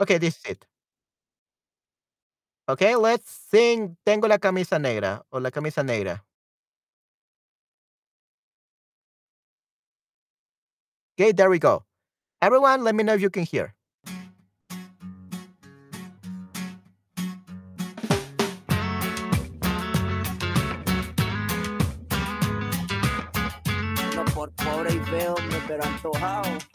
Okay, 0.00 0.18
this 0.18 0.36
is 0.38 0.44
it. 0.50 0.66
Okay, 2.68 2.96
let's 2.96 3.30
sing 3.30 3.96
Tengo 4.04 4.26
la 4.26 4.38
camisa 4.38 4.80
negra 4.80 5.22
o 5.30 5.38
la 5.38 5.50
camisa 5.50 5.84
negra. 5.84 6.24
Okay, 11.16 11.30
there 11.30 11.48
we 11.48 11.60
go. 11.60 11.84
Everyone, 12.42 12.82
let 12.82 12.94
me 12.96 13.04
know 13.04 13.14
if 13.14 13.22
you 13.22 13.30
can 13.30 13.44
hear. 13.44 13.74
Pero 25.66 25.82
antojado. 25.82 26.73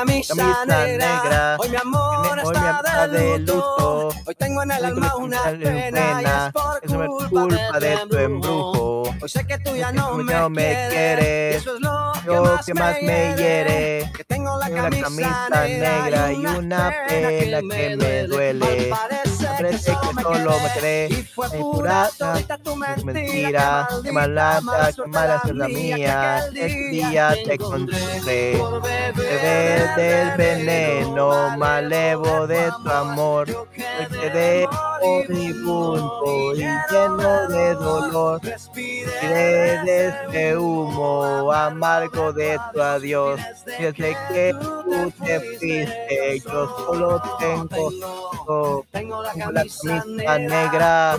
Camisa, 0.00 0.34
Camisa 0.34 0.66
negra. 0.66 1.22
negra. 1.22 1.56
Hoy 1.58 1.68
mi 1.68 1.76
amor 1.76 2.38
Hoy 2.42 2.56
está 2.56 3.08
de 3.08 3.38
luto. 3.38 4.08
Hoy 4.26 4.34
tengo 4.34 4.62
en 4.62 4.70
el 4.70 4.84
alma 4.84 5.16
una 5.16 5.42
pena, 5.42 6.22
y 6.22 6.24
es 6.24 6.52
por 6.52 6.80
es 6.82 7.08
culpa, 7.08 7.28
culpa 7.28 7.80
de 7.80 7.96
tu 8.08 8.16
embrujo. 8.16 9.02
Hoy 9.20 9.28
sé 9.28 9.46
que 9.46 9.58
tú 9.58 9.76
ya 9.76 9.92
no 9.92 10.16
me, 10.16 10.32
quieres, 10.32 10.92
quieres. 10.92 11.54
y 11.54 11.56
eso 11.56 11.74
es 11.74 11.80
lo 11.80 12.60
que 12.64 12.74
más, 12.74 12.96
me 13.02 13.34
hiere. 13.36 14.10
Que 14.16 14.24
tengo 14.24 14.58
la 14.58 14.70
camisa 14.70 15.48
negra 15.66 16.32
y 16.32 16.46
una 16.46 16.92
pena 17.08 17.60
que 17.60 17.96
me 17.96 18.26
duele. 18.26 18.90
Parece 19.42 19.92
que 19.92 20.22
solo 20.22 20.52
me 20.60 20.72
quedé, 20.74 21.06
en 21.06 21.26
pura 21.34 21.48
pura 21.60 22.10
todita 22.18 22.58
tu 22.58 22.70
tu 22.70 22.76
mentira, 22.76 23.04
mentira, 23.04 23.88
qué 24.02 24.12
mala, 24.12 24.60
qué 24.94 25.06
mala 25.06 25.40
suerte 25.40 25.58
suerte 25.58 25.74
mía, 25.74 26.38
ese 26.54 26.68
día 26.90 27.34
te 27.44 27.54
encontré. 27.54 28.62
Beber 29.14 29.94
del 29.96 30.36
veneno 30.36 31.56
malevo 31.56 32.46
de 32.46 32.70
tu 32.82 32.90
amor, 32.90 33.68
me 33.76 34.18
quedé 34.18 34.68
moribundo 35.02 36.54
y 36.54 36.58
lleno 36.90 37.48
de 37.48 37.74
dolor. 37.74 38.40
Respiré 38.42 39.82
de 39.84 40.08
ese 40.08 40.56
humo 40.56 41.52
amargo 41.52 42.32
de 42.32 42.58
tu 42.72 42.82
adiós. 42.82 43.40
Desde 43.66 43.92
que 43.92 44.54
tú 44.60 45.12
te 45.24 45.40
fuiste, 45.40 46.42
yo 46.44 46.76
solo 46.76 47.22
tengo, 47.38 47.90
oh, 48.46 48.84
Tengo 48.90 49.22
la 49.22 49.32
camisa 49.32 50.04
negra, 50.38 51.16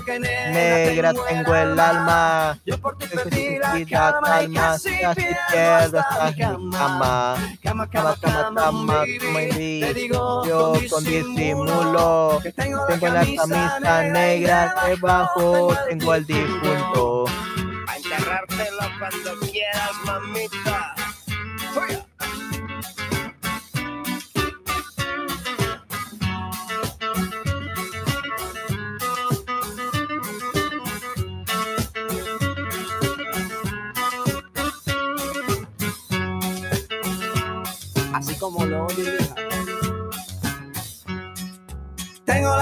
negra 0.51 1.13
tengo 1.13 1.55
el 1.55 1.79
alma. 1.79 2.59
Yo 2.65 2.77
por 2.79 2.97
ti 2.97 3.05
perdí 3.07 3.57
la 3.57 3.85
calma 3.89 4.43
y 4.43 4.53
casi 4.53 4.89
pierdo 5.51 5.99
cama. 6.09 6.71
cama. 6.71 7.35
Cama, 7.61 7.87
Cama, 7.89 8.15
cama, 8.21 8.53
cama. 8.55 9.03
Te 9.05 9.93
digo 9.93 10.45
Yo 10.45 10.73
con 10.89 11.03
disimulo, 11.03 12.39
tengo 12.55 12.85
la 12.87 12.99
camisa 12.99 13.70
negra, 13.79 14.73
debajo 14.85 15.75
tengo 15.87 16.15
el 16.15 16.25
difunto. 16.25 17.25
Pa' 17.85 17.97
enterrártelo 17.97 18.91
cuando 18.99 19.39
quieras, 19.47 19.91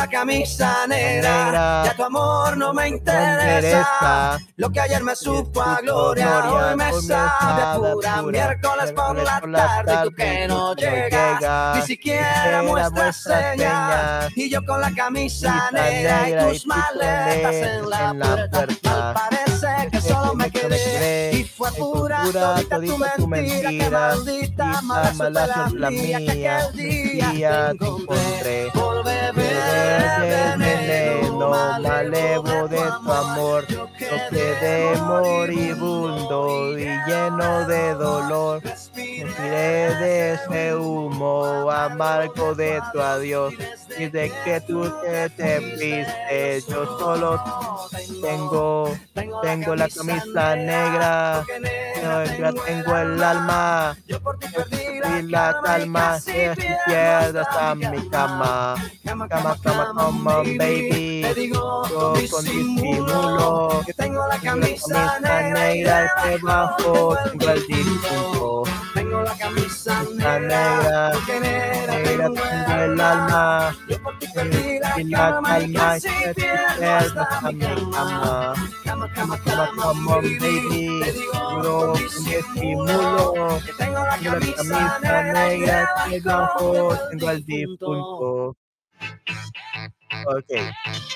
camisa 0.09 0.87
negra, 0.87 1.45
Negra. 1.45 1.83
ya 1.85 1.95
tu 1.95 2.03
amor 2.03 2.57
no 2.57 2.73
me 2.73 2.89
No 2.89 2.97
interesa. 2.97 4.39
Lo 4.57 4.69
que 4.69 4.79
ayer 4.79 5.03
me 5.03 5.15
supo 5.15 5.61
a 5.61 5.79
gloria, 5.81 6.41
gloria, 6.41 6.69
hoy 6.69 6.75
me 6.75 6.91
hoy 6.91 7.01
sabe 7.01 7.61
a 7.61 7.75
pura. 7.75 8.21
Miércoles 8.23 8.91
por 8.91 9.17
la 9.17 9.39
tarde, 9.41 9.53
tarde, 9.53 10.09
tú 10.09 10.15
que 10.15 10.47
no 10.47 10.75
llegas, 10.75 11.75
ni 11.75 11.81
siquiera 11.83 12.63
muestras 12.63 13.23
señas. 13.23 14.29
Y 14.35 14.49
yo 14.49 14.65
con 14.65 14.81
la 14.81 14.91
camisa 14.91 15.69
negra 15.71 16.27
y 16.27 16.31
negra 16.31 16.41
y 16.41 16.51
tus 16.51 16.63
tus 16.63 16.67
maletas 16.67 17.55
en 17.55 17.89
la 17.89 18.09
en 18.09 18.19
la 18.19 18.25
puerta. 18.27 18.65
puerta. 18.65 19.07
Al 19.09 19.13
parecer 19.13 19.91
que 19.91 20.01
solo 20.01 20.33
me 20.35 20.51
quedé 20.51 21.31
y 21.33 21.43
fue 21.43 21.71
pura 21.73 22.23
todita 22.31 22.79
tu 23.15 23.27
mentira, 23.27 23.69
que 23.69 23.89
maldita 23.89 24.81
mala 24.81 25.69
la 25.73 25.89
mía, 25.89 26.19
que 26.19 26.47
aquel 26.49 26.75
día 26.75 27.73
te 27.77 27.85
encontré 27.85 28.71
veneno 30.57 31.49
malevo 31.83 32.67
de 32.67 32.77
tu 32.77 33.11
amor. 33.11 33.65
Yo 33.67 33.87
quedé 34.29 34.95
moribundo 35.01 36.77
y 36.77 36.85
lleno 37.07 37.65
de 37.67 37.93
dolor. 37.93 38.61
Respiré 38.63 39.95
de 39.95 40.33
ese 40.33 40.75
humo 40.75 41.69
amargo 41.71 42.55
de 42.55 42.81
tu 42.93 43.01
adiós. 43.01 43.53
Desde 43.99 44.31
que 44.45 44.61
tú 44.61 44.89
te, 45.01 45.29
te 45.31 45.59
fuiste, 45.59 46.63
yo 46.69 46.85
solo 46.97 47.37
tengo, 48.21 48.97
tengo 49.41 49.75
la 49.75 49.89
camisa 49.89 50.55
negra, 50.55 51.43
negra 51.59 52.53
tengo 52.65 52.97
el 52.97 53.21
alma. 53.21 53.97
Y 55.19 55.21
la 55.23 55.59
calma 55.63 56.17
que 56.25 56.55
si 56.55 56.67
pierdo 56.85 57.41
hasta 57.41 57.75
mi 57.75 58.09
cama. 58.09 58.75
Cama, 59.03 59.27
cama, 59.27 59.91
on, 59.97 60.23
baby. 60.57 61.25
Yo 61.49 61.83
con 62.31 62.45
disimulo. 62.45 63.83
Tengo 63.97 64.27
la 64.27 64.37
camisa 64.37 65.19
negra 65.19 66.15
debajo 66.23 67.17
tengo 67.25 67.49
el 67.49 67.67
difunto. 67.67 68.63
Tengo 69.09 69.23
la 69.23 69.35
camisa 69.39 70.03
negra, 70.13 71.09
porque 71.15 71.39
negra 71.39 71.95
negra 71.97 72.25
tengo 72.27 72.83
el 72.83 73.01
alma. 73.01 73.75
Yo 73.87 74.03
por 74.03 74.19
ti 74.19 74.27
perdí 74.35 74.79
la 75.05 75.61
Y 75.63 75.73
casi 75.73 76.09
pierdo 76.35 77.21
hasta 77.21 77.51
mi 77.51 77.59
cama. 77.59 77.91
cama. 77.91 78.53
Cama, 78.83 79.13
cama, 79.15 79.39
Cama, 79.43 80.15
baby. 80.17 81.01
Te 81.03 81.11
digo 81.13 81.93
con 81.93 82.23
que 82.23 83.73
tengo 83.73 84.05
la 84.05 84.17
camisa 84.19 84.99
negra 84.99 85.55
y 85.55 85.59
negra 85.59 85.89
debajo 86.11 86.71
debajo 86.93 86.97
tengo 87.09 87.31
el 87.31 87.45
difunto. 87.45 88.55
Okay, 90.37 90.71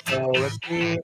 so 0.06 0.32
let's 0.32 0.58
see. 0.66 0.98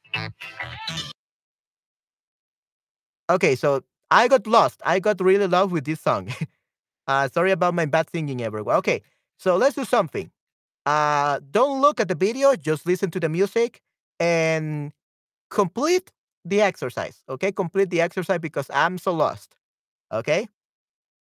Okay, 3.31 3.55
so 3.55 3.83
I 4.11 4.27
got 4.27 4.45
lost. 4.49 4.81
I 4.85 4.99
got 4.99 5.21
really 5.21 5.47
lost 5.47 5.71
with 5.71 5.85
this 5.85 6.01
song. 6.01 6.29
uh, 7.11 7.29
sorry 7.29 7.51
about 7.51 7.75
my 7.75 7.87
bad 7.87 8.09
singing, 8.15 8.41
everyone. 8.43 8.77
Okay, 8.77 9.03
so 9.39 9.57
let's 9.57 9.75
do 9.75 9.85
something. 9.85 10.31
Uh, 10.87 11.41
don't 11.51 11.81
look 11.81 12.01
at 12.01 12.09
the 12.09 12.15
video. 12.15 12.55
Just 12.55 12.87
listen 12.87 13.11
to 13.11 13.21
the 13.21 13.29
music 13.29 13.83
and 14.21 14.93
complete 15.51 16.13
the 16.45 16.63
exercise. 16.63 17.23
Okay, 17.29 17.53
complete 17.53 17.91
the 17.91 18.01
exercise 18.01 18.39
because 18.39 18.71
I'm 18.73 18.99
so 18.99 19.13
lost. 19.13 19.57
Okay, 20.13 20.49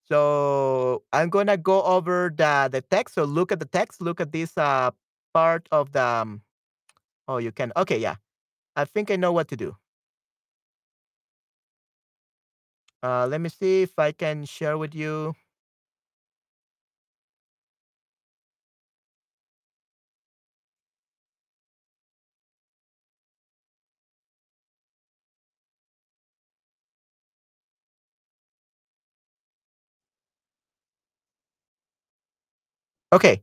so 0.08 1.04
I'm 1.14 1.30
gonna 1.30 1.58
go 1.58 1.82
over 1.84 2.32
the 2.36 2.70
the 2.72 2.82
text. 2.82 3.16
So 3.16 3.26
look 3.26 3.52
at 3.52 3.60
the 3.60 3.70
text. 3.70 4.02
Look 4.02 4.22
at 4.22 4.32
this 4.32 4.58
uh 4.58 4.92
part 5.34 5.68
of 5.72 5.92
the. 5.94 6.04
Um, 6.04 6.42
oh, 7.28 7.38
you 7.38 7.52
can. 7.52 7.74
Okay, 7.78 7.98
yeah. 8.00 8.18
I 8.76 8.86
think 8.86 9.12
I 9.12 9.18
know 9.18 9.34
what 9.34 9.50
to 9.50 9.58
do. 9.58 9.76
Uh, 13.04 13.28
let 13.28 13.42
me 13.42 13.50
see 13.50 13.84
if 13.84 13.98
I 13.98 14.12
can 14.12 14.46
share 14.46 14.78
with 14.78 14.94
you. 14.96 15.36
Okay, 33.12 33.42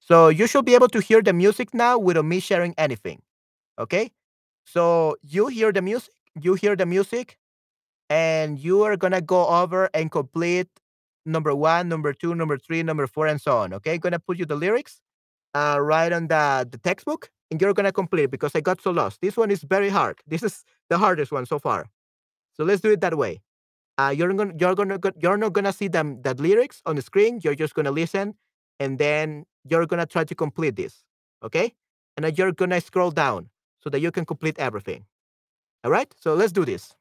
so 0.00 0.28
you 0.28 0.46
should 0.46 0.64
be 0.64 0.74
able 0.74 0.88
to 0.88 1.00
hear 1.00 1.22
the 1.22 1.32
music 1.32 1.74
now 1.74 1.98
without 1.98 2.24
me 2.24 2.40
sharing 2.40 2.74
anything. 2.78 3.22
Okay, 3.78 4.12
so 4.64 5.16
you 5.22 5.48
hear 5.48 5.72
the 5.72 5.82
music, 5.82 6.14
you 6.40 6.54
hear 6.54 6.76
the 6.76 6.86
music, 6.86 7.38
and 8.10 8.58
you 8.58 8.82
are 8.84 8.96
gonna 8.96 9.22
go 9.22 9.46
over 9.48 9.90
and 9.94 10.10
complete 10.12 10.68
number 11.26 11.54
one, 11.54 11.88
number 11.88 12.12
two, 12.14 12.34
number 12.34 12.58
three, 12.58 12.82
number 12.82 13.06
four, 13.06 13.26
and 13.28 13.40
so 13.40 13.58
on. 13.58 13.74
Okay, 13.74 13.98
gonna 13.98 14.20
put 14.20 14.38
you 14.38 14.46
the 14.46 14.56
lyrics 14.56 15.00
uh, 15.54 15.78
right 15.80 16.12
on 16.12 16.28
the 16.28 16.68
the 16.70 16.78
textbook, 16.78 17.30
and 17.50 17.60
you're 17.62 17.74
gonna 17.74 17.92
complete 17.92 18.30
because 18.30 18.54
I 18.56 18.60
got 18.62 18.82
so 18.82 18.90
lost. 18.92 19.20
This 19.22 19.36
one 19.36 19.50
is 19.52 19.62
very 19.64 19.90
hard. 19.90 20.18
This 20.28 20.42
is 20.44 20.64
the 20.90 20.98
hardest 20.98 21.32
one 21.32 21.46
so 21.46 21.58
far. 21.60 21.90
So 22.54 22.64
let's 22.64 22.80
do 22.80 22.92
it 22.92 23.00
that 23.00 23.16
way. 23.16 23.42
Uh, 23.98 24.14
you're 24.16 24.32
gonna 24.34 24.54
you're 24.58 24.74
gonna 24.74 24.98
you're 25.20 25.36
not 25.38 25.52
gonna 25.52 25.72
see 25.72 25.88
them 25.88 26.22
that 26.22 26.40
lyrics 26.40 26.82
on 26.86 26.96
the 26.96 27.02
screen. 27.02 27.40
You're 27.44 27.54
just 27.56 27.74
gonna 27.74 27.92
listen, 27.92 28.34
and 28.80 28.98
then 28.98 29.44
you're 29.64 29.86
gonna 29.86 30.06
try 30.06 30.24
to 30.24 30.34
complete 30.34 30.76
this. 30.76 31.04
Okay, 31.42 31.74
and 32.16 32.24
then 32.24 32.34
you're 32.36 32.52
gonna 32.52 32.80
scroll 32.80 33.10
down 33.10 33.50
so 33.82 33.90
that 33.90 34.00
you 34.00 34.10
can 34.10 34.24
complete 34.24 34.58
everything. 34.58 35.04
All 35.84 35.90
right. 35.90 36.12
So 36.18 36.34
let's 36.34 36.52
do 36.52 36.64
this. 36.64 36.94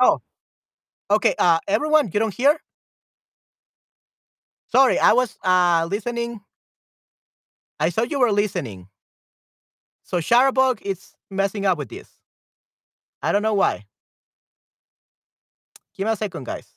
Oh, 0.00 0.20
okay. 1.10 1.34
Uh, 1.38 1.58
everyone, 1.68 2.10
you 2.12 2.20
don't 2.20 2.34
hear? 2.34 2.58
Sorry, 4.70 4.98
I 4.98 5.12
was 5.12 5.36
uh 5.44 5.86
listening. 5.90 6.40
I 7.80 7.90
thought 7.90 8.10
you 8.10 8.20
were 8.20 8.32
listening. 8.32 8.88
So 10.04 10.18
Shutterbug 10.18 10.82
is 10.82 11.14
messing 11.30 11.66
up 11.66 11.78
with 11.78 11.88
this. 11.88 12.08
I 13.22 13.32
don't 13.32 13.42
know 13.42 13.54
why. 13.54 13.86
Give 15.96 16.06
me 16.06 16.12
a 16.12 16.16
second, 16.16 16.44
guys. 16.44 16.68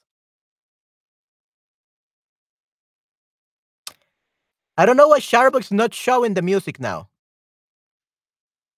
I 4.78 4.86
don't 4.86 4.98
know 4.98 5.10
why 5.10 5.20
Shutterbug's 5.20 5.72
not 5.72 5.94
showing 5.94 6.34
the 6.34 6.42
music 6.42 6.80
now. 6.80 7.10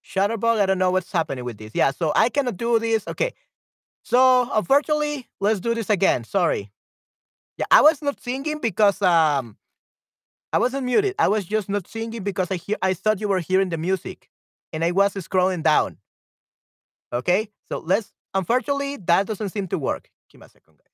Shutterbug, 0.06 0.60
I 0.60 0.66
don't 0.66 0.78
know 0.80 0.92
what's 0.92 1.12
happening 1.12 1.46
with 1.46 1.58
this. 1.58 1.72
Yeah, 1.76 1.92
so 1.92 2.12
I 2.16 2.30
cannot 2.30 2.58
do 2.58 2.80
this. 2.80 3.08
Okay. 3.08 3.34
So 4.04 4.50
unfortunately, 4.54 5.28
let's 5.40 5.60
do 5.60 5.74
this 5.76 5.90
again. 5.90 6.24
Sorry. 6.24 6.72
Yeah, 7.58 7.66
I 7.72 7.82
was 7.82 8.02
not 8.02 8.22
singing 8.22 8.60
because 8.60 9.02
um 9.02 9.58
I 10.54 10.58
wasn't 10.58 10.86
muted. 10.86 11.16
I 11.20 11.28
was 11.28 11.46
just 11.46 11.70
not 11.70 11.88
singing 11.88 12.24
because 12.24 12.52
I 12.52 12.56
hear 12.56 12.78
I 12.82 12.94
thought 12.94 13.22
you 13.22 13.28
were 13.28 13.40
hearing 13.40 13.70
the 13.70 13.78
music 13.78 14.30
and 14.74 14.84
I 14.84 14.92
was 14.92 15.14
scrolling 15.16 15.64
down. 15.64 15.98
Okay? 17.14 17.50
So 17.68 17.80
let's 17.80 18.12
unfortunately 18.34 18.98
that 18.98 19.28
doesn't 19.28 19.50
seem 19.50 19.68
to 19.70 19.78
work. 19.78 20.10
Give 20.30 20.42
me 20.42 20.46
a 20.46 20.50
second, 20.50 20.78
guys. 20.78 20.86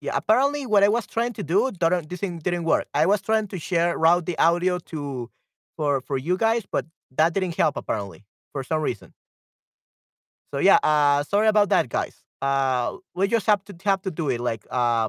Yeah, 0.00 0.16
apparently 0.16 0.66
what 0.66 0.82
I 0.82 0.88
was 0.88 1.06
trying 1.06 1.32
to 1.34 1.42
do 1.42 1.70
this 1.72 2.20
thing 2.20 2.38
didn't 2.38 2.64
work. 2.64 2.86
I 2.92 3.06
was 3.06 3.22
trying 3.22 3.48
to 3.48 3.58
share 3.58 3.96
route 3.96 4.26
the 4.26 4.38
audio 4.38 4.78
to 4.90 5.30
for 5.76 6.00
for 6.02 6.18
you 6.18 6.36
guys, 6.36 6.64
but 6.70 6.84
that 7.12 7.32
didn't 7.32 7.56
help 7.56 7.76
apparently 7.76 8.24
for 8.52 8.62
some 8.62 8.82
reason. 8.82 9.14
So 10.54 10.60
yeah, 10.60 10.78
uh, 10.84 11.24
sorry 11.24 11.48
about 11.48 11.70
that, 11.70 11.88
guys. 11.88 12.14
Uh, 12.40 12.98
we 13.12 13.26
just 13.26 13.44
have 13.50 13.64
to 13.64 13.74
have 13.82 14.02
to 14.02 14.10
do 14.12 14.30
it 14.30 14.38
like 14.38 14.64
uh, 14.70 15.08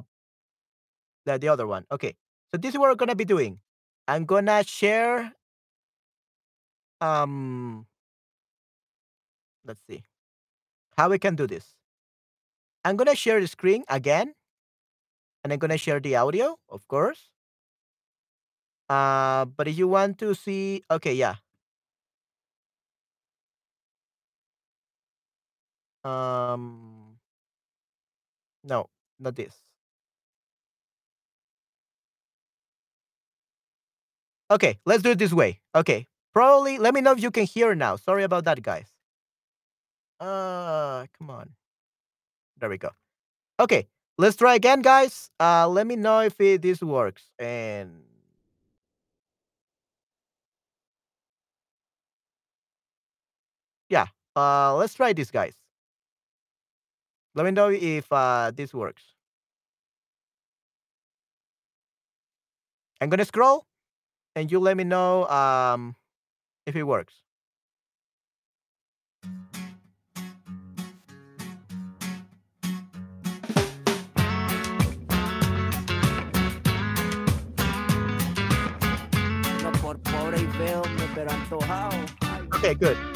the 1.24 1.38
the 1.38 1.46
other 1.46 1.68
one. 1.70 1.86
Okay, 1.86 2.16
so 2.50 2.58
this 2.58 2.74
is 2.74 2.80
what 2.82 2.90
we're 2.90 2.98
gonna 2.98 3.14
be 3.14 3.24
doing. 3.24 3.60
I'm 4.08 4.26
gonna 4.26 4.64
share. 4.66 5.30
Um, 7.00 7.86
let's 9.64 9.78
see 9.86 10.02
how 10.98 11.10
we 11.14 11.20
can 11.22 11.36
do 11.36 11.46
this. 11.46 11.78
I'm 12.84 12.96
gonna 12.96 13.14
share 13.14 13.38
the 13.38 13.46
screen 13.46 13.84
again, 13.86 14.34
and 15.44 15.52
I'm 15.52 15.60
gonna 15.60 15.78
share 15.78 16.00
the 16.02 16.16
audio, 16.16 16.58
of 16.68 16.88
course. 16.88 17.30
Uh, 18.90 19.44
but 19.44 19.68
if 19.68 19.78
you 19.78 19.86
want 19.86 20.18
to 20.26 20.34
see, 20.34 20.82
okay, 20.90 21.14
yeah. 21.14 21.36
Um, 26.06 27.18
no, 28.62 28.88
not 29.18 29.34
this. 29.34 29.54
Okay, 34.50 34.78
let's 34.86 35.02
do 35.02 35.10
it 35.10 35.18
this 35.18 35.32
way. 35.32 35.60
Okay, 35.74 36.06
probably. 36.32 36.78
Let 36.78 36.94
me 36.94 37.00
know 37.00 37.12
if 37.12 37.20
you 37.22 37.30
can 37.32 37.44
hear 37.44 37.74
now. 37.74 37.96
Sorry 37.96 38.22
about 38.22 38.44
that, 38.44 38.62
guys. 38.62 38.86
Uh, 40.20 41.06
come 41.18 41.30
on. 41.30 41.50
There 42.58 42.68
we 42.68 42.78
go. 42.78 42.90
Okay, 43.58 43.88
let's 44.18 44.36
try 44.36 44.54
again, 44.54 44.82
guys. 44.82 45.30
Uh, 45.40 45.68
let 45.68 45.86
me 45.86 45.96
know 45.96 46.20
if 46.20 46.40
it, 46.40 46.62
this 46.62 46.80
works. 46.80 47.24
And 47.38 48.02
yeah, 53.88 54.06
uh, 54.36 54.76
let's 54.76 54.94
try 54.94 55.12
this, 55.12 55.30
guys. 55.32 55.54
Let 57.36 57.44
me 57.44 57.50
know 57.50 57.68
if 57.68 58.10
uh, 58.10 58.50
this 58.56 58.72
works. 58.72 59.02
I'm 62.98 63.10
gonna 63.10 63.26
scroll, 63.26 63.66
and 64.34 64.50
you 64.50 64.58
let 64.58 64.74
me 64.74 64.84
know 64.84 65.28
um, 65.28 65.96
if 66.64 66.74
it 66.74 66.84
works. 66.84 67.20
Okay, 82.54 82.74
por 82.74 83.15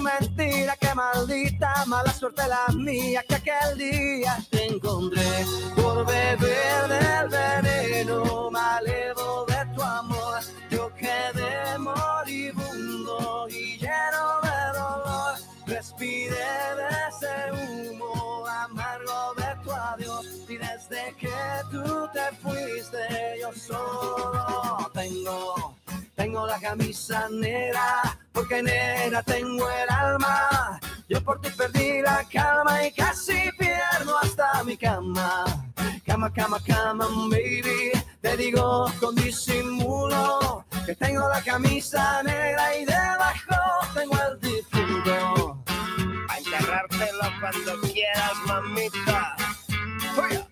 mentira. 0.00 0.76
Que 0.76 0.94
maldita 0.94 1.84
mala 1.86 2.12
suerte 2.12 2.42
la 2.48 2.66
mía 2.74 3.22
que 3.28 3.34
aquel 3.36 3.78
día 3.78 4.38
te 4.50 4.66
encontré 4.66 5.44
por 5.76 6.06
beber 6.06 6.88
del 6.88 7.28
veneno 7.28 8.50
malevo 8.50 9.46
de 9.46 9.74
tu 9.74 9.82
amor. 9.82 10.40
Yo 10.70 10.92
quedé 10.94 11.78
moribundo 11.78 13.46
y 13.48 13.78
lleno 13.78 14.40
de 14.42 14.78
dolor. 14.78 15.34
Respiré 15.66 16.50
de 16.80 16.88
ese 17.08 17.92
humo 17.92 18.46
amargo 18.46 19.34
de 19.36 19.64
tu 19.64 19.72
adiós 19.72 20.26
y 20.48 20.56
desde 20.56 21.14
que 21.18 21.38
tú 21.70 22.08
te 22.12 22.36
fuiste 22.42 23.38
yo 23.40 23.52
solo 23.54 24.90
tengo 24.92 25.76
tengo 26.20 26.46
la 26.46 26.60
camisa 26.60 27.30
negra 27.30 28.18
porque 28.34 28.62
negra 28.62 29.22
tengo 29.22 29.66
el 29.70 29.88
alma 29.88 30.78
yo 31.08 31.24
por 31.24 31.40
ti 31.40 31.48
perdí 31.56 32.02
la 32.02 32.22
calma 32.30 32.84
y 32.86 32.92
casi 32.92 33.50
pierdo 33.58 34.18
hasta 34.22 34.62
mi 34.64 34.76
cama 34.76 35.46
cama 36.04 36.30
cama 36.30 36.60
cama 36.66 37.06
baby 37.30 37.92
te 38.20 38.36
digo 38.36 38.92
con 39.00 39.14
disimulo 39.14 40.66
que 40.84 40.94
tengo 40.94 41.26
la 41.26 41.40
camisa 41.40 42.22
negra 42.22 42.76
y 42.76 42.84
debajo 42.84 43.62
tengo 43.94 44.16
el 44.28 44.40
difunto 44.40 45.64
a 46.28 46.38
enterrártelo 46.38 47.26
cuando 47.40 47.80
quieras, 47.92 48.34
mamita. 48.46 49.36
Oiga. 50.18 50.46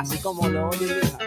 Así 0.00 0.18
como 0.22 0.48
lo 0.48 0.70
oye, 0.70 0.86
vieja. 0.86 1.18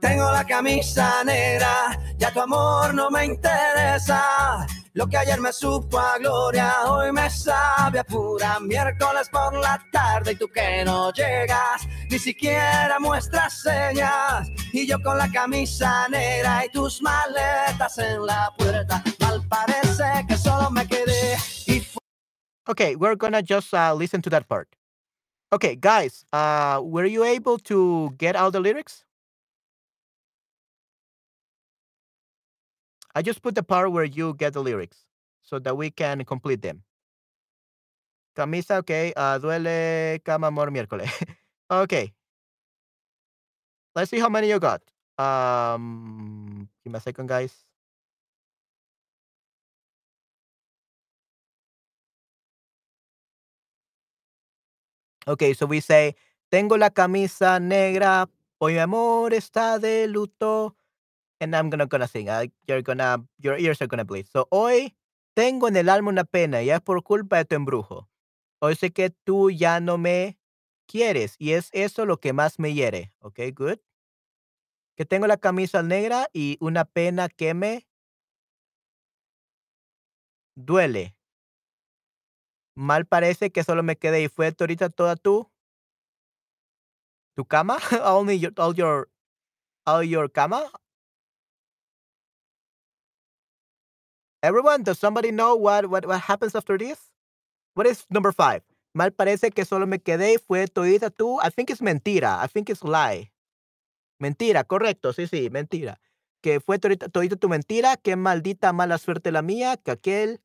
Tengo 0.00 0.32
la 0.32 0.42
camisa 0.46 1.22
negra, 1.22 1.98
ya 2.16 2.32
tu 2.32 2.40
amor 2.40 2.94
no 2.94 3.10
me 3.10 3.26
interesa. 3.26 4.66
Lo 4.94 5.06
que 5.06 5.18
ayer 5.18 5.38
me 5.38 5.52
supo 5.52 5.98
a 5.98 6.16
gloria, 6.16 6.84
hoy 6.86 7.12
me 7.12 7.28
sabe 7.28 7.98
a 7.98 8.04
pura 8.04 8.58
miércoles 8.60 9.28
por 9.28 9.52
la 9.54 9.78
tarde 9.92 10.32
y 10.32 10.36
tú 10.36 10.48
que 10.48 10.82
no 10.82 11.12
llegas, 11.12 11.86
ni 12.10 12.18
siquiera 12.18 12.98
muestras 12.98 13.60
señas. 13.60 14.48
Y 14.72 14.86
yo 14.86 14.98
con 15.02 15.18
la 15.18 15.30
camisa 15.30 16.08
negra 16.08 16.64
y 16.64 16.70
tus 16.70 17.02
maletas 17.02 17.98
en 17.98 18.24
la 18.24 18.50
puerta, 18.56 19.04
mal 19.20 19.46
parece 19.46 20.24
que 20.26 20.38
solo 20.38 20.70
me 20.70 20.86
quedé 20.88 21.36
y 21.66 21.86
Okay, 22.66 22.96
we're 22.96 23.16
gonna 23.16 23.42
just 23.42 23.74
uh, 23.74 23.92
listen 23.92 24.22
to 24.22 24.30
that 24.30 24.48
part. 24.48 24.68
Okay, 25.52 25.76
guys, 25.76 26.24
uh, 26.32 26.80
were 26.82 27.04
you 27.04 27.24
able 27.24 27.58
to 27.68 28.14
get 28.16 28.36
all 28.36 28.50
the 28.50 28.60
lyrics? 28.60 29.04
I 33.14 33.20
just 33.20 33.42
put 33.42 33.54
the 33.54 33.62
part 33.62 33.92
where 33.92 34.04
you 34.04 34.32
get 34.32 34.54
the 34.54 34.62
lyrics 34.62 35.04
so 35.42 35.58
that 35.58 35.76
we 35.76 35.90
can 35.90 36.24
complete 36.24 36.62
them. 36.62 36.82
Camisa, 38.34 38.76
okay. 38.80 39.12
Uh, 39.14 39.38
duele, 39.38 40.24
cama, 40.24 40.46
amor, 40.46 40.70
miércoles. 40.70 41.10
okay. 41.70 42.14
Let's 43.94 44.10
see 44.10 44.18
how 44.20 44.30
many 44.30 44.48
you 44.48 44.58
got. 44.58 44.80
Um, 45.18 46.66
give 46.82 46.94
me 46.94 46.96
a 46.96 47.00
second, 47.00 47.28
guys. 47.28 47.52
Okay, 55.26 55.54
so 55.54 55.66
we 55.66 55.80
say, 55.80 56.16
tengo 56.50 56.76
la 56.76 56.90
camisa 56.90 57.60
negra, 57.60 58.28
hoy 58.58 58.74
mi 58.74 58.78
amor 58.80 59.32
está 59.34 59.78
de 59.78 60.08
luto. 60.08 60.74
And 61.40 61.54
I'm 61.56 61.70
gonna, 61.70 61.86
gonna 61.86 62.08
sing. 62.08 62.28
uh, 62.28 62.46
you're 62.68 62.82
gonna, 62.82 63.24
your 63.40 63.58
ears 63.58 63.80
are 63.82 63.86
gonna 63.88 64.04
bleed. 64.04 64.28
So, 64.28 64.46
hoy 64.50 64.94
tengo 65.34 65.68
en 65.68 65.76
el 65.76 65.88
alma 65.88 66.10
una 66.10 66.24
pena 66.24 66.62
y 66.62 66.70
es 66.70 66.80
por 66.80 67.02
culpa 67.02 67.38
de 67.38 67.44
tu 67.44 67.56
embrujo. 67.56 68.08
Hoy 68.60 68.76
sé 68.76 68.92
que 68.92 69.10
tú 69.10 69.50
ya 69.50 69.80
no 69.80 69.98
me 69.98 70.38
quieres 70.86 71.36
y 71.38 71.52
es 71.52 71.68
eso 71.72 72.06
lo 72.06 72.18
que 72.18 72.32
más 72.32 72.58
me 72.58 72.74
hiere. 72.74 73.12
Okay, 73.20 73.50
good. 73.50 73.78
Que 74.96 75.04
tengo 75.04 75.26
la 75.26 75.36
camisa 75.36 75.82
negra 75.82 76.28
y 76.32 76.58
una 76.60 76.84
pena 76.84 77.28
que 77.28 77.54
me 77.54 77.86
duele. 80.54 81.16
Mal 82.74 83.06
parece 83.06 83.50
que 83.50 83.64
solo 83.64 83.82
me 83.82 83.96
quedé 83.96 84.22
y 84.22 84.28
fue 84.28 84.54
ahorita 84.58 84.88
toda 84.88 85.16
tú. 85.16 85.50
Tu 87.34 87.44
cama, 87.44 87.78
only 88.04 88.38
your, 88.38 88.52
all 88.58 88.74
your, 88.74 89.08
all 89.86 90.02
your 90.02 90.30
cama. 90.30 90.70
Everyone, 94.42 94.82
does 94.82 94.98
somebody 94.98 95.30
know 95.30 95.54
what, 95.54 95.86
what, 95.86 96.04
what 96.04 96.20
happens 96.20 96.54
after 96.54 96.76
this? 96.76 96.98
What 97.74 97.86
is 97.86 98.04
number 98.10 98.32
five? 98.32 98.62
Mal 98.94 99.12
parece 99.12 99.50
que 99.50 99.64
solo 99.64 99.86
me 99.86 100.00
quedé 100.00 100.34
y 100.34 100.38
fue 100.38 100.66
todita 100.66 101.10
tú. 101.10 101.38
I 101.42 101.50
think 101.50 101.70
it's 101.70 101.80
mentira. 101.80 102.42
I 102.42 102.48
think 102.48 102.68
it's 102.68 102.82
lie. 102.82 103.32
Mentira, 104.18 104.64
correcto. 104.64 105.12
Sí, 105.12 105.26
sí, 105.26 105.48
mentira. 105.48 106.00
Que 106.42 106.60
fue 106.60 106.78
todita, 106.78 107.08
todita 107.08 107.36
tu 107.36 107.48
mentira. 107.48 107.96
Qué 107.96 108.16
maldita 108.16 108.72
mala 108.72 108.98
suerte 108.98 109.32
la 109.32 109.42
mía. 109.42 109.76
Que 109.78 109.92
aquel 109.92 110.40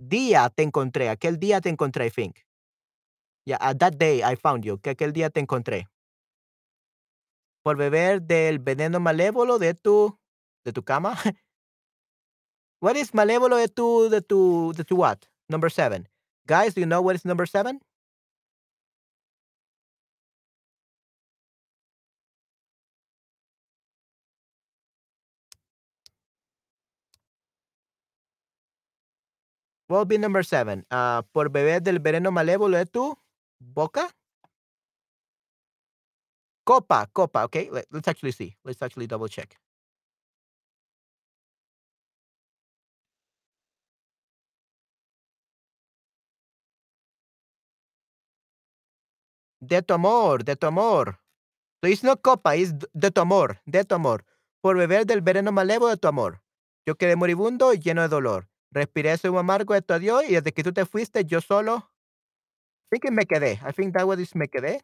día 0.00 0.48
te 0.50 0.62
encontré. 0.62 1.08
Aquel 1.08 1.38
día 1.38 1.60
te 1.60 1.68
encontré, 1.68 2.06
I 2.06 2.10
think. 2.10 2.36
Yeah, 3.44 3.58
at 3.60 3.78
that 3.78 3.94
day 3.98 4.22
I 4.22 4.36
found 4.36 4.64
you. 4.64 4.78
Que 4.78 4.90
aquel 4.90 5.12
día 5.12 5.30
te 5.30 5.40
encontré. 5.40 5.88
Por 7.62 7.76
beber 7.76 8.22
del 8.22 8.58
veneno 8.58 9.00
malévolo 9.00 9.58
de 9.58 9.74
tu, 9.74 10.18
de 10.64 10.72
tu 10.72 10.82
cama. 10.82 11.14
what 12.80 12.96
is 12.96 13.12
malévolo 13.12 13.56
de 13.56 13.68
tu, 13.68 14.08
de 14.08 14.22
tu, 14.22 14.72
de 14.72 14.84
tu 14.84 14.96
what? 14.96 15.28
Number 15.48 15.70
seven. 15.70 16.08
Guys, 16.46 16.74
do 16.74 16.80
you 16.80 16.86
know 16.86 17.02
what 17.02 17.14
is 17.14 17.24
number 17.24 17.46
seven? 17.46 17.80
What 29.90 30.06
be 30.06 30.18
number 30.18 30.44
seven? 30.44 30.86
Uh, 30.88 31.22
por 31.32 31.48
beber 31.48 31.82
del 31.82 31.98
veneno 31.98 32.30
malévolo 32.30 32.76
de 32.78 32.86
tu 32.86 33.18
boca. 33.58 34.08
Copa, 36.64 37.08
copa. 37.12 37.44
Okay, 37.46 37.68
Let, 37.72 37.86
let's 37.90 38.06
actually 38.06 38.30
see. 38.30 38.54
Let's 38.64 38.80
actually 38.82 39.08
double 39.08 39.28
check. 39.28 39.56
De 49.60 49.82
tu 49.82 49.94
amor, 49.94 50.44
de 50.44 50.54
tu 50.54 50.68
amor. 50.68 51.18
So 51.82 51.90
it's 51.90 52.04
not 52.04 52.22
copa, 52.22 52.54
it's 52.54 52.72
de 52.94 53.10
tu 53.10 53.20
amor, 53.22 53.60
de 53.66 53.84
tu 53.84 53.96
amor. 53.96 54.24
Por 54.62 54.76
beber 54.76 55.04
del 55.04 55.20
veneno 55.20 55.50
malévolo 55.50 55.90
de 55.90 55.96
tu 55.96 56.06
amor. 56.06 56.42
Yo 56.86 56.94
quedé 56.94 57.16
moribundo 57.16 57.74
y 57.74 57.80
lleno 57.80 58.02
de 58.02 58.08
dolor. 58.08 58.49
Respiré 58.72 59.16
humo 59.24 59.40
amargo 59.40 59.80
tu 59.82 59.94
adiós 59.94 60.24
y 60.28 60.34
desde 60.34 60.52
que 60.52 60.62
tú 60.62 60.72
te 60.72 60.84
fuiste, 60.84 61.24
yo 61.24 61.40
solo. 61.40 61.90
I 62.92 62.98
think 62.98 63.12
me 63.12 63.26
quedé. 63.26 63.60
I 63.66 63.72
think 63.72 63.94
that 63.94 64.06
was 64.06 64.34
me 64.34 64.48
quedé. 64.48 64.80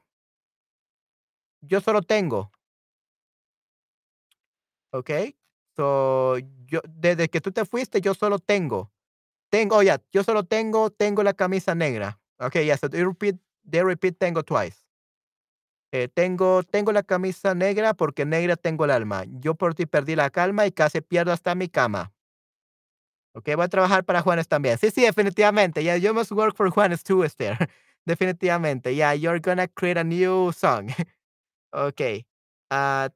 Yo 1.60 1.80
solo 1.80 2.02
tengo. 2.02 2.50
Okay. 4.92 5.36
So, 5.76 6.38
yo, 6.66 6.80
desde 6.88 7.28
que 7.28 7.40
tú 7.40 7.52
te 7.52 7.64
fuiste, 7.64 8.00
yo 8.00 8.14
solo 8.14 8.38
tengo. 8.38 8.90
Tengo, 9.50 9.76
oh 9.76 9.82
yeah, 9.82 10.02
yo 10.10 10.24
solo 10.24 10.44
tengo, 10.44 10.90
tengo 10.90 11.22
la 11.22 11.34
camisa 11.34 11.74
negra. 11.74 12.18
Okay, 12.38 12.66
yeah, 12.66 12.76
so 12.76 12.88
they 12.88 13.04
repeat, 13.04 13.36
they 13.64 13.82
repeat 13.82 14.18
tengo 14.18 14.42
twice. 14.42 14.86
Eh, 15.92 16.08
tengo, 16.08 16.62
tengo 16.62 16.92
la 16.92 17.02
camisa 17.02 17.54
negra 17.54 17.94
porque 17.94 18.24
negra 18.24 18.56
tengo 18.56 18.84
el 18.84 18.90
alma. 18.90 19.24
Yo 19.28 19.54
por 19.54 19.74
ti 19.74 19.86
perdí 19.86 20.16
la 20.16 20.30
calma 20.30 20.66
y 20.66 20.72
casi 20.72 21.00
pierdo 21.00 21.32
hasta 21.32 21.54
mi 21.54 21.68
cama. 21.68 22.12
Ok, 23.36 23.50
voy 23.54 23.64
a 23.66 23.68
trabajar 23.68 24.02
para 24.02 24.22
Juanes 24.22 24.48
también. 24.48 24.78
Sí, 24.78 24.90
sí, 24.90 25.02
definitivamente. 25.02 25.82
Yeah, 25.82 25.98
you 25.98 26.14
must 26.14 26.32
work 26.32 26.56
for 26.56 26.70
Juanes 26.70 27.04
too, 27.04 27.22
Esther. 27.22 27.58
definitivamente. 28.06 28.94
Yeah, 28.94 29.12
you're 29.12 29.40
gonna 29.40 29.68
create 29.68 29.98
a 29.98 30.04
new 30.04 30.52
song. 30.52 30.88
ok. 31.72 32.24
Ah, 32.70 33.10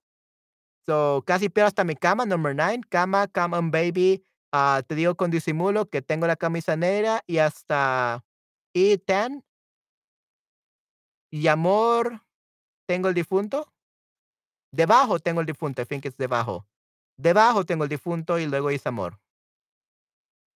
so, 0.87 1.23
casi 1.27 1.49
pierdo 1.49 1.68
hasta 1.68 1.85
mi 1.85 1.97
cama, 1.97 2.27
number 2.27 2.55
nine. 2.55 2.83
Cama, 2.91 3.29
come 3.29 3.57
on, 3.57 3.71
baby. 3.71 4.23
Ah, 4.53 4.83
te 4.87 4.95
digo 4.95 5.14
con 5.16 5.31
disimulo 5.31 5.89
que 5.89 6.03
tengo 6.03 6.27
la 6.27 6.37
camisa 6.37 6.77
negra 6.77 7.23
y 7.27 7.39
hasta 7.39 8.23
y 8.75 8.99
ten. 8.99 9.43
Y 11.33 11.47
amor, 11.47 12.21
tengo 12.87 13.09
el 13.09 13.14
difunto. 13.14 13.73
Debajo 14.71 15.18
tengo 15.18 15.41
el 15.41 15.47
difunto. 15.47 15.81
I 15.81 15.87
think 15.87 16.05
it's 16.05 16.18
debajo. 16.18 16.66
Debajo 17.16 17.64
tengo 17.64 17.85
el 17.85 17.91
difunto 17.91 18.39
y 18.39 18.45
luego 18.47 18.68
es 18.68 18.87
amor. 18.87 19.18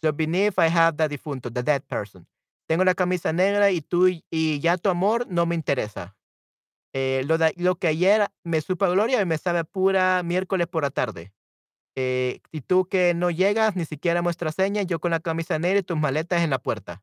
So 0.02 0.12
beneath 0.12 0.58
I 0.58 0.68
have 0.68 0.96
the 0.96 1.08
difunto, 1.08 1.52
the 1.52 1.62
dead 1.62 1.82
person. 1.86 2.26
Tengo 2.66 2.84
la 2.84 2.94
camisa 2.94 3.32
negra 3.32 3.70
y 3.70 3.80
tú 3.80 4.08
y 4.08 4.60
ya 4.60 4.76
tu 4.78 4.88
amor 4.90 5.26
no 5.28 5.46
me 5.46 5.54
interesa. 5.54 6.14
Eh, 6.96 7.26
lo, 7.56 7.74
que 7.74 7.88
ayer 7.88 8.28
me 8.44 8.60
supo 8.60 8.84
a 8.84 8.88
gloria 8.88 9.20
y 9.20 9.26
me 9.26 9.36
sabe 9.36 9.64
pura 9.64 10.22
miércoles 10.22 10.68
por 10.68 10.84
la 10.84 10.90
tarde. 10.90 11.32
Eh, 11.96 12.40
y 12.52 12.60
tú 12.60 12.88
que 12.88 13.14
no 13.14 13.30
llegas 13.30 13.74
ni 13.74 13.84
siquiera 13.84 14.22
muestra 14.22 14.52
seña, 14.52 14.82
yo 14.82 15.00
con 15.00 15.10
la 15.10 15.18
camisa 15.18 15.58
negra 15.58 15.80
y 15.80 15.82
tus 15.82 15.98
maletas 15.98 16.42
en 16.42 16.50
la 16.50 16.58
puerta. 16.58 17.02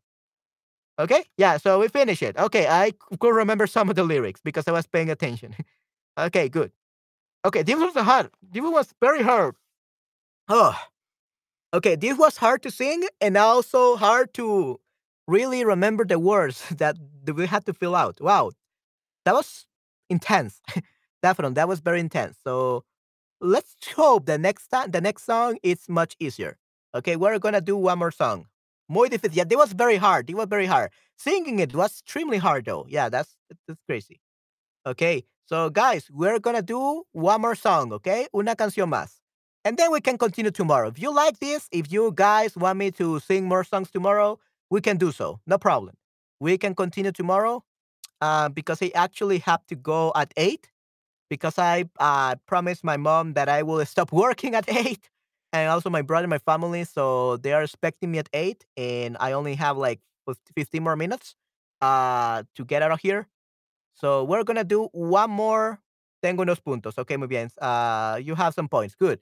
Okay? 0.97 1.25
Yeah, 1.37 1.57
so 1.57 1.79
we 1.79 1.89
finish 1.89 2.21
it. 2.21 2.37
Okay, 2.37 2.67
I 2.67 2.93
could 3.19 3.35
remember 3.35 3.67
some 3.67 3.89
of 3.89 3.95
the 3.95 4.03
lyrics 4.03 4.41
because 4.41 4.67
I 4.67 4.71
was 4.71 4.87
paying 4.87 5.09
attention. 5.09 5.55
okay, 6.17 6.47
good. 6.47 6.71
Okay, 7.43 7.63
this 7.63 7.75
was 7.75 7.93
hard. 7.95 8.31
This 8.41 8.63
was 8.63 8.93
very 9.01 9.23
hard. 9.23 9.55
Oh. 10.47 10.75
Okay, 11.73 11.95
this 11.95 12.17
was 12.17 12.37
hard 12.37 12.61
to 12.63 12.71
sing 12.71 13.03
and 13.21 13.37
also 13.37 13.95
hard 13.95 14.33
to 14.33 14.79
really 15.27 15.63
remember 15.63 16.05
the 16.05 16.19
words 16.19 16.67
that 16.77 16.97
we 17.33 17.47
had 17.47 17.65
to 17.65 17.73
fill 17.73 17.95
out. 17.95 18.19
Wow, 18.19 18.51
that 19.25 19.33
was 19.33 19.67
intense. 20.09 20.61
Definitely, 21.23 21.55
that 21.55 21.67
was 21.69 21.81
very 21.81 21.99
intense. 22.01 22.37
So 22.43 22.83
let's 23.41 23.75
hope 23.95 24.27
the 24.27 24.37
next 24.39 24.69
time, 24.69 24.91
the 24.91 25.01
next 25.01 25.25
song 25.25 25.57
is 25.63 25.89
much 25.89 26.15
easier. 26.19 26.57
Okay, 26.95 27.17
we're 27.17 27.39
gonna 27.39 27.61
do 27.61 27.77
one 27.77 27.99
more 27.99 28.11
song. 28.11 28.47
Muy 28.89 29.09
difícil. 29.09 29.35
Yeah, 29.35 29.45
it 29.49 29.57
was 29.57 29.73
very 29.73 29.97
hard. 29.97 30.29
It 30.29 30.35
was 30.35 30.47
very 30.49 30.67
hard. 30.67 30.91
Singing 31.17 31.59
it 31.59 31.75
was 31.75 32.01
extremely 32.01 32.39
hard 32.39 32.65
though. 32.65 32.85
Yeah, 32.89 33.09
that's 33.09 33.35
that's 33.67 33.81
crazy. 33.87 34.21
Okay, 34.87 35.25
so 35.47 35.69
guys, 35.71 36.09
we're 36.11 36.39
gonna 36.39 36.63
do 36.63 37.03
one 37.13 37.41
more 37.41 37.55
song. 37.55 37.93
Okay, 37.93 38.27
una 38.35 38.55
canción 38.55 38.89
más. 38.91 39.20
And 39.63 39.77
then 39.77 39.91
we 39.91 40.01
can 40.01 40.17
continue 40.17 40.51
tomorrow. 40.51 40.87
If 40.87 40.99
you 40.99 41.13
like 41.13 41.39
this, 41.39 41.67
if 41.71 41.91
you 41.91 42.11
guys 42.15 42.55
want 42.55 42.79
me 42.79 42.91
to 42.91 43.19
sing 43.19 43.47
more 43.47 43.63
songs 43.63 43.91
tomorrow, 43.91 44.39
we 44.69 44.81
can 44.81 44.97
do 44.97 45.11
so. 45.11 45.39
No 45.45 45.57
problem. 45.57 45.95
We 46.39 46.57
can 46.57 46.73
continue 46.73 47.11
tomorrow 47.11 47.63
uh, 48.21 48.49
because 48.49 48.81
I 48.81 48.91
actually 48.95 49.39
have 49.39 49.65
to 49.67 49.75
go 49.75 50.11
at 50.15 50.33
8 50.35 50.67
because 51.29 51.59
I 51.59 51.85
uh, 51.99 52.35
promised 52.47 52.83
my 52.83 52.97
mom 52.97 53.33
that 53.33 53.49
I 53.49 53.61
will 53.61 53.85
stop 53.85 54.11
working 54.25 54.55
at 54.55 54.67
8 54.67 55.09
and 55.53 55.69
also 55.69 55.89
my 55.89 56.01
brother, 56.01 56.27
my 56.27 56.39
family. 56.39 56.83
So 56.83 57.37
they 57.37 57.53
are 57.53 57.61
expecting 57.61 58.11
me 58.11 58.17
at 58.17 58.29
8 58.33 58.65
and 58.77 59.17
I 59.19 59.33
only 59.33 59.55
have 59.55 59.77
like 59.77 59.99
15 60.55 60.81
more 60.81 60.95
minutes 60.95 61.35
uh, 61.81 62.43
to 62.55 62.65
get 62.65 62.81
out 62.81 62.91
of 62.91 62.99
here. 62.99 63.27
So 63.93 64.23
we're 64.23 64.43
going 64.43 64.57
to 64.57 64.63
do 64.63 64.89
one 64.93 65.29
more. 65.29 65.79
Tengo 66.23 66.43
unos 66.43 66.59
puntos. 66.59 66.97
Okay, 66.97 67.17
muy 67.17 67.27
bien. 67.27 67.49
Uh, 67.59 68.19
you 68.21 68.35
have 68.35 68.53
some 68.53 68.67
points. 68.67 68.95
Good. 68.95 69.19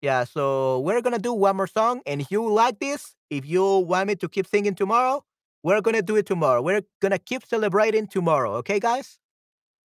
Yeah, 0.00 0.24
so 0.24 0.80
we're 0.80 1.00
gonna 1.02 1.18
do 1.18 1.32
one 1.32 1.56
more 1.56 1.66
song, 1.66 2.02
and 2.06 2.20
if 2.20 2.30
you 2.30 2.48
like 2.52 2.78
this, 2.78 3.14
if 3.30 3.44
you 3.44 3.64
want 3.78 4.06
me 4.08 4.14
to 4.16 4.28
keep 4.28 4.46
singing 4.46 4.74
tomorrow, 4.74 5.24
we're 5.64 5.80
gonna 5.80 6.02
do 6.02 6.14
it 6.16 6.26
tomorrow. 6.26 6.62
We're 6.62 6.82
gonna 7.00 7.18
keep 7.18 7.44
celebrating 7.44 8.06
tomorrow, 8.06 8.52
okay, 8.62 8.78
guys? 8.78 9.18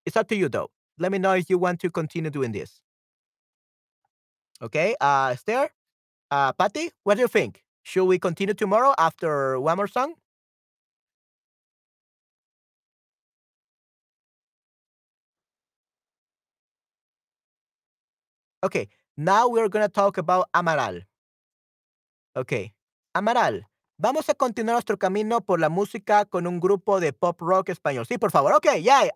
It's 0.06 0.18
up 0.18 0.30
to 0.30 0.36
you 0.38 0.50
though. 0.50 0.72
Let 1.00 1.12
me 1.12 1.20
know 1.20 1.34
if 1.34 1.50
you 1.50 1.58
want 1.60 1.82
to 1.82 1.92
continue 1.92 2.32
doing 2.32 2.52
this. 2.54 2.82
Okay, 4.62 4.96
uh, 5.02 5.32
Esther, 5.34 5.70
uh, 6.32 6.54
Patty, 6.54 6.92
what 7.04 7.16
do 7.16 7.22
you 7.22 7.28
think? 7.30 7.64
Should 7.84 8.06
we 8.06 8.20
continue 8.20 8.54
tomorrow 8.56 8.94
after 8.98 9.60
one 9.60 9.78
more 9.78 9.88
song? 9.88 10.16
Okay, 18.64 18.88
now 19.18 19.48
we're 19.48 19.70
gonna 19.70 19.90
talk 19.90 20.18
about 20.18 20.50
Amaral. 20.54 21.04
Ok. 22.36 22.74
Amaral, 23.16 23.68
vamos 23.98 24.28
a 24.30 24.34
continuar 24.34 24.76
nuestro 24.76 24.98
camino 24.98 25.42
por 25.42 25.60
la 25.60 25.70
música 25.70 26.26
con 26.26 26.48
un 26.48 26.60
grupo 26.60 27.00
de 27.00 27.14
pop 27.14 27.40
rock 27.42 27.70
español. 27.70 28.06
Sí, 28.08 28.18
por 28.18 28.32
favor. 28.32 28.54
Ok, 28.54 28.68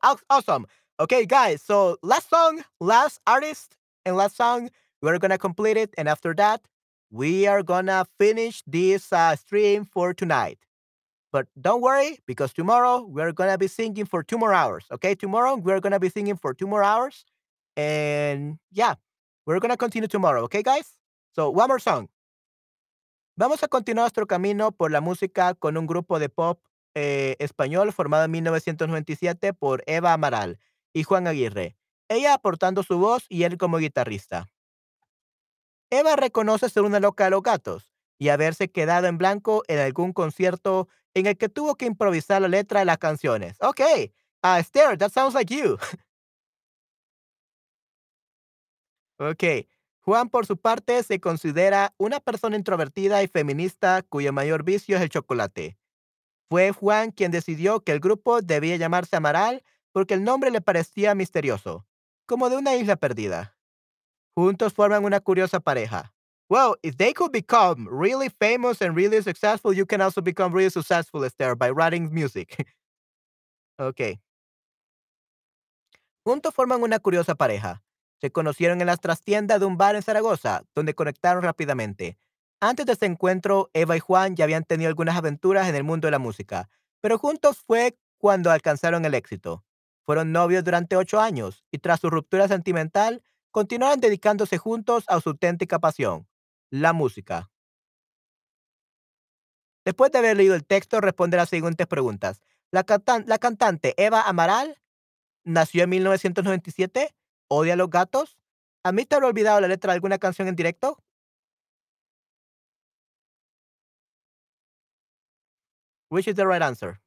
aw- 0.01 0.19
awesome. 0.29 0.65
Okay, 0.99 1.25
guys, 1.25 1.61
so 1.61 1.97
last 2.01 2.29
song, 2.29 2.63
last 2.79 3.19
artist, 3.25 3.75
and 4.05 4.15
last 4.15 4.35
song, 4.35 4.69
we're 5.01 5.17
gonna 5.19 5.37
complete 5.37 5.77
it. 5.77 5.93
And 5.97 6.07
after 6.07 6.33
that, 6.35 6.61
we 7.11 7.47
are 7.47 7.63
gonna 7.63 8.05
finish 8.19 8.63
this 8.67 9.11
uh, 9.13 9.35
stream 9.35 9.85
for 9.85 10.13
tonight. 10.13 10.59
But 11.31 11.47
don't 11.59 11.81
worry, 11.81 12.19
because 12.25 12.53
tomorrow 12.53 13.01
we're 13.03 13.31
gonna 13.31 13.57
be 13.57 13.67
singing 13.67 14.05
for 14.05 14.23
two 14.23 14.37
more 14.37 14.53
hours. 14.53 14.85
Okay, 14.91 15.15
tomorrow 15.15 15.55
we're 15.55 15.79
gonna 15.79 15.99
be 15.99 16.09
singing 16.09 16.35
for 16.37 16.53
two 16.53 16.67
more 16.67 16.83
hours. 16.83 17.25
And 17.75 18.57
yeah, 18.71 18.95
we're 19.47 19.59
gonna 19.59 19.77
continue 19.77 20.07
tomorrow. 20.07 20.43
Okay, 20.43 20.61
guys? 20.61 20.99
So, 21.33 21.49
one 21.49 21.67
more 21.69 21.79
song. 21.79 22.09
Vamos 23.35 23.63
a 23.63 23.67
continuar 23.67 24.03
nuestro 24.03 24.27
camino 24.27 24.71
por 24.71 24.91
la 24.91 24.99
música 24.99 25.53
con 25.53 25.77
un 25.77 25.87
grupo 25.87 26.19
de 26.19 26.27
pop 26.27 26.59
eh, 26.95 27.35
español 27.39 27.93
formado 27.93 28.25
en 28.25 28.31
1997 28.31 29.53
por 29.53 29.83
Eva 29.85 30.13
Amaral 30.13 30.59
y 30.93 31.03
Juan 31.03 31.27
Aguirre, 31.27 31.77
ella 32.09 32.33
aportando 32.33 32.81
su 32.81 32.97
voz 32.97 33.25
y 33.29 33.43
él 33.43 33.57
como 33.57 33.77
guitarrista. 33.77 34.47
Eva 35.91 36.15
reconoce 36.15 36.69
ser 36.69 36.83
una 36.83 36.99
loca 36.99 37.25
de 37.25 37.29
los 37.29 37.43
gatos 37.43 37.93
y 38.17 38.29
haberse 38.29 38.69
quedado 38.69 39.07
en 39.07 39.19
blanco 39.19 39.63
en 39.67 39.79
algún 39.79 40.11
concierto 40.11 40.87
en 41.13 41.27
el 41.27 41.37
que 41.37 41.49
tuvo 41.49 41.75
que 41.75 41.85
improvisar 41.85 42.41
la 42.41 42.47
letra 42.47 42.79
de 42.79 42.85
las 42.85 42.97
canciones. 42.97 43.57
Okay, 43.61 44.11
uh, 44.43 44.57
Esther, 44.57 44.97
that 44.97 45.11
sounds 45.11 45.35
like 45.35 45.53
you. 45.53 45.77
ok. 49.18 49.43
Juan, 50.01 50.30
por 50.30 50.45
su 50.45 50.57
parte, 50.57 51.03
se 51.03 51.20
considera 51.20 51.93
una 51.97 52.20
persona 52.20 52.55
introvertida 52.55 53.22
y 53.24 53.28
feminista 53.28 54.01
cuyo 54.03 54.32
mayor 54.32 54.63
vicio 54.63 54.95
es 54.95 55.01
el 55.01 55.09
chocolate. 55.09 55.78
Fue 56.49 56.72
Juan 56.72 57.11
quien 57.11 57.32
decidió 57.32 57.82
que 57.82 57.91
el 57.91 57.99
grupo 57.99 58.41
debía 58.41 58.78
llamarse 58.78 59.18
Amaral 59.18 59.63
porque 59.91 60.13
el 60.13 60.24
nombre 60.24 60.49
le 60.49 60.61
parecía 60.61 61.13
misterioso, 61.13 61.86
como 62.26 62.49
de 62.49 62.55
una 62.55 62.76
isla 62.76 62.95
perdida. 62.95 63.57
Juntos 64.34 64.72
forman 64.72 65.03
una 65.03 65.20
curiosa 65.20 65.59
pareja. 65.59 66.13
Well, 66.49 66.76
if 66.82 66.95
they 66.95 67.13
could 67.13 67.32
become 67.32 67.89
really 67.89 68.30
famous 68.30 68.82
and 68.82 68.95
really 68.95 69.22
successful, 69.22 69.74
you 69.74 69.86
can 69.86 69.99
also 69.99 70.22
become 70.22 70.53
really 70.53 70.70
successful, 70.70 71.26
Esther, 71.26 71.55
by 71.55 71.72
writing 71.72 72.13
music. 72.13 72.55
ok. 73.78 74.20
Juntos 76.24 76.53
forman 76.53 76.82
una 76.82 76.99
curiosa 76.99 77.36
pareja. 77.36 77.82
Se 78.20 78.32
conocieron 78.32 78.82
en 78.82 78.88
las 78.88 78.99
trastiendas 78.99 79.59
de 79.59 79.65
un 79.65 79.78
bar 79.78 79.95
en 79.95 80.03
Zaragoza, 80.03 80.63
donde 80.74 80.95
conectaron 80.95 81.43
rápidamente. 81.43 82.18
Antes 82.59 82.86
de 82.88 82.93
ese 82.93 83.05
encuentro, 83.05 83.70
Eva 83.74 83.95
y 83.95 83.99
Juan 83.99 84.36
ya 84.36 84.43
habían 84.43 84.63
tenido 84.63 84.89
algunas 84.89 85.15
aventuras 85.15 85.68
en 85.68 85.76
el 85.76 85.84
mundo 85.84 86.07
de 86.07 86.11
la 86.11 86.20
música, 86.20 86.70
pero 87.01 87.20
juntos 87.20 87.59
fue 87.59 87.97
cuando 88.18 88.49
alcanzaron 88.49 89.05
el 89.05 89.13
éxito. 89.13 89.63
Fueron 90.05 90.32
novios 90.32 90.63
durante 90.63 90.95
ocho 90.95 91.20
años 91.20 91.63
y 91.72 91.78
tras 91.78 91.99
su 91.99 92.09
ruptura 92.09 92.47
sentimental, 92.47 93.22
continuaron 93.51 93.99
dedicándose 93.99 94.57
juntos 94.57 95.03
a 95.07 95.20
su 95.22 95.30
auténtica 95.30 95.80
pasión, 95.80 96.28
la 96.70 96.93
música. 96.93 97.51
Después 99.86 100.11
de 100.11 100.18
haber 100.18 100.38
leído 100.38 100.55
el 100.55 100.65
texto, 100.65 100.99
responde 100.99 101.38
las 101.38 101.49
siguientes 101.49 101.88
preguntas. 101.88 102.41
La, 102.72 102.86
la 103.26 103.38
cantante 103.38 103.93
Eva 103.97 104.22
Amaral 104.24 104.82
nació 105.43 105.84
en 105.84 105.91
1997 105.91 107.15
¿Odia 107.49 107.73
a 107.73 107.77
los 107.77 107.89
gatos? 107.89 108.37
¿A 108.83 108.91
mí 108.91 109.05
te 109.05 109.15
habrá 109.15 109.27
olvidado 109.27 109.61
la 109.61 109.67
letra 109.67 109.91
de 109.91 109.95
alguna 109.95 110.17
canción 110.17 110.47
en 110.47 110.55
directo? 110.55 110.97
Which 116.09 116.27
is 116.27 116.35
the 116.35 116.47
right 116.47 116.61
answer? 116.61 116.99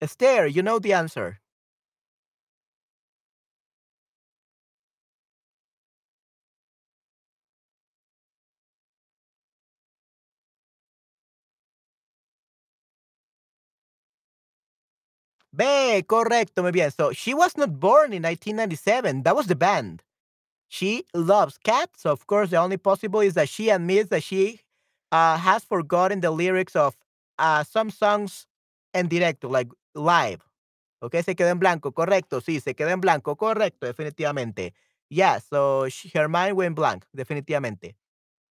Esther, 0.00 0.46
you 0.46 0.62
know 0.62 0.78
the 0.78 0.92
answer. 0.92 1.40
B, 15.52 16.04
correcto, 16.06 16.62
muy 16.62 16.72
bien. 16.72 16.90
So 16.90 17.12
she 17.12 17.34
was 17.34 17.56
not 17.56 17.80
born 17.80 18.12
in 18.12 18.22
1997. 18.22 19.22
That 19.22 19.34
was 19.34 19.46
the 19.46 19.56
band. 19.56 20.02
She 20.68 21.06
loves 21.14 21.58
cats. 21.58 22.02
So 22.02 22.12
of 22.12 22.26
course, 22.26 22.50
the 22.50 22.58
only 22.58 22.76
possible 22.76 23.20
is 23.20 23.34
that 23.34 23.48
she 23.48 23.70
admits 23.70 24.10
that 24.10 24.22
she 24.22 24.60
uh, 25.12 25.38
has 25.38 25.64
forgotten 25.64 26.20
the 26.20 26.30
lyrics 26.30 26.76
of 26.76 26.96
uh, 27.38 27.64
some 27.64 27.90
songs 27.90 28.46
en 28.94 29.08
directo, 29.08 29.50
like 29.50 29.70
live. 29.94 30.40
Ok, 31.00 31.14
se 31.24 31.34
quedó 31.34 31.50
en 31.50 31.58
blanco, 31.58 31.92
correcto. 31.92 32.40
Sí, 32.40 32.60
se 32.60 32.74
quedó 32.74 32.90
en 32.90 33.00
blanco, 33.00 33.36
correcto, 33.36 33.86
definitivamente. 33.86 34.74
Yeah, 35.08 35.38
so 35.38 35.88
she, 35.88 36.10
her 36.10 36.28
mind 36.28 36.56
went 36.56 36.76
blank, 36.76 37.04
definitivamente. 37.12 37.96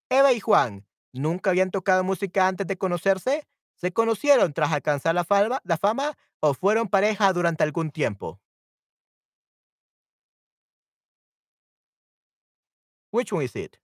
Eva 0.10 0.34
y 0.34 0.40
Juan, 0.40 0.86
¿nunca 1.14 1.52
habían 1.52 1.72
tocado 1.72 2.04
música 2.04 2.48
antes 2.48 2.68
de 2.68 2.78
conocerse? 2.78 3.46
¿Se 3.78 3.92
conocieron 3.94 4.54
tras 4.54 4.72
alcanzar 4.72 5.14
la 5.16 5.24
fama, 5.24 6.18
o 6.40 6.54
fueron 6.54 6.88
pareja 6.90 7.32
durante 7.34 7.64
algún 7.64 7.92
tiempo? 7.92 8.40
Which 13.12 13.32
one 13.32 13.46
is 13.46 13.56
it? 13.56 13.78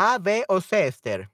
A, 0.00 0.18
B 0.18 0.44
o 0.48 0.60
C, 0.60 0.76
Esther. 0.76 1.28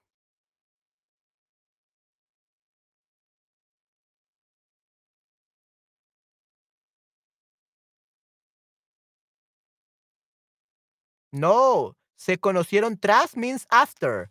No, 11.32 11.96
se 12.16 12.36
conocieron 12.38 12.98
tras 12.98 13.36
means 13.36 13.66
after. 13.70 14.30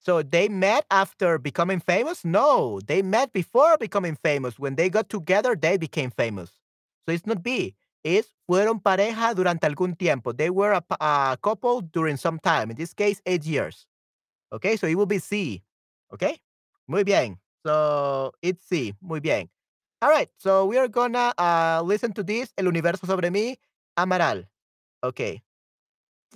So 0.00 0.22
they 0.22 0.48
met 0.48 0.86
after 0.90 1.38
becoming 1.38 1.80
famous? 1.80 2.24
No, 2.24 2.80
they 2.86 3.02
met 3.02 3.32
before 3.32 3.76
becoming 3.78 4.16
famous. 4.16 4.58
When 4.58 4.76
they 4.76 4.88
got 4.90 5.08
together, 5.10 5.56
they 5.56 5.76
became 5.76 6.10
famous. 6.10 6.50
So 7.06 7.12
it's 7.12 7.26
not 7.26 7.42
B. 7.42 7.74
It's 8.04 8.32
fueron 8.46 8.80
pareja 8.80 9.34
durante 9.34 9.66
algún 9.66 9.96
tiempo. 9.96 10.32
They 10.32 10.50
were 10.50 10.72
a, 10.72 10.84
a 11.00 11.36
couple 11.42 11.82
during 11.82 12.16
some 12.16 12.38
time. 12.38 12.70
In 12.70 12.76
this 12.76 12.94
case, 12.94 13.20
eight 13.26 13.44
years. 13.44 13.86
Okay, 14.52 14.76
so 14.76 14.86
it 14.86 14.94
will 14.94 15.06
be 15.06 15.18
C. 15.18 15.62
Okay, 16.12 16.40
muy 16.86 17.04
bien. 17.04 17.38
So 17.66 18.32
it's 18.40 18.64
C. 18.66 18.94
Muy 19.00 19.20
bien. 19.20 19.50
All 20.00 20.10
right, 20.10 20.30
so 20.38 20.64
we 20.64 20.78
are 20.78 20.88
gonna 20.88 21.34
uh, 21.36 21.82
listen 21.84 22.12
to 22.12 22.22
this. 22.22 22.52
El 22.56 22.66
universo 22.66 23.06
sobre 23.06 23.30
mí, 23.30 23.58
Amaral. 23.96 24.46
Okay. 25.02 25.42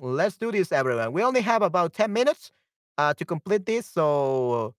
Let's 0.01 0.37
do 0.37 0.51
this, 0.51 0.73
everyone. 0.73 1.13
We 1.13 1.23
only 1.23 1.43
have 1.43 1.63
about 1.63 1.93
10 1.93 2.13
minutes 2.13 2.51
uh, 2.99 3.15
to 3.15 3.25
complete 3.25 3.67
this, 3.67 3.87
so 3.87 4.75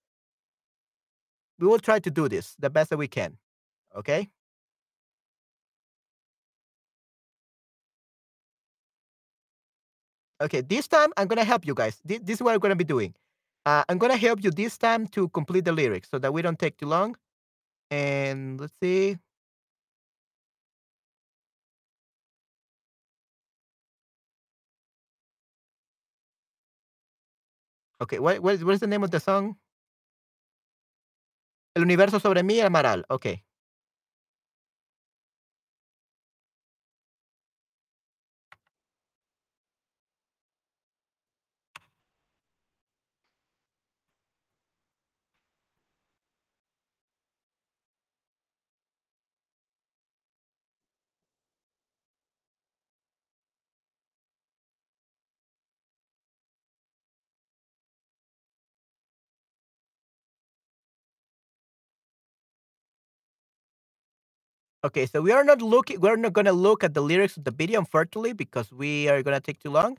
we 1.59 1.67
will 1.67 1.79
try 1.79 1.99
to 1.99 2.11
do 2.11 2.27
this 2.27 2.55
the 2.59 2.69
best 2.69 2.89
that 2.89 2.97
we 2.97 3.07
can. 3.07 3.37
Okay? 3.95 4.29
Okay, 10.43 10.61
this 10.61 10.87
time 10.89 11.09
I'm 11.15 11.27
going 11.27 11.39
to 11.39 11.45
help 11.45 11.65
you 11.65 11.73
guys. 11.73 12.01
This, 12.03 12.19
this 12.21 12.35
is 12.35 12.41
what 12.41 12.53
I'm 12.53 12.59
going 12.59 12.71
to 12.71 12.75
be 12.75 12.83
doing. 12.83 13.15
Uh, 13.65 13.83
I'm 13.87 13.97
going 13.97 14.11
to 14.11 14.17
help 14.17 14.43
you 14.43 14.51
this 14.51 14.77
time 14.77 15.07
to 15.07 15.29
complete 15.29 15.63
the 15.63 15.71
lyrics 15.71 16.09
so 16.11 16.19
that 16.19 16.33
we 16.33 16.41
don't 16.41 16.59
take 16.59 16.77
too 16.77 16.85
long. 16.85 17.15
And 17.89 18.59
let's 18.59 18.73
see. 18.81 19.17
Okay, 28.01 28.19
what, 28.19 28.41
what, 28.43 28.55
is, 28.55 28.65
what 28.65 28.73
is 28.73 28.81
the 28.81 28.87
name 28.87 29.03
of 29.03 29.11
the 29.11 29.21
song? 29.21 29.55
El 31.75 31.83
universo 31.83 32.19
sobre 32.19 32.43
mí, 32.43 32.59
Amaral. 32.59 33.05
Okay. 33.09 33.43
Okay, 64.85 65.05
so 65.05 65.21
we 65.21 65.31
are 65.31 65.45
not 65.45 65.61
looking. 65.61 66.01
We're 66.01 66.17
not 66.17 66.33
gonna 66.33 66.51
look 66.51 66.83
at 66.83 66.93
the 66.93 67.01
lyrics 67.01 67.37
of 67.37 67.45
the 67.45 67.51
video, 67.51 67.79
unfortunately, 67.79 68.33
because 68.33 68.71
we 68.71 69.07
are 69.07 69.23
gonna 69.23 69.39
take 69.39 69.59
too 69.59 69.69
long. 69.69 69.97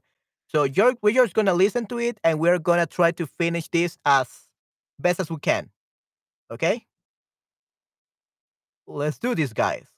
So 0.48 0.64
you're, 0.64 0.94
we're 1.02 1.14
just 1.14 1.32
gonna 1.34 1.54
listen 1.54 1.86
to 1.86 1.98
it, 1.98 2.18
and 2.22 2.38
we're 2.38 2.58
gonna 2.58 2.86
try 2.86 3.10
to 3.12 3.26
finish 3.26 3.68
this 3.68 3.96
as 4.04 4.28
best 4.98 5.20
as 5.20 5.30
we 5.30 5.38
can. 5.38 5.70
Okay. 6.50 6.84
Let's 8.86 9.18
do 9.18 9.34
this, 9.34 9.52
guys. 9.52 9.93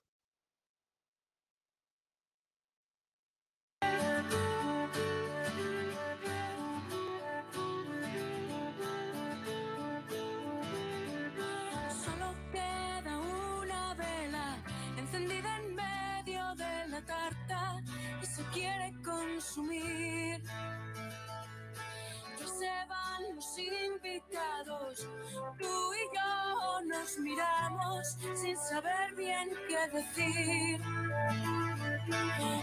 Consumir. 19.57 20.43
Ya 22.39 22.47
se 22.47 22.71
van 22.89 23.35
los 23.35 23.59
invitados, 23.59 25.07
tú 25.59 25.95
y 25.95 26.17
yo 26.17 26.81
nos 26.85 27.19
miramos 27.19 28.07
sin 28.35 28.57
saber 28.59 29.15
bien 29.17 29.51
qué 29.69 29.89
decir. 29.97 30.81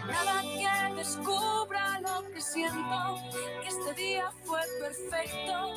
Nada 0.07 0.41
que 0.41 0.95
descubra 0.95 1.99
lo 2.02 2.32
que 2.32 2.41
siento, 2.41 3.18
que 3.61 3.68
este 3.68 3.94
día 3.95 4.32
fue 4.45 4.61
perfecto 4.80 5.74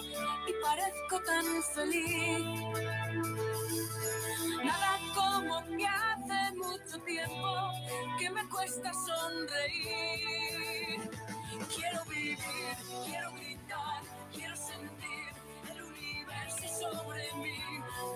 y 0.46 0.52
parezco 0.62 1.20
tan 1.24 1.62
feliz. 1.74 2.44
Nada 4.64 4.98
como 5.14 5.64
que 5.76 5.86
hace 5.86 6.56
mucho 6.56 6.98
tiempo 7.04 7.72
que 8.18 8.30
me 8.30 8.48
cuesta 8.48 8.92
sonreír. 8.92 10.26
Quiero 11.58 12.04
vivir, 12.04 12.38
quiero 13.06 13.32
gritar, 13.32 14.02
quiero 14.32 14.56
sentir 14.56 15.32
el 15.72 15.82
universo 15.82 16.68
sobre 16.68 17.22
mí. 17.42 17.58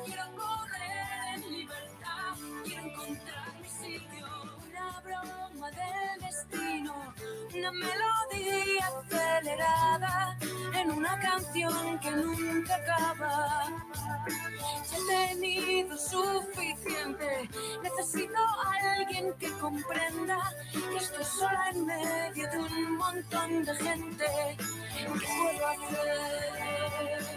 Quiero 0.05 0.25
correr 0.37 1.35
en 1.37 1.53
libertad, 1.53 2.37
quiero 2.65 2.83
encontrar 2.85 3.55
mi 3.61 3.69
sitio. 3.69 4.30
Una 4.81 5.01
broma 5.01 5.71
del 5.73 6.21
destino, 6.21 7.15
una 7.55 7.73
melodía 7.73 8.87
acelerada 8.87 10.39
en 10.75 10.91
una 10.91 11.21
canción 11.21 11.99
que 11.99 12.11
nunca 12.13 12.77
acaba. 12.77 13.67
Ya 15.07 15.25
he 15.25 15.29
tenido 15.35 15.99
suficiente. 15.99 17.51
Necesito 17.83 18.39
a 18.39 18.73
alguien 18.97 19.35
que 19.39 19.51
comprenda 19.59 20.39
que 20.73 20.97
estoy 20.97 21.25
sola 21.25 21.71
en 21.75 21.87
medio 21.87 22.51
de 22.51 22.59
un 22.59 22.97
montón 22.97 23.65
de 23.65 23.75
gente. 23.77 24.57
¿Qué 24.57 25.07
puedo 25.07 25.67
hacer? 25.69 27.30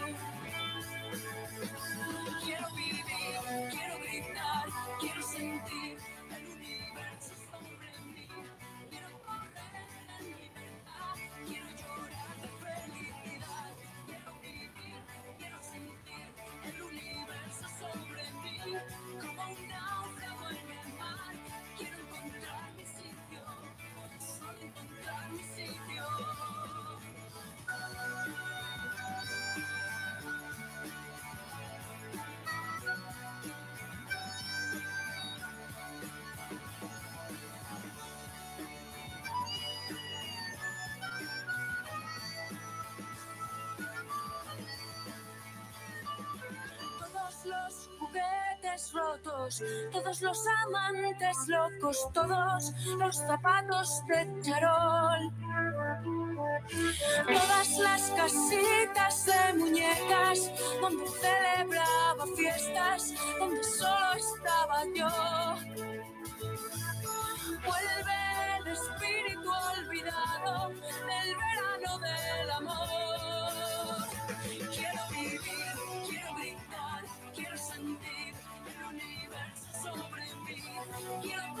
Rotos, 48.92 49.62
todos 49.92 50.20
los 50.20 50.38
amantes 50.66 51.36
locos, 51.46 52.08
todos 52.12 52.72
los 52.98 53.16
zapatos 53.16 54.02
de 54.08 54.42
charol. 54.42 55.32
Todas 57.26 57.78
las 57.78 58.10
casitas 58.10 59.26
de 59.26 59.54
muñecas 59.58 60.50
donde 60.80 61.06
celebraba 61.08 62.26
fiestas, 62.36 63.14
donde 63.38 63.62
solo 63.62 64.12
estaba 64.16 64.84
yo. 64.94 65.08
Vuelve 67.64 68.58
el 68.58 68.66
espíritu 68.68 69.50
olvidado 69.50 70.68
del 70.68 71.36
verano 71.36 71.98
del 71.98 72.50
amor. 72.50 73.03
You. 81.04 81.53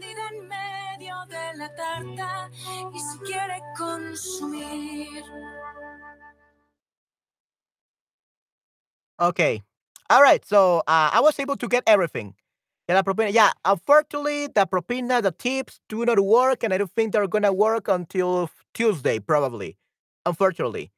En 0.00 0.48
medio 0.48 1.14
de 1.28 1.58
la 1.58 1.74
tarta 1.74 2.50
y 2.92 2.98
se 2.98 3.18
quiere 3.24 3.60
consumir. 3.76 5.22
Okay. 9.20 9.62
All 10.08 10.22
right. 10.22 10.44
So 10.44 10.78
uh, 10.86 11.10
I 11.12 11.20
was 11.20 11.38
able 11.38 11.56
to 11.56 11.68
get 11.68 11.84
everything. 11.86 12.34
Yeah, 12.88 12.96
la 12.96 13.02
propina. 13.02 13.32
Yeah, 13.32 13.52
unfortunately, 13.64 14.48
the 14.48 14.66
propina, 14.66 15.22
the 15.22 15.30
tips 15.30 15.80
do 15.88 16.04
not 16.04 16.18
work, 16.18 16.64
and 16.64 16.74
I 16.74 16.78
don't 16.78 16.90
think 16.90 17.12
they're 17.12 17.28
gonna 17.28 17.52
work 17.52 17.86
until 17.88 18.50
Tuesday, 18.74 19.20
probably. 19.20 19.76
Unfortunately, 20.26 20.90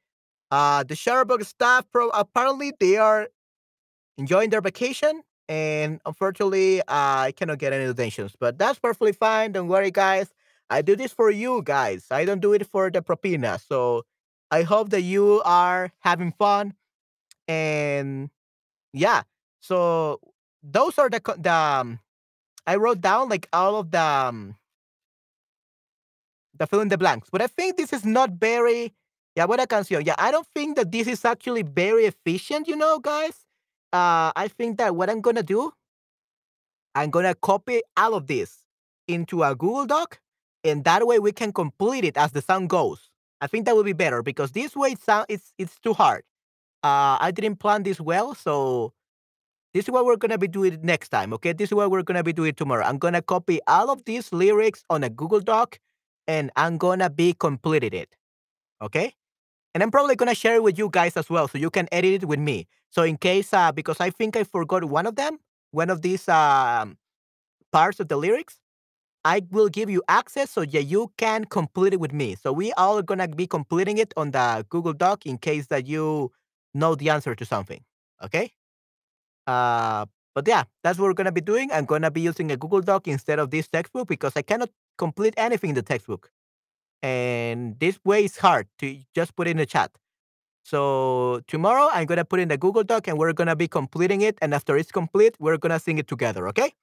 uh, 0.51 0.83
the 0.83 0.95
Shutterbug 0.95 1.45
staff, 1.45 1.85
pro- 1.91 2.09
apparently, 2.09 2.73
they 2.79 2.97
are 2.97 3.27
enjoying 4.17 4.49
their 4.49 4.61
vacation, 4.61 5.21
and 5.47 5.99
unfortunately, 6.05 6.81
I 6.87 7.33
cannot 7.35 7.59
get 7.59 7.73
any 7.73 7.85
donations. 7.93 8.35
But 8.39 8.57
that's 8.57 8.79
perfectly 8.79 9.13
fine. 9.13 9.51
Don't 9.51 9.67
worry, 9.67 9.91
guys. 9.91 10.29
I 10.69 10.81
do 10.81 10.95
this 10.95 11.13
for 11.13 11.29
you 11.29 11.61
guys. 11.63 12.07
I 12.11 12.25
don't 12.25 12.41
do 12.41 12.53
it 12.53 12.65
for 12.67 12.89
the 12.89 13.01
propina. 13.01 13.59
So 13.59 14.03
I 14.51 14.63
hope 14.63 14.89
that 14.89 15.01
you 15.01 15.41
are 15.45 15.91
having 15.99 16.31
fun 16.31 16.73
and 17.47 18.29
yeah 18.93 19.23
so 19.61 20.19
those 20.63 20.97
are 20.99 21.09
the 21.09 21.21
the 21.39 21.53
um, 21.53 21.99
i 22.67 22.75
wrote 22.75 23.01
down 23.01 23.29
like 23.29 23.47
all 23.53 23.77
of 23.77 23.91
the 23.91 24.01
um, 24.01 24.55
the 26.57 26.67
fill 26.67 26.81
in 26.81 26.87
the 26.87 26.97
blanks 26.97 27.29
but 27.31 27.41
i 27.41 27.47
think 27.47 27.77
this 27.77 27.91
is 27.93 28.05
not 28.05 28.31
very 28.31 28.93
yeah 29.35 29.45
buena 29.45 29.67
canción 29.67 30.05
yeah 30.05 30.15
i 30.17 30.31
don't 30.31 30.47
think 30.55 30.75
that 30.75 30.91
this 30.91 31.07
is 31.07 31.25
actually 31.25 31.63
very 31.63 32.05
efficient 32.05 32.67
you 32.67 32.75
know 32.75 32.99
guys 32.99 33.44
uh 33.95 34.31
i 34.35 34.47
think 34.57 34.77
that 34.77 34.95
what 34.95 35.09
i'm 35.09 35.21
gonna 35.21 35.43
do 35.43 35.71
i'm 36.95 37.09
gonna 37.09 37.35
copy 37.35 37.81
all 37.97 38.13
of 38.13 38.27
this 38.27 38.51
into 39.07 39.43
a 39.43 39.55
google 39.55 39.85
doc 39.85 40.19
and 40.65 40.83
that 40.83 41.05
way 41.05 41.19
we 41.19 41.31
can 41.31 41.53
complete 41.53 42.03
it 42.03 42.17
as 42.17 42.31
the 42.31 42.41
song 42.41 42.67
goes. 42.67 43.11
I 43.39 43.47
think 43.47 43.65
that 43.65 43.75
would 43.75 43.85
be 43.85 43.93
better 43.93 44.23
because 44.23 44.51
this 44.51 44.75
way 44.75 44.89
it 44.93 45.01
sound 45.01 45.27
it's 45.29 45.53
it's 45.57 45.79
too 45.79 45.93
hard. 45.93 46.23
Uh, 46.83 47.17
I 47.21 47.31
didn't 47.31 47.57
plan 47.57 47.83
this 47.83 48.01
well, 48.01 48.33
so 48.33 48.93
this 49.73 49.85
is 49.85 49.91
what 49.91 50.05
we're 50.05 50.17
gonna 50.17 50.37
be 50.37 50.47
doing 50.47 50.79
next 50.81 51.09
time. 51.09 51.33
Okay, 51.33 51.53
this 51.53 51.69
is 51.69 51.75
what 51.75 51.91
we're 51.91 52.03
gonna 52.03 52.23
be 52.23 52.33
doing 52.33 52.53
tomorrow. 52.53 52.83
I'm 52.85 52.97
gonna 52.97 53.21
copy 53.21 53.59
all 53.67 53.91
of 53.91 54.03
these 54.05 54.33
lyrics 54.33 54.83
on 54.89 55.03
a 55.03 55.09
Google 55.09 55.39
Doc, 55.39 55.79
and 56.27 56.51
I'm 56.55 56.77
gonna 56.77 57.09
be 57.09 57.33
completed 57.33 57.93
it. 57.93 58.15
Okay, 58.81 59.13
and 59.75 59.83
I'm 59.83 59.91
probably 59.91 60.15
gonna 60.15 60.35
share 60.35 60.55
it 60.55 60.63
with 60.63 60.79
you 60.79 60.89
guys 60.91 61.17
as 61.17 61.29
well, 61.29 61.49
so 61.49 61.59
you 61.59 61.69
can 61.69 61.89
edit 61.91 62.23
it 62.23 62.27
with 62.27 62.39
me. 62.39 62.67
So 62.91 63.03
in 63.03 63.17
case, 63.17 63.53
uh, 63.53 63.73
because 63.73 63.99
I 64.01 64.09
think 64.11 64.37
I 64.37 64.45
forgot 64.45 64.85
one 64.85 65.05
of 65.07 65.17
them, 65.17 65.39
one 65.71 65.91
of 65.91 66.01
these 66.01 66.29
um, 66.29 66.97
parts 67.73 67.99
of 67.99 68.07
the 68.09 68.17
lyrics, 68.17 68.59
I 69.25 69.41
will 69.51 69.69
give 69.69 69.89
you 69.89 70.03
access 70.07 70.51
so 70.51 70.65
that 70.65 70.83
you 70.83 71.11
can 71.17 71.45
complete 71.45 71.93
it 71.93 71.99
with 71.99 72.13
me. 72.13 72.35
So 72.35 72.53
we 72.53 72.73
all 72.73 72.99
are 72.99 73.03
gonna 73.03 73.27
be 73.27 73.47
completing 73.47 73.97
it 73.99 74.13
on 74.17 74.31
the 74.31 74.65
Google 74.69 74.93
Doc 74.93 75.25
in 75.25 75.37
case 75.39 75.67
that 75.67 75.87
you 75.87 76.31
know 76.73 76.95
the 76.95 77.09
answer 77.09 77.35
to 77.35 77.45
something. 77.45 77.83
Okay. 78.23 78.53
Uh, 79.47 80.05
but 80.33 80.47
yeah, 80.47 80.63
that's 80.83 80.99
what 80.99 81.05
we're 81.05 81.13
gonna 81.13 81.31
be 81.31 81.41
doing. 81.41 81.71
I'm 81.71 81.85
gonna 81.85 82.11
be 82.11 82.21
using 82.21 82.51
a 82.51 82.57
Google 82.57 82.81
Doc 82.81 83.07
instead 83.07 83.39
of 83.39 83.51
this 83.51 83.67
textbook 83.67 84.07
because 84.07 84.33
I 84.35 84.41
cannot 84.41 84.69
complete 84.97 85.33
anything 85.37 85.69
in 85.71 85.75
the 85.75 85.81
textbook, 85.83 86.31
and 87.01 87.79
this 87.79 87.99
way 88.03 88.25
it's 88.25 88.37
hard 88.37 88.67
to 88.79 88.97
just 89.13 89.35
put 89.35 89.47
in 89.47 89.57
the 89.57 89.65
chat. 89.65 89.91
So 90.63 91.41
tomorrow 91.47 91.89
I'm 91.93 92.05
gonna 92.07 92.25
put 92.25 92.39
in 92.39 92.47
the 92.47 92.57
Google 92.57 92.83
Doc 92.83 93.07
and 93.07 93.17
we're 93.17 93.33
gonna 93.33 93.55
be 93.55 93.67
completing 93.67 94.21
it. 94.21 94.37
And 94.41 94.53
after 94.53 94.75
it's 94.77 94.91
complete, 94.91 95.35
we're 95.39 95.57
gonna 95.57 95.79
sing 95.79 95.99
it 95.99 96.07
together. 96.07 96.47
Okay? 96.47 96.73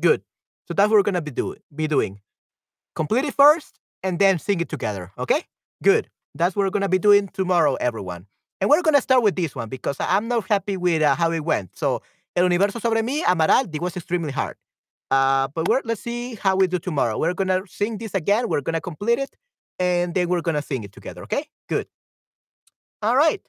Good. 0.00 0.22
So 0.68 0.74
that's 0.74 0.88
what 0.88 0.96
we're 0.96 1.02
gonna 1.02 1.20
be 1.20 1.32
doing. 1.32 1.58
Be 1.74 1.88
doing. 1.88 2.20
Complete 2.94 3.24
it 3.24 3.34
first 3.34 3.80
and 4.04 4.20
then 4.20 4.38
sing 4.38 4.60
it 4.60 4.68
together. 4.68 5.10
Okay? 5.18 5.42
Good. 5.82 6.08
That's 6.36 6.54
what 6.54 6.62
we're 6.62 6.70
gonna 6.70 6.88
be 6.88 7.00
doing 7.00 7.28
tomorrow, 7.32 7.74
everyone. 7.74 8.26
And 8.60 8.70
we're 8.70 8.82
gonna 8.82 9.00
start 9.02 9.24
with 9.24 9.34
this 9.34 9.56
one 9.56 9.68
because 9.68 9.96
I'm 9.98 10.28
not 10.28 10.46
happy 10.48 10.76
with 10.76 11.02
uh, 11.02 11.16
how 11.16 11.32
it 11.32 11.44
went. 11.44 11.76
So 11.76 12.00
El 12.36 12.44
Universo 12.44 12.78
sobre 12.78 13.02
mí, 13.02 13.22
Amaral, 13.24 13.74
it 13.74 13.82
was 13.82 13.96
extremely 13.96 14.30
hard. 14.30 14.56
Uh, 15.10 15.48
but 15.48 15.68
let's 15.84 16.00
see 16.00 16.36
how 16.36 16.54
we 16.56 16.68
do 16.68 16.78
tomorrow. 16.78 17.18
We're 17.18 17.34
gonna 17.34 17.62
sing 17.66 17.98
this 17.98 18.14
again. 18.14 18.48
We're 18.48 18.60
gonna 18.60 18.80
complete 18.80 19.18
it, 19.18 19.36
and 19.82 20.14
then 20.14 20.28
we're 20.28 20.42
gonna 20.42 20.62
sing 20.62 20.84
it 20.84 20.92
together. 20.92 21.22
Okay? 21.24 21.44
Good. 21.68 21.86
All 23.02 23.16
right. 23.16 23.42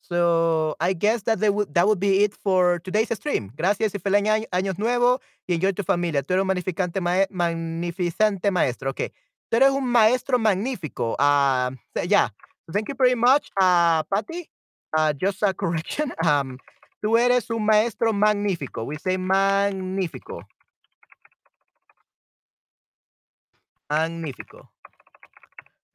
So 0.00 0.76
I 0.80 0.92
guess 0.94 1.22
that 1.24 1.40
they 1.40 1.50
would 1.50 1.74
that 1.74 1.86
would 1.88 1.98
be 2.00 2.22
it 2.24 2.34
for 2.34 2.78
today's 2.80 3.10
stream. 3.14 3.50
Gracias 3.56 3.94
y 3.94 3.98
feliz 3.98 4.22
año, 4.22 4.46
años 4.52 4.78
nuevo 4.78 5.20
y 5.48 5.54
enjoy 5.54 5.72
tu 5.72 5.82
familia. 5.82 6.22
Tú 6.22 6.34
eres 6.34 6.42
un 6.42 6.46
magnificante 6.48 7.00
mae- 7.00 7.26
magnificente 7.30 8.50
maestro. 8.52 8.90
Okay. 8.90 9.10
Tú 9.50 9.56
eres 9.56 9.70
un 9.70 9.86
maestro 9.86 10.38
magnífico. 10.38 11.16
Uh, 11.18 11.70
yeah. 12.06 12.28
Thank 12.72 12.88
you 12.88 12.94
very 12.96 13.14
much, 13.14 13.50
uh, 13.60 14.02
Patty. 14.04 14.50
Uh, 14.96 15.12
just 15.12 15.42
a 15.42 15.52
correction. 15.62 16.12
Um, 16.24 16.58
tú 17.02 17.16
eres 17.18 17.50
un 17.50 17.64
maestro 17.66 18.12
magnífico. 18.12 18.84
We 18.84 18.96
say 18.98 19.16
magnífico. 19.16 20.42
Magnífico. 23.90 24.70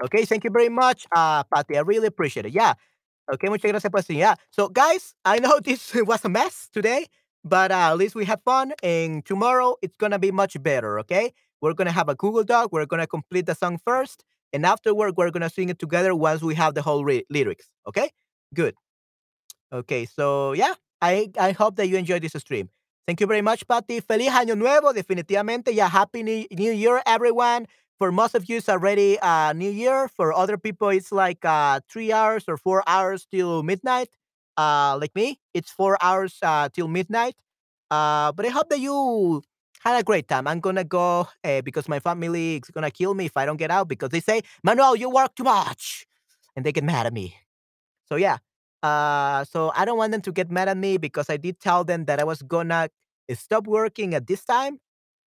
Okay, 0.04 0.26
thank 0.26 0.44
you 0.44 0.50
very 0.50 0.70
much, 0.70 1.06
uh, 1.16 1.44
Patty. 1.44 1.78
I 1.78 1.82
really 1.82 2.08
appreciate 2.08 2.46
it. 2.46 2.54
Yeah. 2.54 2.74
Okay, 3.34 3.50
muchas 3.50 3.72
gracias 3.72 3.92
por. 3.92 4.02
Yeah. 4.10 4.36
So, 4.52 4.68
guys, 4.70 5.16
I 5.26 5.40
know 5.40 5.60
this 5.64 5.94
was 5.96 6.26
a 6.26 6.30
mess 6.30 6.70
today, 6.74 7.06
but 7.44 7.72
uh, 7.72 7.92
at 7.92 7.98
least 7.98 8.16
we 8.16 8.26
had 8.26 8.42
fun. 8.44 8.74
And 8.84 9.26
tomorrow 9.26 9.76
it's 9.82 9.96
gonna 9.98 10.20
be 10.20 10.32
much 10.32 10.62
better. 10.62 11.00
Okay, 11.02 11.34
we're 11.62 11.74
gonna 11.74 11.92
have 11.92 12.10
a 12.10 12.16
Google 12.16 12.44
Doc. 12.44 12.72
We're 12.72 12.86
gonna 12.88 13.08
complete 13.08 13.46
the 13.46 13.56
song 13.56 13.80
first, 13.86 14.24
and 14.54 14.66
afterward 14.66 15.16
we're 15.18 15.32
gonna 15.32 15.50
sing 15.50 15.70
it 15.70 15.80
together 15.80 16.16
once 16.16 16.42
we 16.42 16.56
have 16.56 16.74
the 16.76 16.82
whole 16.82 17.06
lyrics. 17.30 17.70
Okay, 17.88 18.10
good. 18.54 18.76
Okay, 19.72 20.06
so 20.06 20.54
yeah, 20.54 20.74
I 21.02 21.30
I 21.40 21.52
hope 21.54 21.76
that 21.78 21.88
you 21.88 21.98
enjoyed 21.98 22.24
this 22.24 22.34
stream. 22.34 22.70
Thank 23.08 23.20
you 23.22 23.28
very 23.28 23.42
much, 23.42 23.68
Patty. 23.68 24.00
Feliz 24.00 24.30
Año 24.30 24.56
Nuevo, 24.58 24.94
definitivamente. 24.94 25.74
Yeah, 25.74 25.90
Happy 25.90 26.24
New 26.24 26.72
Year, 26.72 27.02
everyone. 27.06 27.68
For 28.02 28.12
most 28.12 28.34
of 28.34 28.50
you, 28.50 28.58
it's 28.58 28.68
already 28.68 29.20
uh, 29.20 29.54
New 29.54 29.70
Year. 29.70 30.08
For 30.08 30.34
other 30.34 30.58
people, 30.58 30.90
it's 30.90 31.12
like 31.12 31.46
uh, 31.46 31.82
three 31.88 32.12
hours 32.12 32.46
or 32.48 32.58
four 32.58 32.82
hours 32.88 33.28
till 33.30 33.62
midnight. 33.62 34.10
Uh, 34.58 34.98
like 35.00 35.14
me, 35.14 35.40
it's 35.54 35.70
four 35.70 36.00
hours 36.02 36.40
uh, 36.42 36.70
till 36.74 36.88
midnight. 36.88 37.36
Uh, 37.92 38.32
but 38.32 38.48
I 38.48 38.50
hope 38.50 38.70
that 38.70 38.80
you 38.80 39.44
had 39.82 40.00
a 40.00 40.04
great 40.04 40.28
time. 40.28 40.48
I'm 40.48 40.62
gonna 40.62 40.84
go 40.84 41.28
uh, 41.44 41.62
because 41.62 41.88
my 41.88 42.00
family 42.00 42.56
is 42.56 42.72
gonna 42.74 42.90
kill 42.90 43.14
me 43.14 43.26
if 43.26 43.38
I 43.38 43.46
don't 43.46 43.58
get 43.58 43.70
out 43.70 43.88
because 43.88 44.10
they 44.10 44.20
say, 44.20 44.42
Manuel, 44.64 44.96
you 44.96 45.08
work 45.12 45.36
too 45.36 45.44
much, 45.44 46.08
and 46.56 46.66
they 46.66 46.72
get 46.72 46.84
mad 46.84 47.06
at 47.06 47.14
me. 47.14 47.36
So 48.10 48.16
yeah, 48.16 48.38
uh, 48.84 49.46
so 49.46 49.72
I 49.76 49.86
don't 49.86 49.98
want 49.98 50.12
them 50.12 50.22
to 50.22 50.32
get 50.32 50.52
mad 50.52 50.70
at 50.70 50.78
me 50.78 50.98
because 50.98 51.30
I 51.30 51.38
did 51.38 51.60
tell 51.60 51.84
them 51.84 52.06
that 52.06 52.20
I 52.20 52.24
was 52.24 52.42
gonna 52.42 52.90
stop 53.34 53.68
working 53.68 54.16
at 54.16 54.28
this 54.28 54.44
time. 54.44 54.80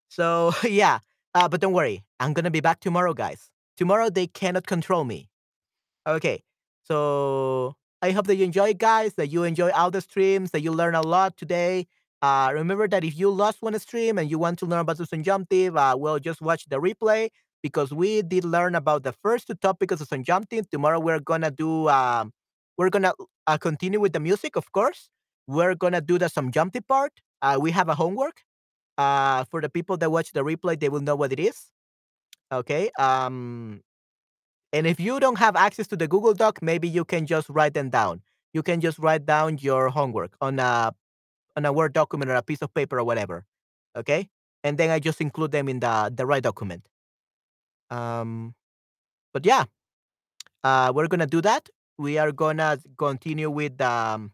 So 0.09 0.53
yeah, 0.65 1.01
uh, 1.35 1.49
but 1.49 1.61
don't 1.61 1.73
worry, 1.73 2.05
I'm 2.21 2.33
gonna 2.33 2.51
be 2.51 2.61
back 2.61 2.81
tomorrow, 2.81 3.15
guys. 3.15 3.51
Tomorrow 3.77 4.11
they 4.11 4.27
cannot 4.27 4.67
control 4.67 5.05
me. 5.05 5.29
Okay, 6.07 6.43
so 6.85 7.75
I 8.03 8.11
hope 8.13 8.27
that 8.27 8.37
you 8.37 8.45
enjoy, 8.45 8.75
guys. 8.75 9.15
That 9.15 9.29
you 9.29 9.45
enjoy 9.45 9.71
all 9.71 9.91
the 9.91 10.01
streams. 10.01 10.51
That 10.53 10.61
you 10.61 10.73
learn 10.73 10.95
a 10.95 11.03
lot 11.03 11.37
today. 11.37 11.87
Uh, 12.23 12.51
remember 12.55 12.89
that 12.89 13.05
if 13.05 13.19
you 13.19 13.31
lost 13.31 13.61
one 13.61 13.79
stream 13.79 14.19
and 14.19 14.31
you 14.31 14.39
want 14.39 14.59
to 14.59 14.67
learn 14.67 14.81
about 14.81 14.97
the 14.99 15.07
subjunctive, 15.07 15.77
uh, 15.77 15.95
well, 15.99 16.19
just 16.19 16.41
watch 16.41 16.67
the 16.69 16.81
replay 16.81 17.29
because 17.63 17.93
we 17.93 18.23
did 18.23 18.45
learn 18.45 18.75
about 18.75 19.03
the 19.03 19.13
first 19.13 19.47
two 19.47 19.55
topics 19.55 20.01
of 20.01 20.09
subjunctive. 20.09 20.69
Tomorrow 20.71 21.01
we're 21.01 21.21
gonna 21.21 21.51
do. 21.51 21.89
Um, 21.89 22.33
we're 22.79 22.91
gonna 22.91 23.13
uh, 23.47 23.59
continue 23.59 24.01
with 24.01 24.13
the 24.13 24.21
music, 24.21 24.57
of 24.57 24.71
course. 24.73 25.09
We're 25.47 25.75
gonna 25.75 26.01
do 26.01 26.19
the 26.19 26.29
subjunctive 26.29 26.87
part. 26.87 27.13
Uh, 27.43 27.59
we 27.61 27.71
have 27.73 27.89
a 27.89 27.95
homework. 27.95 28.43
Uh, 28.97 29.45
for 29.45 29.61
the 29.61 29.69
people 29.69 29.97
that 29.99 30.11
watch 30.11 30.33
the 30.33 30.45
replay, 30.45 30.79
they 30.79 30.89
will 30.89 31.01
know 31.01 31.17
what 31.17 31.33
it 31.33 31.41
is. 31.41 31.71
Okay. 32.53 32.91
Um, 32.99 33.83
and 34.73 34.87
if 34.87 35.01
you 35.01 35.21
don't 35.21 35.39
have 35.39 35.57
access 35.57 35.87
to 35.89 35.97
the 35.97 36.09
Google 36.09 36.35
Doc, 36.35 36.61
maybe 36.63 36.89
you 36.89 37.05
can 37.05 37.27
just 37.27 37.49
write 37.49 37.75
them 37.75 37.91
down. 37.91 38.23
You 38.53 38.63
can 38.63 38.81
just 38.81 38.99
write 38.99 39.27
down 39.27 39.59
your 39.59 39.89
homework 39.89 40.37
on 40.41 40.59
a 40.59 40.95
on 41.57 41.65
a 41.65 41.73
Word 41.73 41.93
document 41.93 42.31
or 42.31 42.35
a 42.37 42.43
piece 42.43 42.63
of 42.63 42.75
paper 42.75 42.99
or 42.99 43.05
whatever. 43.05 43.47
Okay, 43.97 44.29
and 44.65 44.79
then 44.79 44.91
I 44.91 44.99
just 45.01 45.21
include 45.21 45.53
them 45.53 45.69
in 45.69 45.81
the 45.81 46.13
the 46.15 46.27
right 46.27 46.43
document. 46.43 46.87
Um, 47.91 48.55
but 49.33 49.47
yeah, 49.47 49.65
uh, 50.65 50.93
we're 50.95 51.09
gonna 51.09 51.27
do 51.27 51.41
that. 51.43 51.69
We 51.99 52.19
are 52.19 52.33
gonna 52.33 52.79
continue 52.99 53.51
with 53.51 53.81
um. 53.81 54.33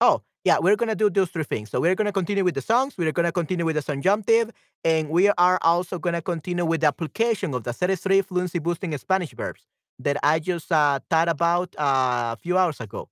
Oh 0.00 0.22
yeah, 0.48 0.58
we're 0.60 0.76
gonna 0.76 0.94
do 0.94 1.10
those 1.10 1.30
three 1.30 1.44
things. 1.44 1.70
So 1.70 1.80
we're 1.80 1.94
gonna 1.94 2.12
continue 2.12 2.44
with 2.44 2.54
the 2.54 2.62
songs. 2.62 2.94
We're 2.96 3.12
gonna 3.12 3.32
continue 3.32 3.64
with 3.66 3.76
the 3.76 3.82
subjunctive, 3.82 4.50
and 4.84 5.10
we 5.10 5.28
are 5.30 5.58
also 5.62 5.98
gonna 5.98 6.22
continue 6.22 6.64
with 6.64 6.80
the 6.82 6.88
application 6.88 7.54
of 7.54 7.64
the 7.64 7.72
series 7.72 8.00
three 8.00 8.22
fluency 8.22 8.58
boosting 8.58 8.96
Spanish 8.98 9.32
verbs 9.34 9.62
that 9.98 10.16
I 10.22 10.38
just 10.38 10.72
uh, 10.72 11.00
thought 11.10 11.28
about 11.28 11.74
uh, 11.78 12.34
a 12.34 12.38
few 12.40 12.56
hours 12.56 12.80
ago. 12.80 13.08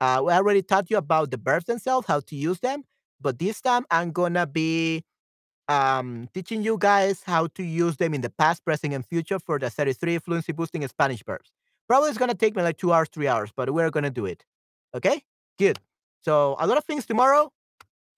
Uh, 0.00 0.22
we 0.26 0.32
already 0.32 0.62
taught 0.62 0.90
you 0.90 0.98
about 0.98 1.30
the 1.30 1.38
verbs 1.38 1.66
themselves, 1.66 2.06
how 2.06 2.20
to 2.20 2.36
use 2.36 2.60
them, 2.60 2.84
but 3.20 3.38
this 3.38 3.60
time 3.60 3.86
I'm 3.90 4.12
gonna 4.12 4.46
be 4.46 5.04
um, 5.68 6.28
teaching 6.34 6.62
you 6.62 6.78
guys 6.78 7.22
how 7.24 7.48
to 7.48 7.62
use 7.64 7.96
them 7.96 8.14
in 8.14 8.22
the 8.22 8.30
past, 8.30 8.64
present, 8.64 8.94
and 8.94 9.06
future 9.06 9.38
for 9.40 9.58
the 9.58 9.70
series 9.70 9.98
three 9.98 10.18
fluency 10.18 10.52
boosting 10.52 10.86
Spanish 10.88 11.22
verbs. 11.24 11.52
Probably 11.88 12.10
it's 12.10 12.18
gonna 12.18 12.34
take 12.34 12.56
me 12.56 12.62
like 12.62 12.78
two 12.78 12.92
hours, 12.92 13.08
three 13.12 13.28
hours, 13.28 13.50
but 13.56 13.70
we're 13.74 13.90
gonna 13.90 14.10
do 14.10 14.26
it. 14.26 14.44
Okay, 14.94 15.22
good. 15.58 15.78
So 16.22 16.56
a 16.58 16.66
lot 16.66 16.78
of 16.78 16.84
things 16.84 17.06
tomorrow: 17.06 17.52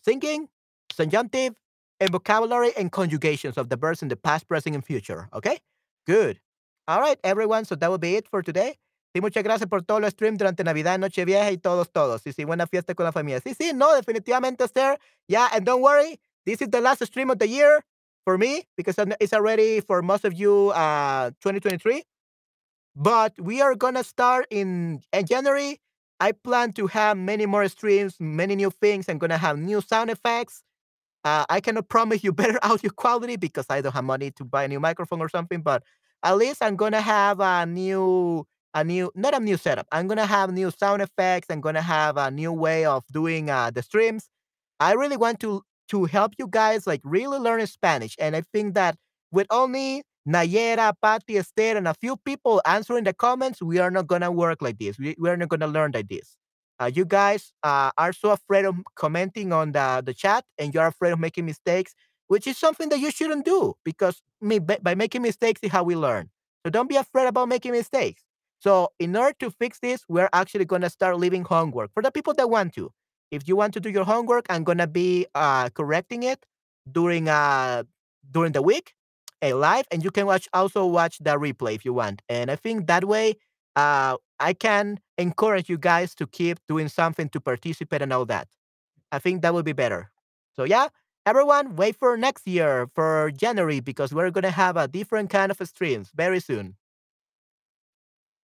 thinking, 0.05 0.49
subjunctive, 0.93 1.55
and 2.01 2.11
vocabulary 2.11 2.73
and 2.77 2.91
conjugations 2.91 3.59
of 3.59 3.69
the 3.69 3.77
verbs 3.77 4.03
in 4.03 4.09
the 4.09 4.17
past, 4.17 4.49
present, 4.49 4.75
and 4.75 4.85
future. 4.85 5.29
Okay, 5.35 5.59
good. 6.07 6.41
All 6.89 7.01
right, 7.01 7.19
everyone. 7.23 7.65
So 7.65 7.75
that 7.77 7.91
will 7.91 7.99
be 7.99 8.17
it 8.17 8.29
for 8.29 8.43
today. 8.43 8.77
Sí, 9.15 9.21
muchas 9.21 9.43
gracias 9.43 9.69
por 9.69 9.81
todo 9.83 9.99
el 9.99 10.11
stream 10.11 10.37
durante 10.37 10.63
Navidad, 10.63 10.99
Nochevieja 10.99 11.51
y 11.51 11.57
todos, 11.57 11.91
todos. 11.91 12.23
Sí, 12.23 12.33
sí, 12.33 12.45
buena 12.45 12.67
fiesta 12.67 12.95
con 12.95 13.05
la 13.05 13.13
familia. 13.13 13.41
Sí, 13.41 13.55
sí, 13.55 13.73
no, 13.75 13.93
definitivamente, 13.95 14.65
Esther. 14.65 14.99
Yeah, 15.27 15.49
and 15.53 15.67
don't 15.67 15.83
worry, 15.83 16.21
this 16.47 16.63
is 16.63 16.69
the 16.71 16.81
last 16.81 17.05
stream 17.05 17.29
of 17.31 17.39
the 17.39 17.49
year 17.49 17.81
for 18.25 18.39
me 18.39 18.69
because 18.77 18.95
it's 19.21 19.33
already 19.33 19.81
for 19.81 20.01
most 20.03 20.25
of 20.25 20.35
you 20.35 20.71
uh 20.71 21.31
2023. 21.41 22.05
But 22.95 23.33
we 23.41 23.61
are 23.61 23.75
gonna 23.75 24.05
start 24.05 24.47
in, 24.51 25.03
in 25.13 25.27
January. 25.27 25.81
I 26.21 26.33
plan 26.33 26.73
to 26.75 26.87
have 26.89 27.17
many 27.17 27.47
more 27.47 27.69
streams, 27.69 28.17
many 28.21 28.57
new 28.57 28.71
things. 28.71 29.09
I'm 29.09 29.19
gonna 29.19 29.39
have 29.39 29.59
new 29.59 29.81
sound 29.81 30.11
effects. 30.11 30.63
Uh, 31.25 31.45
I 31.51 31.61
cannot 31.61 31.89
promise 31.89 32.25
you 32.25 32.33
better 32.35 32.59
audio 32.63 32.91
quality 32.91 33.37
because 33.37 33.67
I 33.71 33.81
don't 33.81 33.93
have 33.95 34.05
money 34.05 34.31
to 34.33 34.45
buy 34.45 34.65
a 34.65 34.69
new 34.69 34.81
microphone 34.81 35.21
or 35.21 35.29
something. 35.29 35.63
But 35.63 35.83
at 36.23 36.37
least 36.37 36.63
I'm 36.63 36.77
gonna 36.77 37.01
have 37.01 37.41
a 37.41 37.67
new, 37.67 38.47
a 38.75 38.85
new, 38.85 39.13
not 39.15 39.35
a 39.37 39.41
new 39.41 39.57
setup. 39.57 39.87
I'm 39.93 40.09
gonna 40.09 40.27
have 40.27 40.53
new 40.53 40.71
sound 40.71 41.03
effects. 41.03 41.49
I'm 41.51 41.61
gonna 41.61 41.83
have 41.83 42.17
a 42.17 42.31
new 42.31 42.53
way 42.53 42.85
of 42.87 43.05
doing 43.13 43.51
uh, 43.51 43.71
the 43.71 43.83
streams. 43.83 44.29
I 44.81 44.95
really 44.95 45.17
want 45.17 45.41
to 45.41 45.63
to 45.89 46.05
help 46.05 46.33
you 46.39 46.47
guys 46.49 46.87
like 46.87 47.01
really 47.05 47.39
learn 47.39 47.67
Spanish, 47.67 48.17
and 48.19 48.37
I 48.37 48.43
think 48.53 48.75
that 48.75 48.97
with 49.33 49.47
only 49.51 50.03
Nayera, 50.31 50.95
Patty, 51.03 51.39
Esther, 51.39 51.77
and 51.77 51.89
a 51.89 51.95
few 51.95 52.17
people 52.17 52.63
answering 52.65 53.05
the 53.05 53.13
comments, 53.13 53.61
we 53.61 53.79
are 53.79 53.91
not 53.91 54.07
gonna 54.07 54.31
work 54.31 54.63
like 54.63 54.79
this. 54.79 54.99
We, 54.99 55.17
we 55.19 55.29
are 55.29 55.37
not 55.37 55.49
gonna 55.49 55.67
learn 55.67 55.91
like 55.93 56.09
this. 56.09 56.37
Uh, 56.81 56.91
you 56.95 57.05
guys 57.05 57.53
uh, 57.63 57.91
are 57.99 58.13
so 58.13 58.31
afraid 58.31 58.65
of 58.65 58.77
commenting 58.95 59.53
on 59.53 59.73
the, 59.73 60.03
the 60.05 60.15
chat 60.15 60.45
and 60.57 60.73
you're 60.73 60.87
afraid 60.87 61.13
of 61.13 61.19
making 61.19 61.45
mistakes, 61.45 61.95
which 62.29 62.47
is 62.47 62.57
something 62.57 62.89
that 62.89 63.01
you 63.01 63.11
shouldn't 63.11 63.45
do 63.45 63.75
because 63.85 64.23
me, 64.41 64.59
by 64.59 64.95
making 64.95 65.21
mistakes 65.21 65.61
is 65.63 65.71
how 65.71 65.83
we 65.83 65.95
learn. 65.97 66.31
So 66.65 66.71
don't 66.71 66.89
be 66.89 66.97
afraid 66.97 67.27
about 67.27 67.49
making 67.49 67.73
mistakes. 67.73 68.23
So 68.61 68.93
in 68.99 69.17
order 69.17 69.35
to 69.41 69.51
fix 69.51 69.79
this, 69.81 70.05
we're 70.09 70.29
actually 70.33 70.65
going 70.65 70.83
to 70.83 70.91
start 70.91 71.19
leaving 71.19 71.45
homework 71.45 71.91
for 71.93 72.03
the 72.03 72.11
people 72.11 72.35
that 72.35 72.49
want 72.49 72.73
to. 72.75 72.91
If 73.31 73.47
you 73.49 73.57
want 73.57 73.75
to 73.75 73.81
do 73.81 73.91
your 73.91 74.05
homework, 74.05 74.47
I'm 74.49 74.65
going 74.65 74.79
to 74.79 74.87
be 74.87 75.27
uh, 75.35 75.71
correcting 75.71 76.23
it 76.23 76.45
during 76.91 77.29
uh, 77.29 77.85
during 78.31 78.53
the 78.53 78.63
week, 78.63 78.95
a 79.43 79.55
live, 79.55 79.87
and 79.91 80.05
you 80.05 80.11
can 80.11 80.27
watch 80.27 80.49
also 80.53 80.87
watch 80.87 81.19
the 81.19 81.39
replay 81.39 81.75
if 81.75 81.85
you 81.85 81.93
want. 81.93 82.23
And 82.29 82.51
I 82.51 82.57
think 82.57 82.87
that 82.87 83.05
way, 83.05 83.35
uh, 83.77 84.17
I 84.39 84.53
can 84.53 85.01
encourage 85.19 85.69
you 85.69 85.79
guys 85.79 86.15
to 86.17 86.27
keep 86.27 86.59
doing 86.69 86.89
something 86.89 87.29
to 87.31 87.41
participate 87.41 88.03
and 88.03 88.13
all 88.13 88.27
that. 88.27 88.49
I 89.13 89.19
think 89.19 89.43
that 89.43 89.55
would 89.55 89.65
be 89.65 89.73
better. 89.73 90.11
So 90.57 90.65
yeah, 90.65 90.89
everyone, 91.27 91.77
wait 91.77 91.97
for 91.97 92.17
next 92.17 92.47
year 92.47 92.89
for 92.95 93.31
January 93.37 93.81
because 93.81 94.13
we're 94.13 94.31
gonna 94.31 94.51
have 94.51 94.77
a 94.77 94.89
different 94.89 95.31
kind 95.31 95.51
of 95.51 95.59
streams 95.69 96.11
very 96.15 96.41
soon. 96.41 96.77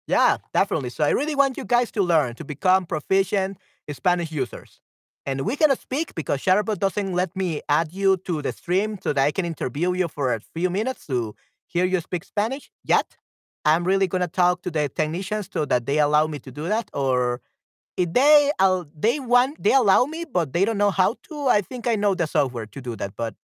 Yeah, 0.06 0.38
definitely. 0.52 0.90
So 0.90 1.04
I 1.04 1.10
really 1.10 1.34
want 1.34 1.56
you 1.56 1.64
guys 1.64 1.90
to 1.92 2.02
learn 2.02 2.34
to 2.36 2.44
become 2.44 2.86
proficient 2.86 3.58
Spanish 3.90 4.32
users. 4.32 4.80
And 5.24 5.42
we 5.42 5.56
cannot 5.56 5.78
speak 5.80 6.14
because 6.14 6.40
Shutterbot 6.40 6.78
doesn't 6.78 7.12
let 7.12 7.34
me 7.36 7.62
add 7.68 7.92
you 7.92 8.16
to 8.18 8.42
the 8.42 8.52
stream 8.52 8.98
so 9.02 9.12
that 9.12 9.22
I 9.24 9.30
can 9.30 9.44
interview 9.44 9.92
you 9.94 10.08
for 10.08 10.34
a 10.34 10.40
few 10.40 10.68
minutes 10.68 11.06
to 11.06 11.34
hear 11.66 11.84
you 11.84 12.00
speak 12.00 12.24
Spanish 12.24 12.70
yet. 12.84 13.16
I'm 13.64 13.84
really 13.84 14.08
gonna 14.08 14.26
talk 14.26 14.62
to 14.62 14.70
the 14.70 14.88
technicians 14.88 15.48
so 15.52 15.64
that 15.66 15.86
they 15.86 16.00
allow 16.00 16.26
me 16.26 16.40
to 16.40 16.50
do 16.50 16.66
that. 16.68 16.90
Or 16.92 17.40
if 17.96 18.12
they 18.12 18.52
they 18.96 19.20
want 19.20 19.62
they 19.62 19.74
allow 19.74 20.04
me, 20.06 20.24
but 20.24 20.52
they 20.52 20.64
don't 20.64 20.78
know 20.78 20.90
how 20.92 21.16
to. 21.30 21.48
I 21.48 21.62
think 21.62 21.86
I 21.86 21.96
know 21.96 22.14
the 22.14 22.26
software 22.26 22.66
to 22.66 22.80
do 22.80 22.96
that, 22.96 23.14
but 23.16 23.34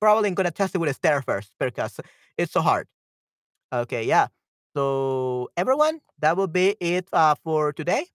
probably 0.00 0.28
I'm 0.28 0.34
gonna 0.34 0.50
test 0.52 0.74
it 0.74 0.78
with 0.78 0.88
a 0.90 0.92
Esther 0.92 1.22
first 1.22 1.52
because 1.60 2.00
it's 2.38 2.52
so 2.52 2.62
hard. 2.62 2.88
Okay, 3.72 4.04
yeah. 4.04 4.28
So 4.76 5.50
everyone, 5.56 6.00
that 6.20 6.36
will 6.36 6.46
be 6.48 6.76
it 6.80 7.08
uh, 7.12 7.34
for 7.42 7.72
today. 7.72 8.06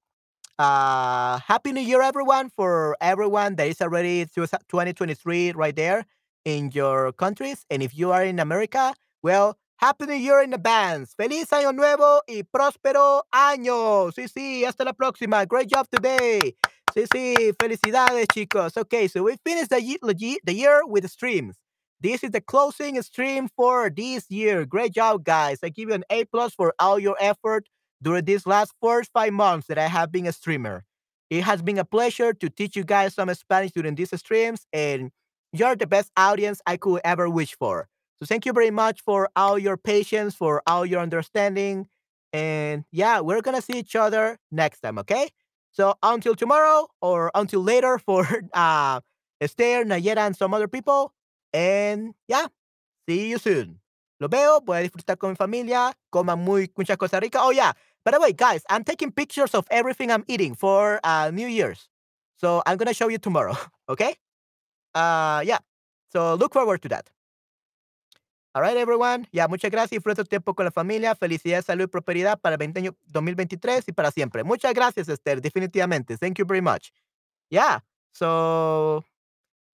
Uh, 0.60 1.38
happy 1.40 1.72
New 1.72 1.82
Year, 1.82 2.02
everyone! 2.02 2.50
For 2.50 2.98
everyone 3.00 3.56
that 3.58 3.68
is 3.68 3.80
already 3.80 4.26
2023 4.26 5.52
right 5.52 5.76
there 5.76 6.06
in 6.46 6.72
your 6.74 7.12
countries, 7.12 7.64
and 7.70 7.84
if 7.84 7.96
you 7.96 8.12
are 8.12 8.24
in 8.24 8.40
America, 8.40 8.96
well, 9.22 9.58
Happy 9.78 10.08
New 10.08 10.16
Year 10.16 10.42
in 10.42 10.54
advance. 10.56 11.14
Feliz 11.14 11.50
Año 11.52 11.76
Nuevo 11.76 12.22
y 12.28 12.42
próspero 12.42 13.22
año. 13.32 14.12
Sí, 14.12 14.28
sí, 14.28 14.66
hasta 14.66 14.84
la 14.84 14.94
próxima. 14.94 15.48
Great 15.48 15.70
job 15.72 15.88
today. 15.92 16.56
Sí, 16.96 17.06
sí, 17.14 17.54
felicidades, 17.60 18.26
chicos. 18.34 18.76
Okay, 18.76 19.08
so 19.08 19.22
we 19.22 19.36
finished 19.46 19.70
the, 19.70 20.40
the 20.44 20.54
year 20.56 20.82
with 20.88 21.08
streams. 21.08 21.58
This 22.02 22.24
is 22.24 22.32
the 22.32 22.42
closing 22.42 23.00
stream 23.04 23.48
for 23.56 23.92
this 23.92 24.26
year. 24.32 24.66
Great 24.66 24.94
job, 24.94 25.24
guys. 25.24 25.60
I 25.62 25.70
give 25.70 25.90
you 25.90 25.96
an 25.96 26.06
A 26.10 26.26
plus 26.26 26.56
for 26.56 26.74
all 26.80 26.98
your 26.98 27.16
effort 27.20 27.68
during 28.02 28.26
these 28.26 28.46
last 28.46 28.74
four 28.80 29.00
or 29.00 29.04
five 29.04 29.34
months 29.34 29.68
that 29.68 29.78
I 29.78 29.88
have 29.88 30.12
been 30.12 30.28
a 30.28 30.32
streamer. 30.32 30.84
It 31.30 31.44
has 31.44 31.62
been 31.62 31.78
a 31.78 31.86
pleasure 31.86 32.34
to 32.34 32.50
teach 32.50 32.76
you 32.76 32.84
guys 32.84 33.14
some 33.16 33.34
Spanish 33.34 33.72
during 33.72 33.96
these 33.96 34.18
streams, 34.18 34.66
and 34.72 35.12
you're 35.52 35.76
the 35.76 35.88
best 35.88 36.12
audience 36.16 36.62
I 36.66 36.78
could 36.78 37.02
ever 37.04 37.30
wish 37.30 37.56
for. 37.58 37.88
So 38.20 38.26
thank 38.26 38.46
you 38.46 38.54
very 38.54 38.72
much 38.72 39.02
for 39.02 39.30
all 39.36 39.60
your 39.60 39.78
patience, 39.78 40.36
for 40.36 40.62
all 40.66 40.86
your 40.86 41.02
understanding. 41.02 41.88
And 42.34 42.86
yeah, 42.92 43.20
we're 43.20 43.42
going 43.42 43.56
to 43.56 43.62
see 43.62 43.78
each 43.78 43.96
other 43.96 44.38
next 44.52 44.80
time, 44.82 44.98
okay? 45.00 45.30
So 45.72 45.96
until 46.02 46.36
tomorrow 46.36 46.88
or 47.02 47.32
until 47.36 47.62
later 47.62 48.00
for 48.06 48.28
uh, 48.54 49.02
Esther, 49.40 49.86
Nayera, 49.86 50.26
and 50.26 50.36
some 50.36 50.54
other 50.54 50.68
people. 50.68 51.14
And 51.54 52.14
yeah, 52.28 52.48
see 53.08 53.30
you 53.30 53.38
soon. 53.38 53.80
Lo 54.20 54.28
veo, 54.28 54.62
voy 54.62 54.78
a 54.78 54.82
disfrutar 54.82 55.18
con 55.20 55.30
mi 55.30 55.36
familia, 55.36 55.94
coman 56.10 56.40
muy, 56.40 56.72
muchas 56.76 56.98
cosas 56.98 57.22
ricas. 57.22 57.42
Oh 57.44 57.52
yeah, 57.52 57.74
by 58.08 58.12
the 58.12 58.22
way, 58.22 58.32
guys, 58.32 58.64
I'm 58.70 58.86
taking 58.86 59.12
pictures 59.12 59.54
of 59.54 59.68
everything 59.70 60.12
I'm 60.12 60.24
eating 60.30 60.56
for 60.56 61.02
uh, 61.04 61.30
New 61.30 61.46
Year's. 61.46 61.90
So 62.38 62.64
I'm 62.66 62.78
going 62.78 62.88
to 62.88 62.94
show 62.94 63.10
you 63.10 63.18
tomorrow, 63.18 63.58
okay? 63.90 64.16
Uh, 64.96 65.44
yeah, 65.44 65.58
so 66.14 66.36
look 66.36 66.54
forward 66.54 66.82
to 66.84 66.88
that. 66.88 67.10
All 68.56 68.62
right, 68.62 68.78
everyone. 68.78 69.28
Ya, 69.34 69.50
muchas 69.50 69.70
gracias. 69.72 70.00
Disfruta 70.00 70.24
tu 70.24 70.30
tiempo 70.30 70.54
con 70.54 70.64
la 70.64 70.72
familia. 70.72 71.16
Felicidad, 71.16 71.66
salud 71.66 71.84
y 71.84 71.88
prosperidad 71.88 72.40
para 72.40 72.56
el 72.56 72.62
año 72.62 72.96
2023 73.08 73.90
y 73.90 73.92
para 73.92 74.10
siempre. 74.10 74.46
Muchas 74.46 74.74
gracias, 74.74 75.10
Esther. 75.10 75.42
Definitivamente. 75.42 76.18
Thank 76.18 76.40
you 76.40 76.46
very 76.46 76.62
much. 76.62 76.94
Yeah. 77.50 77.80
So, 78.14 79.04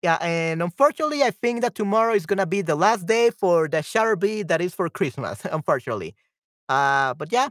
yeah. 0.04 0.20
And 0.22 0.62
unfortunately, 0.62 1.24
I 1.24 1.32
think 1.32 1.62
that 1.62 1.74
tomorrow 1.74 2.14
is 2.14 2.28
going 2.28 2.38
to 2.38 2.46
be 2.46 2.62
the 2.62 2.76
last 2.76 3.08
day 3.08 3.32
for 3.32 3.68
the 3.68 3.80
Sharpie 3.80 4.48
that 4.48 4.62
is 4.62 4.76
for 4.76 4.88
Christmas, 4.88 5.44
unfortunately. 5.52 6.14
Uh, 6.70 7.16
but 7.16 7.32
yeah, 7.32 7.50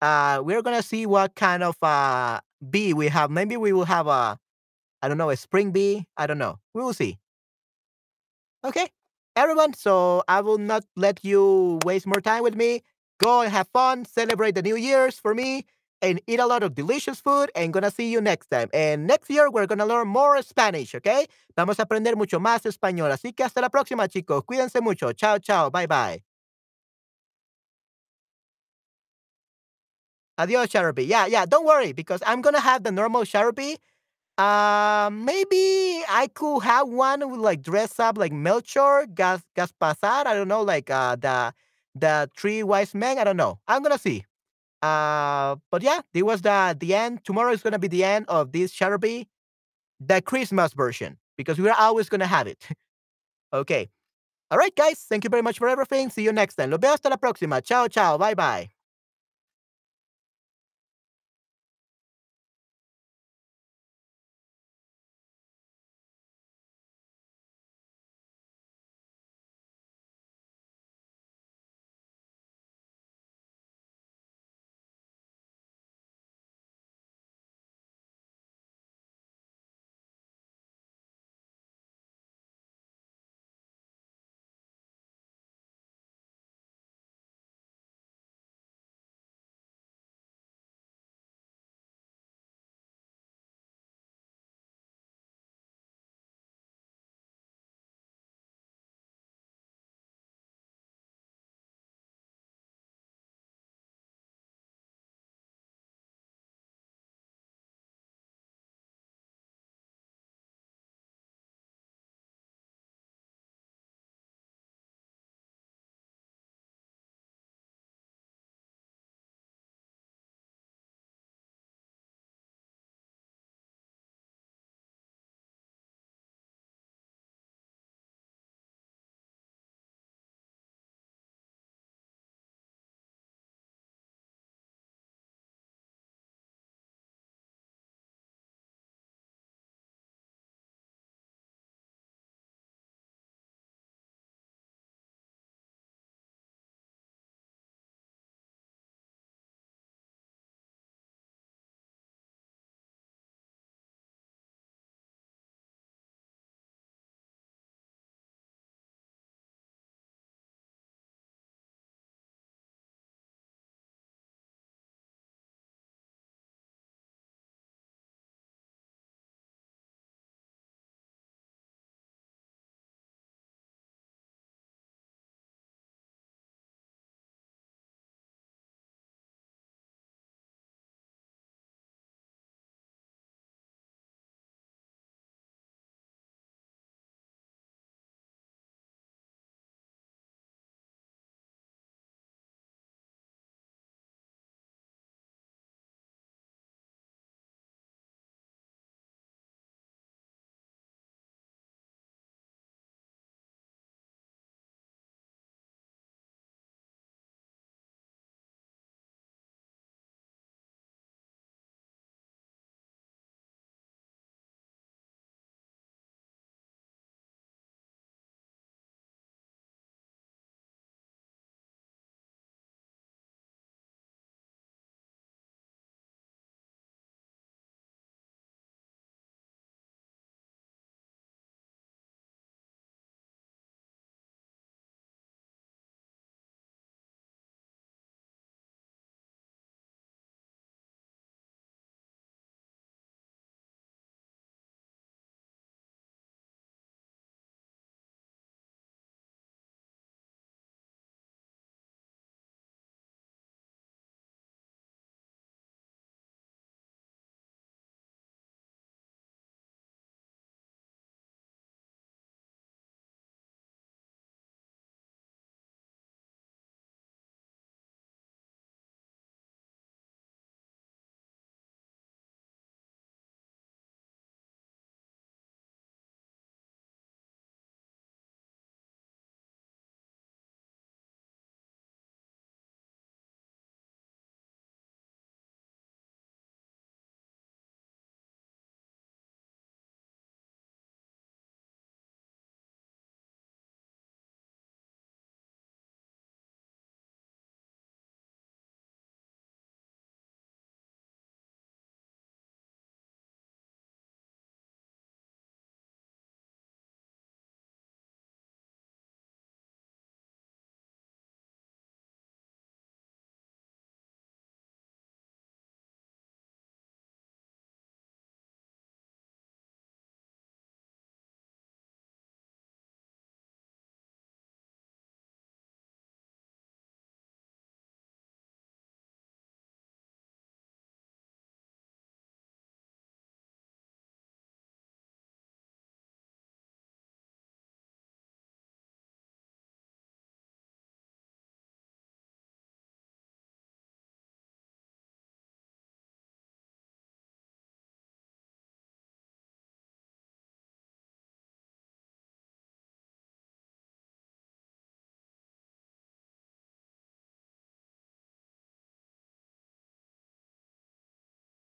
uh, 0.00 0.42
we're 0.44 0.62
to 0.62 0.82
see 0.82 1.06
what 1.06 1.34
kind 1.34 1.62
of 1.62 1.76
uh, 1.82 2.40
bee 2.70 2.94
we 2.94 3.08
have. 3.08 3.30
Maybe 3.30 3.56
we 3.56 3.72
will 3.72 3.84
have 3.84 4.06
a, 4.06 4.38
I 5.02 5.08
don't 5.08 5.18
know, 5.18 5.30
a 5.30 5.36
spring 5.36 5.72
bee. 5.72 6.06
I 6.16 6.26
don't 6.26 6.38
know. 6.38 6.58
We 6.74 6.82
will 6.82 6.94
see. 6.94 7.18
Okay 8.64 8.88
everyone. 9.40 9.74
So 9.74 10.22
I 10.28 10.40
will 10.40 10.58
not 10.58 10.84
let 10.96 11.24
you 11.24 11.78
waste 11.84 12.06
more 12.06 12.20
time 12.20 12.42
with 12.42 12.54
me. 12.54 12.82
Go 13.18 13.42
and 13.42 13.52
have 13.52 13.68
fun, 13.68 14.04
celebrate 14.04 14.54
the 14.54 14.62
New 14.62 14.76
Year's 14.76 15.18
for 15.18 15.34
me, 15.34 15.66
and 16.00 16.20
eat 16.26 16.40
a 16.40 16.46
lot 16.46 16.62
of 16.62 16.74
delicious 16.74 17.20
food. 17.20 17.50
And 17.54 17.72
gonna 17.72 17.90
see 17.90 18.10
you 18.10 18.20
next 18.20 18.48
time. 18.48 18.68
And 18.72 19.06
next 19.06 19.30
year 19.30 19.50
we're 19.50 19.66
gonna 19.66 19.86
learn 19.86 20.08
more 20.08 20.40
Spanish, 20.42 20.94
okay? 20.94 21.26
Vamos 21.56 21.78
a 21.78 21.82
aprender 21.84 22.16
mucho 22.16 22.38
más 22.38 22.64
español. 22.64 23.10
Así 23.12 23.34
que 23.34 23.44
hasta 23.44 23.60
la 23.60 23.68
próxima, 23.68 24.08
chicos. 24.08 24.42
Cuídense 24.44 24.80
mucho. 24.80 25.12
Chao, 25.12 25.38
chao. 25.38 25.70
Bye, 25.70 25.86
bye. 25.86 26.29
Adios, 30.40 30.68
Sharpie. 30.68 31.06
Yeah, 31.06 31.26
yeah. 31.26 31.46
Don't 31.46 31.66
worry 31.66 31.92
because 31.92 32.22
I'm 32.26 32.40
gonna 32.42 32.60
have 32.60 32.82
the 32.84 32.92
normal 32.92 33.22
Sharpie 33.22 33.76
uh, 34.38 35.10
maybe 35.12 36.02
I 36.08 36.28
could 36.32 36.60
have 36.60 36.88
one 36.88 37.30
with 37.30 37.40
like 37.40 37.62
dress 37.62 38.00
up 38.00 38.16
like 38.16 38.32
Melchor, 38.32 39.14
Gas 39.14 39.42
Gaspasar. 39.56 40.26
I 40.26 40.34
don't 40.34 40.48
know, 40.48 40.62
like 40.62 40.90
uh 40.90 41.16
the 41.16 41.52
the 41.94 42.30
three 42.38 42.62
wise 42.62 42.94
men. 42.94 43.18
I 43.18 43.24
don't 43.24 43.36
know. 43.36 43.58
I'm 43.68 43.82
gonna 43.82 43.98
see. 43.98 44.24
Uh, 44.82 45.56
but 45.70 45.82
yeah, 45.82 46.00
this 46.14 46.22
was 46.22 46.42
the 46.42 46.76
the 46.78 46.94
end. 46.94 47.24
Tomorrow 47.24 47.52
is 47.52 47.62
gonna 47.62 47.78
be 47.78 47.88
the 47.88 48.04
end 48.04 48.26
of 48.28 48.52
this 48.52 48.72
Sharpie, 48.72 49.26
the 50.00 50.22
Christmas 50.22 50.72
version, 50.74 51.18
because 51.38 51.58
we're 51.60 51.74
always 51.78 52.08
gonna 52.08 52.26
have 52.26 52.46
it. 52.46 52.68
okay. 53.52 53.90
All 54.50 54.58
right, 54.58 54.74
guys. 54.76 55.06
Thank 55.08 55.24
you 55.24 55.30
very 55.30 55.42
much 55.42 55.58
for 55.58 55.68
everything. 55.68 56.10
See 56.10 56.24
you 56.24 56.32
next 56.32 56.56
time. 56.56 56.70
Lo 56.70 56.78
veo 56.78 56.92
hasta 56.92 57.08
la 57.10 57.16
próxima. 57.18 57.62
Ciao, 57.64 57.88
ciao. 57.88 58.18
Bye, 58.18 58.34
bye. 58.34 58.79